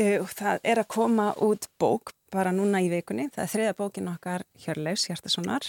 Uh, 0.00 0.26
það 0.26 0.60
er 0.64 0.78
að 0.78 0.88
koma 0.88 1.34
út 1.36 1.68
bók 1.78 2.12
bara 2.30 2.52
núna 2.52 2.80
í 2.80 2.90
vikunni, 2.90 3.30
það 3.34 3.42
er 3.42 3.52
þriða 3.54 3.76
bókin 3.76 4.08
okkar 4.08 4.42
Hjörleifs 4.58 5.06
Hjartasonar 5.06 5.64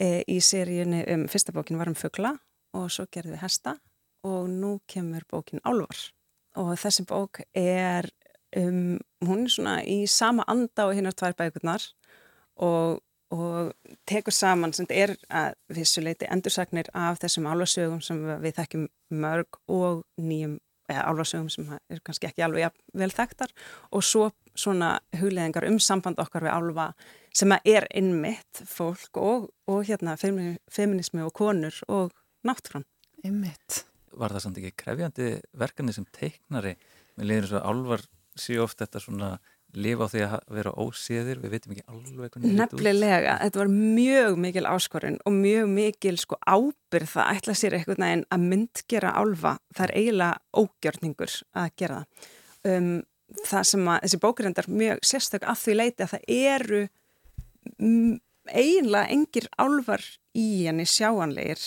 uh, 0.00 0.22
í 0.28 0.40
seríunni 0.40 1.04
um, 1.08 1.28
fyrsta 1.28 1.52
bókin 1.52 1.78
var 1.78 1.88
um 1.88 1.94
fuggla 1.94 2.38
og 2.72 2.90
svo 2.90 3.06
gerði 3.10 3.30
við 3.30 3.42
hesta 3.42 3.78
og 4.24 4.48
nú 4.48 4.80
kemur 4.86 5.24
bókin 5.30 5.60
Álvar 5.64 5.96
og 6.56 6.78
þessi 6.78 7.04
bók 7.04 7.40
er 7.54 8.10
um, 8.56 8.98
hún 9.24 9.44
er 9.44 9.50
svona 9.50 9.82
í 9.82 10.06
sama 10.06 10.44
anda 10.46 10.86
og 10.86 10.94
hinnar 10.94 11.16
tvær 11.16 11.34
bækurnar 11.38 11.82
og, 12.56 13.00
og 13.34 13.72
tekur 14.08 14.34
saman 14.34 14.74
sem 14.76 14.86
er 14.90 15.16
að 15.28 15.56
vissuleiti 15.74 16.28
endursagnir 16.30 16.90
af 16.94 17.18
þessum 17.22 17.48
álvarsögum 17.50 18.02
sem 18.04 18.20
við 18.42 18.60
þekkjum 18.60 18.86
mörg 19.24 19.60
og 19.68 20.04
nýjum 20.20 20.58
eða 20.90 21.04
álvarsögum 21.08 21.50
sem 21.52 21.68
er 21.90 22.00
kannski 22.04 22.28
ekki 22.28 22.44
alveg 22.44 22.74
vel 22.92 23.10
þekktar 23.12 23.52
og 23.90 24.04
svo 24.04 24.28
svona 24.54 24.98
hugleðingar 25.16 25.66
um 25.68 25.80
samband 25.82 26.20
okkar 26.22 26.44
við 26.44 26.54
álva 26.54 26.88
sem 27.34 27.54
er 27.56 27.86
innmitt 27.96 28.62
fólk 28.68 29.18
og, 29.18 29.48
og 29.66 29.86
hérna 29.88 30.14
feminismi 30.20 31.24
og 31.24 31.32
konur 31.34 31.80
og 31.88 32.12
náttúrann. 32.46 32.86
Innmitt. 33.24 33.84
Var 34.14 34.34
það 34.36 34.44
samt 34.44 34.60
ekki 34.60 34.76
krefjandi 34.84 35.30
verkefni 35.58 35.94
sem 35.96 36.06
teiknari 36.14 36.76
með 37.16 37.30
liður 37.30 37.48
þess 37.48 37.58
að 37.58 37.68
álvar 37.70 38.06
séu 38.38 38.62
ofta 38.64 38.86
þetta 38.86 39.02
svona 39.02 39.30
lifa 39.80 40.06
á 40.06 40.12
því 40.12 40.22
að 40.26 40.34
vera 40.56 40.72
óséðir, 40.84 41.40
við 41.42 41.54
veitum 41.54 41.74
ekki 41.74 41.84
alveg 41.90 42.34
hvernig 42.34 42.54
þetta 42.54 42.66
út. 42.66 42.82
Nefnilega, 42.82 43.34
þetta 43.42 43.62
var 43.62 43.72
mjög 43.72 44.38
mikil 44.44 44.66
áskorun 44.70 45.18
og 45.24 45.36
mjög 45.38 45.72
mikil 45.72 46.14
sko 46.20 46.38
ábyrð 46.44 47.10
það 47.14 47.32
ætla 47.34 47.56
sér 47.58 47.78
eitthvað 47.78 48.02
neginn 48.04 48.26
að 48.34 48.46
myndgera 48.52 49.14
álfa, 49.18 49.56
það 49.74 49.86
er 49.86 49.94
eiginlega 50.00 50.62
ógjörningur 50.64 51.36
að 51.62 51.72
gera 51.82 52.02
það. 52.02 52.30
Um, 52.64 52.92
það 53.44 53.66
sem 53.70 53.90
að 53.90 54.04
þessi 54.04 54.22
bókirendar 54.22 54.70
mjög 54.70 55.02
sérstök 55.10 55.48
að 55.48 55.60
því 55.62 55.76
leiti 55.80 56.04
að 56.04 56.14
það 56.14 56.30
eru 56.36 56.84
eiginlega 58.54 59.10
engir 59.12 59.48
álfar 59.58 60.04
í 60.36 60.48
henni 60.66 60.86
sjáanleir 60.88 61.60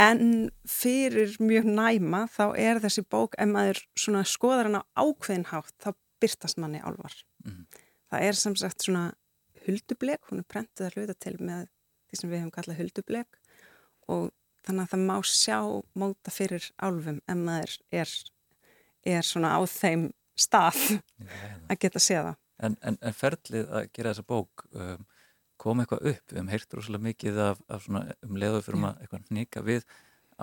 en 0.00 0.50
fyrir 0.68 1.36
mjög 1.42 1.68
næma 1.70 2.24
þá 2.32 2.46
er 2.58 2.80
þessi 2.82 3.04
bók, 3.10 3.36
ef 3.38 3.50
maður 3.50 3.80
skoðar 4.26 4.68
hann 4.68 4.80
á 4.82 4.88
ákveðinhátt, 4.98 5.74
þá 5.78 5.94
byrtast 6.22 6.60
manni 6.62 6.80
álvar. 6.82 7.16
Mm. 7.44 7.64
Það 8.12 8.26
er 8.28 8.38
sem 8.38 8.56
sagt 8.60 8.86
svona 8.86 9.04
huldubleg, 9.64 10.20
hún 10.28 10.42
er 10.42 10.48
prentið 10.48 10.88
að 10.88 10.98
hluta 10.98 11.16
til 11.24 11.36
með 11.40 11.68
því 12.08 12.20
sem 12.20 12.30
við 12.30 12.42
hefum 12.42 12.54
kallað 12.54 12.80
huldubleg 12.82 13.38
og 14.12 14.28
þannig 14.64 14.84
að 14.84 14.92
það 14.92 15.04
má 15.08 15.16
sjá 15.28 15.58
móta 15.98 16.32
fyrir 16.32 16.68
álfum 16.76 17.20
en 17.30 17.42
maður 17.46 17.74
er, 17.92 18.12
er 19.04 19.26
svona 19.26 19.54
á 19.56 19.60
þeim 19.68 20.08
stað 20.38 20.80
að 21.70 21.80
geta 21.80 22.02
séða. 22.02 22.34
En, 22.62 22.76
en, 22.86 22.96
en 23.02 23.16
ferlið 23.16 23.70
að 23.70 23.90
gera 23.96 24.12
þessa 24.12 24.26
bók 24.30 24.64
um, 24.72 25.04
kom 25.60 25.82
eitthvað 25.82 26.10
upp, 26.12 26.24
við 26.30 26.38
hefum 26.38 26.50
heyrt 26.52 26.76
rosalega 26.76 27.08
mikið 27.08 27.40
af, 27.44 27.62
af 27.72 27.86
svona 27.86 28.04
um 28.26 28.38
leiðu 28.40 28.62
fyrir 28.66 28.82
maður 28.84 29.04
eitthvað 29.04 29.32
nýka 29.38 29.64
við 29.66 29.86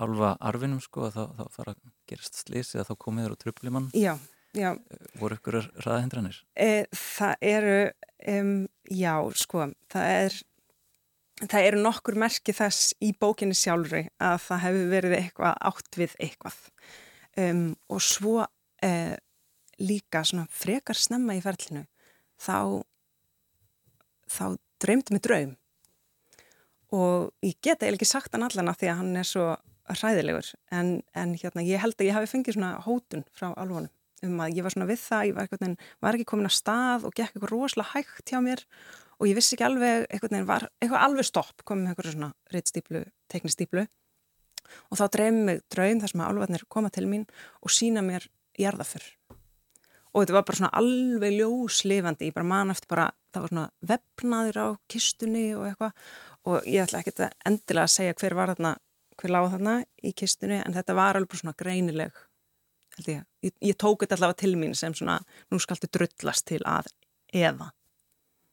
alva 0.02 0.34
arfinum 0.40 0.80
sko 0.80 1.08
að 1.08 1.16
þá, 1.16 1.24
þá 1.38 1.56
fara 1.56 1.74
að 1.74 1.90
gerast 2.08 2.38
slísi 2.40 2.80
að 2.80 2.88
þá 2.90 2.94
komiður 3.04 3.34
og 3.34 3.42
tröfli 3.42 3.72
mann. 3.72 3.90
Já, 3.96 4.14
já. 4.56 4.72
Voru 5.20 5.38
ykkur 5.38 5.58
ræðahindranir? 5.82 6.40
E, 6.56 6.86
það 6.96 7.46
eru, 7.52 7.76
um, 8.34 8.56
já 8.90 9.14
sko, 9.42 9.68
það 9.92 10.16
er 10.16 10.40
það 11.48 11.68
eru 11.68 11.82
nokkur 11.82 12.18
merki 12.20 12.54
þess 12.54 12.92
í 13.02 13.12
bókinni 13.18 13.56
sjálfri 13.56 14.04
að 14.22 14.38
það 14.46 14.62
hefur 14.66 14.90
verið 14.92 15.16
eitthvað 15.18 15.56
átt 15.70 15.98
við 15.98 16.14
eitthvað 16.22 16.58
um, 17.40 17.64
og 17.90 18.04
svo 18.04 18.36
uh, 18.44 19.16
líka 19.82 20.22
svona 20.28 20.46
frekar 20.52 20.98
snemma 20.98 21.36
í 21.38 21.42
ferlinu 21.44 21.84
þá 22.42 22.82
þá 24.30 24.44
dreymdi 24.82 25.16
mig 25.16 25.24
draum 25.24 25.56
og 26.92 27.32
ég 27.44 27.58
geta 27.64 27.86
eiginlega 27.86 28.02
ekki 28.02 28.10
sagt 28.12 28.34
hann 28.34 28.46
allan 28.46 28.70
af 28.70 28.78
því 28.80 28.92
að 28.92 28.98
hann 29.00 29.18
er 29.18 29.28
svo 29.28 29.48
hræðilegur 29.92 30.52
en, 30.70 31.00
en 31.16 31.34
hérna 31.38 31.64
ég 31.66 31.82
held 31.82 31.98
að 31.98 32.08
ég 32.08 32.16
hafi 32.16 32.30
fengið 32.30 32.58
svona 32.58 32.76
hótun 32.84 33.24
frá 33.34 33.50
alvonum 33.50 33.90
um 34.26 34.42
að 34.42 34.58
ég 34.58 34.66
var 34.66 34.74
svona 34.74 34.88
við 34.90 35.00
það, 35.02 35.24
ég 35.28 35.38
var, 35.38 35.48
veginn, 35.52 35.78
var 36.02 36.18
ekki 36.18 36.28
komin 36.32 36.48
að 36.48 36.58
stað 36.58 37.06
og 37.08 37.16
gekk 37.16 37.32
eitthvað 37.32 37.52
rosalega 37.52 37.92
hægt 37.96 38.32
hjá 38.32 38.38
mér 38.44 38.64
og 39.18 39.28
ég 39.28 39.38
vissi 39.38 39.56
ekki 39.56 39.66
alveg, 39.66 40.06
eitthvað 40.10 40.46
var 40.48 40.68
eitthvað 40.80 41.06
alveg 41.06 41.28
stopp, 41.28 41.64
komið 41.68 41.84
með 41.84 41.92
eitthvað 41.92 42.14
svona 42.16 42.30
reittstýplu, 42.54 43.02
teknistýplu 43.32 43.86
og 44.90 44.98
þá 44.98 45.04
drefum 45.16 45.40
mig 45.48 45.62
draum 45.72 46.02
þar 46.02 46.12
sem 46.12 46.22
að 46.22 46.32
alvarnir 46.32 46.66
koma 46.72 46.90
til 46.94 47.06
mín 47.10 47.26
og 47.60 47.74
sína 47.74 48.04
mér 48.06 48.28
jarðafur 48.58 49.04
og 50.12 50.20
þetta 50.20 50.36
var 50.36 50.46
bara 50.48 50.58
svona 50.58 50.72
alveg 50.76 51.36
ljóslifandi, 51.38 52.28
ég 52.28 52.36
bara 52.36 52.48
man 52.48 52.72
eftir 52.74 52.90
bara, 52.92 53.06
það 53.32 53.44
var 53.44 53.52
svona 53.52 53.68
vefnaður 53.92 54.60
á 54.60 54.66
kistunni 54.92 55.46
og 55.56 55.68
eitthvað 55.70 55.94
og 56.50 56.66
ég 56.68 56.84
ætla 56.84 57.00
ekki 57.00 57.30
endilega 57.48 57.86
að 57.86 57.94
segja 57.94 58.18
hver 58.18 58.36
var 58.36 58.52
þarna, 58.52 58.74
hver 59.20 59.32
láð 59.32 59.48
þarna 59.54 59.78
í 60.02 60.12
kistunni 60.18 60.60
en 60.60 60.76
þetta 60.76 60.98
var 60.98 61.18
alveg 61.18 61.40
svona 61.40 61.56
greinileg 61.58 62.22
ég. 63.06 63.22
Ég, 63.42 63.54
ég 63.60 63.78
tók 63.80 64.04
þetta 64.04 64.18
allavega 64.18 64.40
til 64.42 64.52
mín 64.60 64.74
sem 64.78 64.94
svona, 64.96 65.18
nú 65.50 65.60
skaltu 65.62 65.90
drullast 65.92 66.46
til 66.48 66.60
að 66.68 66.90
eða. 67.32 67.70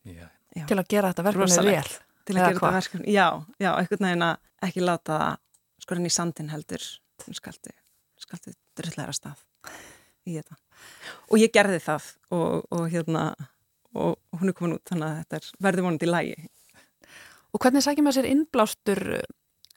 Já, 0.07 0.29
já. 0.55 0.65
til 0.69 0.79
að 0.79 0.87
gera 0.89 1.11
þetta 1.11 1.25
verkefni 1.27 1.73
vel 1.73 1.91
til 2.29 2.37
að 2.37 2.39
gera 2.39 2.53
þetta 2.55 2.71
verkefni, 2.77 3.13
já, 3.13 3.27
já, 3.59 3.69
eitthvað 3.73 4.03
nægina 4.05 4.29
ekki 4.65 4.83
láta 4.85 5.19
skorinn 5.83 6.09
í 6.09 6.13
sandin 6.13 6.51
heldur. 6.53 6.83
Skalti, 7.35 7.73
skalti 8.17 8.53
drullæra 8.79 9.13
stað 9.13 9.41
í 10.29 10.37
þetta. 10.37 10.55
Og 11.29 11.41
ég 11.41 11.51
gerði 11.53 11.81
það 11.83 12.05
og, 12.35 12.63
og 12.71 12.85
hérna 12.93 13.25
og, 13.91 14.15
og 14.15 14.39
hún 14.39 14.51
er 14.51 14.55
komin 14.55 14.77
út 14.77 14.87
þannig 14.87 15.09
að 15.09 15.19
þetta 15.19 15.39
er 15.39 15.49
verði 15.65 15.85
vonandi 15.85 16.07
í 16.07 16.11
lægi 16.13 16.37
Og 17.49 17.63
hvernig 17.63 17.81
sækir 17.81 18.05
maður 18.05 18.19
sér 18.19 18.29
innblástur 18.29 19.01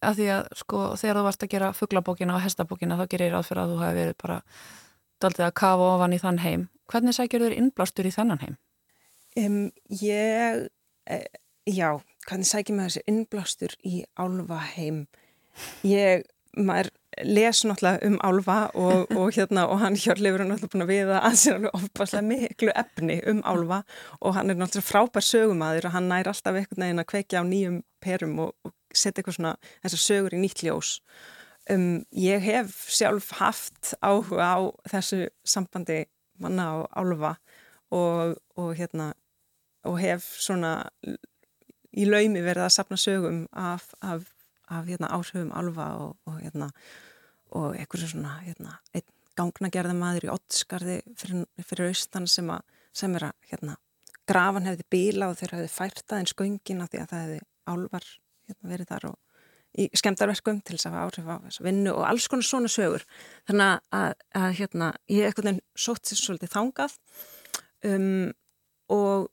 að 0.03 0.21
því 0.21 0.29
að 0.37 0.53
sko 0.61 0.85
þegar 1.01 1.19
þú 1.19 1.25
varst 1.29 1.45
að 1.47 1.53
gera 1.55 1.73
fugglabókina 1.77 2.37
og 2.37 2.45
hestabókina 2.45 2.99
þá 3.01 3.05
gerir 3.09 3.31
ég 3.31 3.35
ráð 3.37 3.49
fyrir 3.49 3.63
að 3.63 3.73
þú 3.73 3.83
hafi 3.83 3.99
verið 4.01 4.17
bara 4.23 4.39
daldið 5.23 5.47
að 5.47 5.59
kafa 5.63 5.91
ofan 5.95 6.17
í 6.17 6.21
þann 6.23 6.43
heim 6.43 6.69
hvernig 6.93 7.17
sækir 7.17 7.45
þér 7.47 7.57
innblástur 7.59 8.09
í 8.09 8.15
þennan 8.15 8.43
heim? 8.43 8.57
Um, 9.41 9.61
ég, 10.03 10.67
e, 11.09 11.21
já, 11.71 11.89
hvernig 12.29 12.49
sækir 12.51 12.77
maður 12.77 12.97
þessi 12.97 13.07
innblástur 13.13 13.77
í 13.89 14.03
álfa 14.21 14.59
heim? 14.75 15.07
Ég, 15.87 16.27
maður 16.57 16.91
les 17.29 17.63
náttúrulega 17.69 18.09
um 18.09 18.19
álfa 18.25 18.59
og, 18.79 19.11
og 19.17 19.33
hérna 19.37 19.67
og 19.69 19.81
hann 19.83 19.97
hjörleifur 20.01 20.45
er 20.45 20.49
náttúrulega 20.49 20.73
búin 20.73 20.85
að 20.85 20.93
viða 20.93 21.19
að 21.29 21.39
sér 21.41 21.59
alveg 21.59 21.77
ofbáslega 21.79 22.29
miklu 22.29 22.73
efni 22.83 23.19
um 23.29 23.43
álfa 23.45 23.83
og 24.21 24.37
hann 24.37 24.53
er 24.53 24.61
náttúrulega 24.61 24.89
frábær 24.89 25.27
sögumæður 25.27 25.91
og 25.91 25.97
hann 25.97 26.09
nær 26.13 26.31
alltaf 26.33 26.57
einhvern 26.57 26.87
veginn 26.87 27.03
að 27.05 27.11
kveikja 27.13 27.45
á 27.45 27.45
nýjum 27.49 27.83
perum 28.03 28.39
og, 28.47 28.55
og 28.65 28.73
setja 28.99 29.21
eitthvað 29.21 29.39
svona 29.39 29.55
þessar 29.85 30.03
sögur 30.07 30.37
í 30.37 30.43
nýtt 30.43 30.65
ljós. 30.67 30.97
Um, 31.71 32.03
ég 32.11 32.43
hef 32.43 32.75
sjálf 32.91 33.31
haft 33.39 33.93
áhuga 34.03 34.49
á 34.51 34.59
þessu 34.91 35.29
sambandi 35.47 36.03
manna 36.43 36.65
á 36.75 36.77
álfa 36.99 37.37
og, 37.95 38.39
og 38.59 38.73
hérna 38.79 39.13
og 39.87 39.99
hef 40.03 40.27
svona 40.43 40.73
í 41.93 42.07
laumi 42.09 42.43
verið 42.43 42.67
að 42.67 42.75
sapna 42.77 42.99
sögum 42.99 43.45
af, 43.53 43.91
af, 44.01 44.27
af 44.71 44.87
hérna, 44.89 45.11
áhrifum 45.13 45.53
alfa 45.55 45.89
og, 46.01 46.17
og 46.27 46.39
hérna 46.41 46.71
og 47.53 47.77
einhversu 47.77 48.09
svona 48.15 48.39
hérna, 48.47 48.79
gangnagerða 49.37 49.95
maður 49.97 50.29
í 50.29 50.33
Ottskarði 50.33 50.99
fyrir, 51.21 51.45
fyrir 51.61 51.93
austan 51.93 52.29
sem, 52.31 52.49
a, 52.53 52.61
sem 52.97 53.15
er 53.19 53.29
að 53.29 53.51
hérna, 53.51 53.77
grafan 54.29 54.69
hefði 54.69 54.89
bíla 54.93 55.31
og 55.31 55.39
þeir 55.41 55.57
hefði 55.59 55.73
fært 55.73 56.05
aðeins 56.09 56.37
göngina 56.39 56.89
því 56.89 57.03
að 57.03 57.13
það 57.13 57.25
hefði 57.27 57.41
álvar 57.73 58.09
hérna, 58.53 58.73
verið 58.77 58.91
þar 58.93 59.09
og 59.11 59.19
í 59.73 59.89
skemdarverkum 59.97 60.61
til 60.61 60.77
þess 60.77 60.89
að 60.89 60.97
hafa 60.99 61.05
áhrif 61.09 61.29
á 61.33 61.65
vinnu 61.65 61.93
og 61.97 62.05
alls 62.05 62.29
konar 62.29 62.45
svona 62.45 62.69
sögur. 62.69 63.05
Þannig 63.49 63.79
að, 63.97 64.17
að, 64.37 64.49
hérna, 64.59 64.91
ég 65.09 65.29
eitthvað 65.29 65.49
nefn 65.49 65.63
sótt 65.87 66.11
sér 66.11 66.21
svolítið 66.21 66.53
þangað 66.53 66.99
um, 67.89 68.27
og 68.93 69.31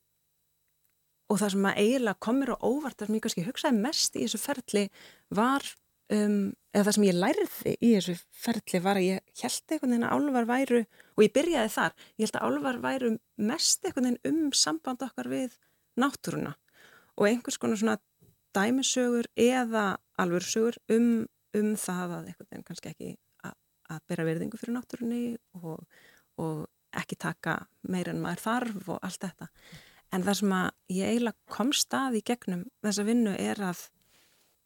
og 1.29 1.37
það 1.37 1.51
sem 1.53 1.67
að 1.69 1.81
eiginlega 1.83 2.25
komir 2.25 2.51
og 2.55 2.63
óvart 2.65 2.97
það 2.97 3.09
sem 3.09 3.17
ég 3.17 3.23
kannski 3.25 3.45
hugsaði 3.45 3.83
mest 3.83 4.15
í 4.17 4.23
þessu 4.23 4.39
ferli 4.41 4.83
var, 5.37 5.65
um, 6.15 6.39
eða 6.73 6.85
það 6.87 6.95
sem 6.95 7.05
ég 7.05 7.19
lærði 7.19 7.73
í 7.75 7.91
þessu 7.93 8.15
ferli 8.45 8.81
var 8.85 8.99
að 8.99 9.05
ég 9.05 9.43
held 9.43 9.75
einhvern 9.75 9.93
veginn 9.93 10.07
að 10.07 10.15
álvar 10.15 10.49
væru 10.49 10.81
og 10.81 11.25
ég 11.25 11.35
byrjaði 11.35 11.73
þar, 11.75 11.97
ég 12.17 12.25
held 12.25 12.39
að 12.39 12.47
álvar 12.47 12.81
væru 12.87 13.11
mest 13.51 13.85
einhvern 13.85 14.09
veginn 14.09 14.47
um 14.47 14.55
samband 14.57 15.05
okkar 15.05 15.29
við 15.29 15.59
náttúruna. 16.01 16.55
Og 17.19 17.27
einhvers 17.29 17.59
konar 17.61 17.77
svona 17.77 17.99
dæmisögur 18.55 19.29
eða 19.39 19.85
alvörsögur 20.19 20.79
um, 20.93 21.27
um 21.57 21.75
það 21.79 22.15
að 22.17 22.31
einhvern 22.31 22.49
veginn 22.49 22.65
kannski 22.67 22.91
ekki 22.93 23.11
að, 23.45 23.55
að 23.93 24.01
bera 24.11 24.27
verðingu 24.27 24.59
fyrir 24.59 24.75
náttúrunni 24.77 25.23
og, 25.59 25.85
og 26.41 26.65
ekki 26.99 27.19
taka 27.21 27.59
meira 27.89 28.13
en 28.13 28.23
maður 28.23 28.45
þarf 28.47 28.91
og 28.95 28.99
allt 29.05 29.23
þetta. 29.27 29.49
En 30.09 30.25
það 30.25 30.39
sem 30.39 30.53
að 30.57 30.67
ég 30.95 31.13
eiginlega 31.13 31.55
kom 31.55 31.71
stað 31.77 32.17
í 32.17 32.25
gegnum 32.25 32.65
þessa 32.85 33.05
vinnu 33.05 33.35
er 33.37 33.61
að 33.61 33.83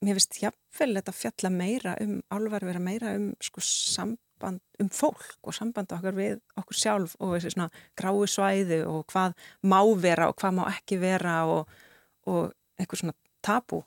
mér 0.04 0.20
finnst 0.20 0.40
hjapvel 0.42 0.92
þetta 0.98 1.16
fjalla 1.16 1.52
meira 1.54 1.96
um, 2.04 2.20
álvar 2.34 2.66
vera 2.68 2.82
meira 2.84 3.14
um 3.18 3.30
sko 3.44 3.64
samband, 3.64 4.62
um 4.82 4.90
fólk 4.92 5.38
og 5.44 5.56
samband 5.56 5.92
okkar 5.96 6.16
við 6.18 6.40
okkur 6.60 6.80
sjálf 6.80 7.16
og 7.20 7.36
þessi 7.36 7.54
svona 7.56 7.70
grái 8.00 8.28
svæði 8.32 8.82
og 8.88 9.06
hvað 9.12 9.36
má 9.68 9.80
vera 10.04 10.30
og 10.32 10.38
hvað 10.40 10.58
má 10.60 10.64
ekki 10.72 11.00
vera 11.04 11.38
og, 11.52 11.72
og 12.28 12.52
eitthvað 12.80 13.04
svona 13.04 13.18
tabú. 13.44 13.84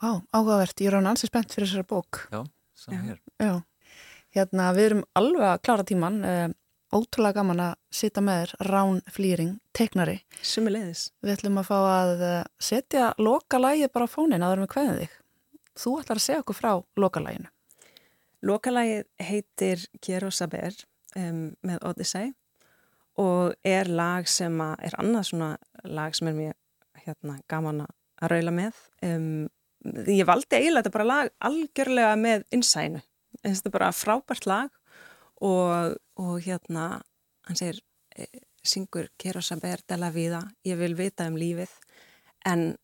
Vá, 0.00 0.20
áhugavert. 0.32 0.80
Ég 0.80 0.90
er 0.90 1.00
án 1.00 1.10
alls 1.12 1.26
spennt 1.28 1.52
fyrir 1.52 1.68
þessara 1.68 1.88
bók. 1.90 2.24
Já, 2.32 2.40
saman 2.74 3.10
hér. 3.10 3.20
Já, 3.36 3.54
hérna 4.36 4.70
við 4.76 4.90
erum 4.90 5.04
alveg 5.20 5.46
að 5.50 5.62
klára 5.68 5.86
tíman. 5.90 6.22
Um, 6.24 6.56
ótrúlega 6.94 7.40
gaman 7.40 7.62
að 7.62 7.74
sita 7.94 8.22
með 8.24 8.40
þér 8.40 8.68
Rán 8.70 9.00
Flýring, 9.14 9.54
teiknari 9.76 10.18
Sumulegis 10.42 11.08
Við 11.22 11.34
ætlum 11.36 11.60
að 11.62 11.68
fá 11.68 11.76
að 11.78 12.24
eh, 12.26 12.42
setja 12.62 13.10
lokalægið 13.20 13.92
bara 13.94 14.08
á 14.10 14.14
fónin 14.14 14.42
að 14.44 14.54
vera 14.54 14.64
með 14.64 14.72
hvernig 14.74 15.00
þig 15.00 15.16
Þú 15.80 15.94
ætlar 16.00 16.20
að 16.20 16.26
segja 16.26 16.42
okkur 16.42 16.58
frá 16.58 16.72
lokalæginu 16.98 17.52
Lokalægið 18.50 19.06
heitir 19.28 19.86
Kjero 20.02 20.32
Saber 20.34 20.74
um, 21.16 21.50
með 21.66 21.82
Odyssey 21.90 22.34
og 23.20 23.52
er 23.66 23.90
lag 23.90 24.28
sem 24.30 24.54
er 24.62 24.94
annað 24.96 25.26
svona 25.28 25.48
lag 25.84 26.14
sem 26.16 26.30
er 26.30 26.36
mjög 26.38 27.02
hérna, 27.04 27.34
gaman 27.50 27.82
að 27.84 27.90
raula 28.28 28.52
með. 28.52 28.76
Um, 29.06 29.46
ég 30.06 30.26
valdi 30.28 30.58
eiginlega 30.58 30.84
þetta 30.84 30.96
bara 30.98 31.08
lag 31.08 31.30
algjörlega 31.48 32.16
með 32.20 32.44
innsænu 32.52 33.00
þetta 33.38 33.68
er 33.68 33.74
bara 33.74 33.90
frábært 33.94 34.46
lag 34.48 34.70
og, 35.40 35.96
og 36.20 36.34
hérna 36.44 37.00
hann 37.48 37.58
segir, 37.58 37.80
e, 38.16 38.26
syngur 38.62 39.08
Kero 39.20 39.42
Saber 39.42 39.82
de 39.88 39.98
la 39.98 40.10
vida, 40.14 40.42
ég 40.66 40.78
vil 40.80 40.96
vita 40.98 41.26
um 41.30 41.38
lífið. 41.40 41.72
En 42.46 42.74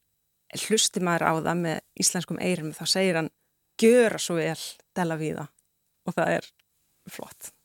hlusti 0.66 1.02
maður 1.04 1.26
á 1.28 1.32
það 1.48 1.60
með 1.64 1.82
íslenskum 2.00 2.40
eirum 2.40 2.72
þá 2.76 2.84
segir 2.88 3.20
hann, 3.20 3.30
gjöra 3.80 4.20
svo 4.22 4.38
vel 4.38 4.56
de 4.96 5.04
la 5.04 5.20
vida. 5.20 5.48
Og 6.06 6.16
það 6.16 6.38
er 6.38 6.50
flott 7.10 7.55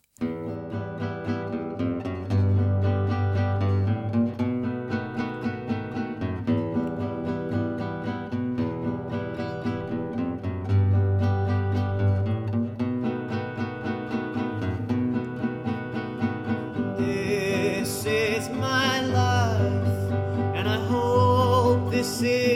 see. 22.22 22.51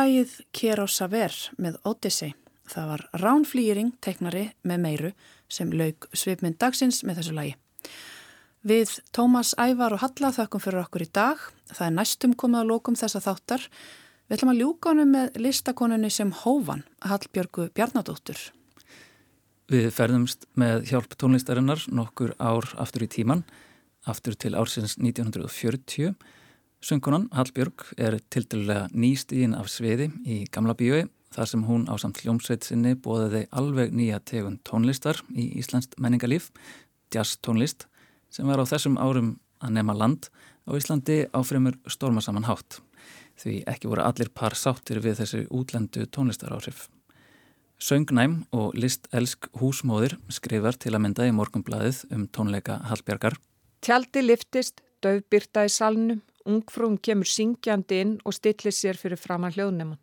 Lægið 0.00 0.30
Kjero 0.56 0.86
Saver 0.88 1.34
með 1.60 1.74
Odyssey. 1.84 2.30
Það 2.70 2.86
var 2.88 3.02
Ránflýring, 3.20 3.90
teiknari 4.00 4.46
með 4.64 4.78
meiru 4.80 5.10
sem 5.50 5.72
laug 5.76 6.06
svipmynd 6.16 6.56
dagsins 6.62 7.02
með 7.04 7.18
þessu 7.18 7.34
lægi. 7.36 7.56
Við 8.70 8.94
Tómas 9.16 9.50
Ævar 9.60 9.96
og 9.96 10.00
Halla 10.04 10.30
þakkum 10.36 10.62
fyrir 10.62 10.84
okkur 10.84 11.04
í 11.04 11.10
dag. 11.12 11.42
Það 11.72 11.84
er 11.88 11.94
næstum 11.98 12.36
komið 12.38 12.62
að 12.62 12.70
lókum 12.70 12.96
þessa 12.96 13.20
þáttar. 13.26 13.66
Við 14.28 14.38
ætlum 14.38 14.52
að 14.54 14.62
ljúka 14.62 14.92
honum 14.94 15.12
með 15.18 15.38
listakonunni 15.44 16.12
sem 16.14 16.32
Hóvan, 16.44 16.86
Hallbjörgu 17.04 17.68
Bjarnadóttur. 17.76 18.40
Við 19.68 19.90
ferðumst 19.96 20.48
með 20.56 20.86
hjálp 20.94 21.18
tónlistarinnar 21.20 21.84
nokkur 21.92 22.36
ár 22.38 22.72
aftur 22.80 23.04
í 23.04 23.10
tíman, 23.10 23.44
aftur 24.08 24.38
til 24.38 24.56
ársins 24.56 24.96
1940. 24.96 26.14
Söngunan 26.80 27.26
Hallbjörg 27.36 27.82
er 28.00 28.14
til 28.32 28.46
dælulega 28.48 28.86
nýstíðin 28.96 29.52
af 29.52 29.66
sviði 29.68 30.06
í 30.24 30.46
Gamla 30.48 30.72
bíói 30.72 31.02
þar 31.34 31.48
sem 31.50 31.64
hún 31.68 31.82
á 31.92 31.94
samt 32.00 32.22
hljómsveit 32.22 32.64
sinni 32.64 32.94
bóðiði 32.96 33.42
alveg 33.52 33.92
nýja 33.92 34.16
tegun 34.24 34.56
tónlistar 34.64 35.20
í 35.28 35.50
Íslandst 35.60 35.98
menningarlíf, 36.00 36.48
jazz 37.12 37.36
tónlist, 37.44 37.84
sem 38.32 38.48
var 38.48 38.62
á 38.62 38.64
þessum 38.64 38.96
árum 38.96 39.34
að 39.60 39.74
nema 39.76 39.92
land 39.92 40.30
á 40.64 40.72
Íslandi 40.72 41.26
á 41.28 41.38
fremur 41.44 41.76
stormasaman 41.84 42.48
hátt. 42.48 42.80
Því 43.36 43.60
ekki 43.68 43.92
voru 43.92 44.06
allir 44.06 44.32
par 44.32 44.56
sáttir 44.56 45.02
við 45.04 45.20
þessu 45.20 45.42
útlendu 45.52 46.08
tónlistaráhrif. 46.08 46.88
Söngnæm 47.76 48.46
og 48.56 48.72
listelsk 48.72 49.52
húsmóðir 49.60 50.16
skrifar 50.32 50.80
til 50.80 50.96
að 50.96 51.04
mynda 51.04 51.28
í 51.28 51.36
morgumblaðið 51.36 52.06
um 52.16 52.24
tónleika 52.32 52.80
Hallbjörgar. 52.88 53.36
Tjaldi 53.84 54.24
liftist, 54.24 54.80
döfbyrta 55.04 55.68
í 55.68 55.72
salnum, 55.72 56.24
ungfrún 56.48 56.98
kemur 57.02 57.28
syngjandi 57.28 58.00
inn 58.04 58.14
og 58.24 58.36
stillir 58.36 58.74
sér 58.74 58.98
fyrir 59.00 59.20
framann 59.20 59.54
hljóðneman. 59.56 59.98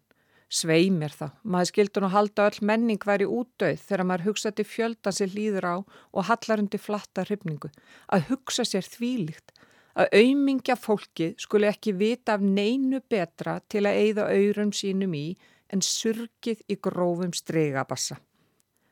Svei 0.48 0.88
mér 0.96 1.12
þá, 1.12 1.34
maður 1.44 1.70
skildur 1.72 2.06
nú 2.06 2.10
halda 2.14 2.46
öll 2.48 2.60
menning 2.70 3.04
væri 3.04 3.26
útdauð 3.28 3.82
þegar 3.84 4.06
maður 4.08 4.28
hugsa 4.30 4.52
til 4.56 4.66
fjöldan 4.68 5.16
sér 5.18 5.34
líður 5.36 5.68
á 5.68 5.76
og 5.84 6.28
hallar 6.30 6.64
undir 6.64 6.80
flatta 6.80 7.26
hrifningu. 7.28 7.72
Að 8.08 8.30
hugsa 8.30 8.64
sér 8.64 8.88
þvílíkt, 8.88 9.52
að 10.00 10.14
auðmingja 10.22 10.78
fólki 10.80 11.34
skuli 11.42 11.68
ekki 11.68 11.98
vita 12.00 12.38
af 12.38 12.46
neinu 12.46 13.02
betra 13.10 13.58
til 13.68 13.84
að 13.90 14.00
eigða 14.06 14.30
auðrum 14.32 14.72
sínum 14.72 15.18
í 15.20 15.26
en 15.74 15.84
surgið 15.84 16.64
í 16.72 16.80
grófum 16.80 17.36
streygabassa. 17.36 18.22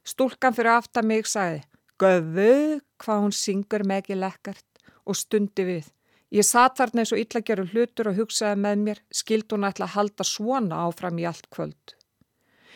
Stúlkan 0.05 0.53
fyrir 0.53 0.75
aftar 0.75 1.07
mig 1.07 1.23
sagði, 1.29 1.63
Göðu 1.95 2.81
hvað 2.99 3.21
hún 3.23 3.31
syngur 3.31 3.85
ekki 3.95 4.17
lekkart 4.19 4.81
og 5.07 5.15
stundi 5.15 5.63
við. 5.63 5.85
Ég 6.33 6.45
satt 6.47 6.79
þarna 6.79 7.03
eins 7.03 7.13
og 7.13 7.21
illa 7.21 7.41
gerur 7.45 7.69
hlutur 7.73 8.09
og 8.11 8.17
hugsaði 8.17 8.61
með 8.63 8.81
mér, 8.87 9.03
skild 9.13 9.51
hún 9.53 9.67
ætla 9.67 9.85
að 9.85 9.95
halda 9.97 10.25
svona 10.27 10.81
áfram 10.87 11.21
í 11.21 11.27
allt 11.29 11.49
kvöld. 11.53 11.95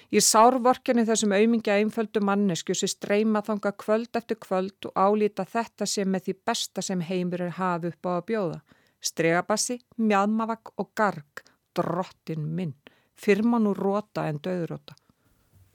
Ég 0.09 0.25
sárvorkinni 0.25 1.05
þessum 1.05 1.33
auðmingja 1.37 1.77
einföldu 1.77 2.21
mannesku 2.25 2.73
sem 2.73 2.89
streyma 2.89 3.43
þanga 3.45 3.73
kvöld 3.77 4.15
eftir 4.17 4.39
kvöld 4.41 4.89
og 4.89 4.95
álýta 4.97 5.45
þetta 5.45 5.85
sem 5.85 6.09
með 6.09 6.29
því 6.29 6.37
besta 6.49 6.81
sem 6.85 7.01
heimur 7.05 7.45
er 7.45 7.57
hafi 7.57 7.93
upp 7.93 8.09
á 8.09 8.11
að 8.17 8.25
bjóða. 8.31 8.61
Stregabassi, 9.05 9.77
mjadmavak 10.01 10.73
og 10.81 10.89
garg, 10.97 11.43
drottin 11.77 12.49
minn 12.55 12.73
firman 13.19 13.67
úr 13.67 13.77
róta 13.77 14.27
en 14.29 14.39
döðróta. 14.43 14.95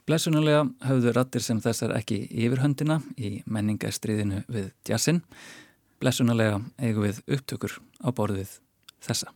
Blesunulega 0.04 0.66
höfðu 0.84 1.12
rattir 1.16 1.44
sem 1.44 1.60
þessar 1.64 1.94
ekki 1.96 2.18
yfirhöndina 2.28 2.98
í 3.16 3.38
menningastriðinu 3.48 4.42
við 4.52 4.72
djassin. 4.84 5.22
Blesunulega 6.04 6.58
eigum 6.84 7.06
við 7.06 7.22
upptökur 7.32 7.78
á 8.04 8.12
borðið 8.12 8.58
þessa. 9.00 9.32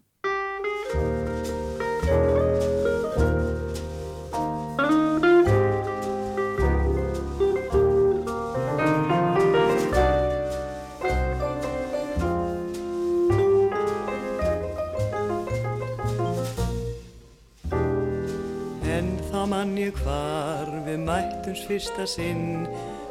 man 19.48 19.72
ég 19.80 19.96
hvar 20.04 20.68
við 20.84 21.00
mættums 21.06 21.62
fyrsta 21.66 22.04
sinn 22.06 22.66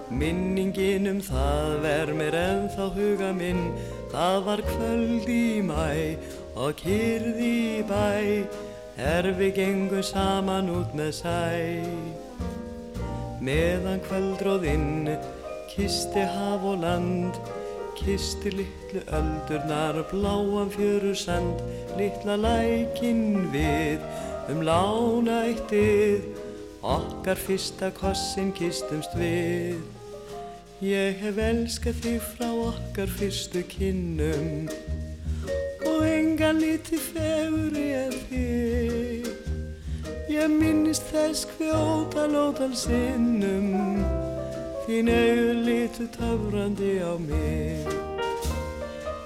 Minningin 0.09 1.09
um 1.11 1.19
það 1.19 1.73
ver 1.83 2.13
mér 2.15 2.37
ennþá 2.39 2.89
huga 2.95 3.33
minn. 3.35 3.73
Það 4.13 4.37
var 4.45 4.63
kvöld 4.69 5.27
í 5.27 5.59
mæ 5.67 6.15
og 6.55 6.77
kyrði 6.79 7.51
í 7.79 7.81
bæ. 7.89 8.47
Er 8.97 9.27
við 9.37 9.51
gengum 9.59 10.03
saman 10.03 10.71
út 10.73 10.95
með 10.97 11.11
sæ. 11.19 11.41
Meðan 13.43 13.99
kvöldróðinn 14.07 15.11
kisti 15.69 16.23
haf 16.25 16.63
og 16.65 16.81
land 16.81 17.35
Kisti 17.97 18.49
litlu 18.53 19.01
öldurnar 19.13 19.99
bláan 20.09 20.71
fjöru 20.73 21.13
sand 21.15 21.61
Littla 21.97 22.37
lækin 22.41 23.47
við 23.53 24.01
um 24.49 24.63
lána 24.65 25.43
eittið 25.49 26.25
Okkar 26.81 27.37
fyrsta 27.41 27.91
kossin 27.93 28.49
kistumst 28.57 29.13
við 29.17 29.77
Ég 30.77 31.15
hef 31.17 31.39
elskað 31.41 31.95
þig 32.03 32.17
frá 32.21 32.51
okkar 32.53 33.09
fyrstu 33.09 33.63
kinnum 33.65 34.67
Og 35.89 36.03
engan 36.05 36.59
liti 36.61 36.99
fegur 37.01 37.73
ég 37.81 38.13
þig. 38.27 39.25
Ég 40.29 40.53
minnist 40.53 41.09
þess 41.09 41.47
hvjóta 41.55 42.27
lótal 42.29 42.75
sinnum 42.77 43.73
Þín 44.85 45.09
auður 45.09 45.65
litu 45.65 46.05
töfrandi 46.13 46.93
á 47.01 47.17
mig. 47.25 47.89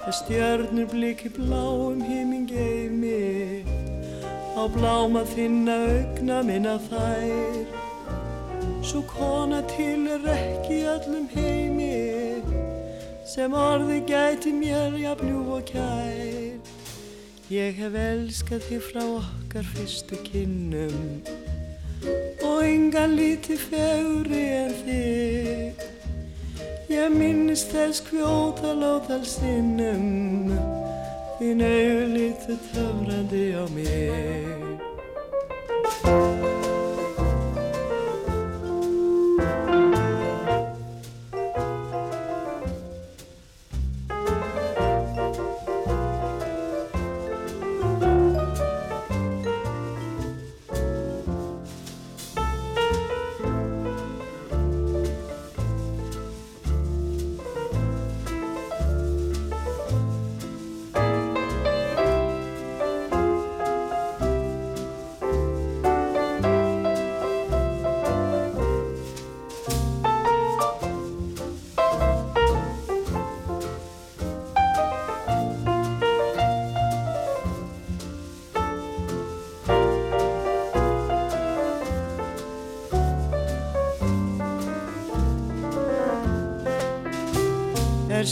Það 0.06 0.18
stjörnur 0.22 0.89
bliki 0.95 1.36
bláum 1.36 1.99
híming 1.99 2.47
geimi 2.47 3.68
Á 4.56 4.72
bláma 4.72 5.28
þinna 5.36 5.82
augna 5.91 6.43
minna 6.47 6.80
þær 6.88 7.81
Svo 8.82 9.02
kona 9.08 9.62
til 9.70 10.08
er 10.10 10.24
ekki 10.34 10.82
öllum 10.90 11.28
heimi 11.30 12.42
sem 13.30 13.54
orði 13.54 14.00
gæti 14.10 14.52
mér 14.58 14.98
jafnjú 14.98 15.44
og 15.56 15.70
kær. 15.70 16.58
Ég 17.54 17.78
hef 17.78 17.96
elskað 18.02 18.66
þig 18.66 18.82
frá 18.90 19.04
okkar 19.06 19.70
fyrstu 19.76 20.18
kinnum 20.26 21.22
og 22.42 22.60
yngan 22.66 23.14
líti 23.20 23.60
fegri 23.62 24.44
en 24.58 24.76
þig. 24.82 25.88
Ég 26.90 27.14
minnist 27.14 27.72
þess 27.72 28.02
kvjóta 28.10 28.74
lótal 28.82 29.22
sinnum, 29.24 30.50
þín 31.38 31.62
auðlítu 31.70 32.58
töfrandi 32.72 33.46
á 33.56 33.64
mig. 33.78 34.81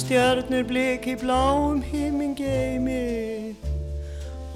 Stjörnur 0.09 0.63
bliki 0.63 1.15
bláum 1.21 1.83
himmin 1.85 2.31
geimi 2.33 3.53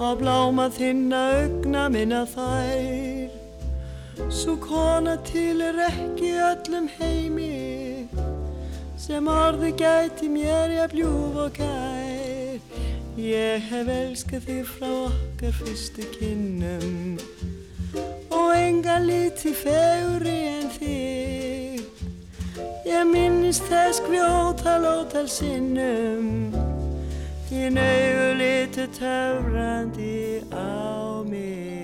og 0.02 0.16
bláma 0.18 0.64
þinna 0.66 1.20
augna 1.34 1.84
minna 1.94 2.24
þær. 2.26 3.30
Svo 4.34 4.56
kona 4.58 5.14
til 5.28 5.62
er 5.62 5.78
ekki 5.84 6.32
öllum 6.48 6.88
heimi 6.96 8.08
sem 8.98 9.30
orði 9.30 9.70
gæti 9.78 10.32
mér 10.34 10.74
ég 10.74 10.90
bljúf 10.96 11.38
og 11.44 11.54
kær. 11.60 12.58
Ég 13.14 13.70
hef 13.70 13.94
elskað 14.00 14.50
þig 14.50 14.66
frá 14.72 14.90
okkar 15.04 15.54
fyrstu 15.60 16.10
kinnum 16.18 17.14
og 18.34 18.50
enga 18.58 18.98
líti 19.06 19.54
fegri 19.62 20.38
en 20.48 20.53
Ég 23.54 23.60
minnist 23.60 23.70
þess 23.70 24.00
grjóta 24.02 24.72
lótal 24.82 25.28
sinnum. 25.30 26.50
Þín 27.46 27.78
auðu 27.78 28.26
litu 28.40 28.88
töfrandi 28.96 30.42
á 30.50 31.22
mig 31.22 31.83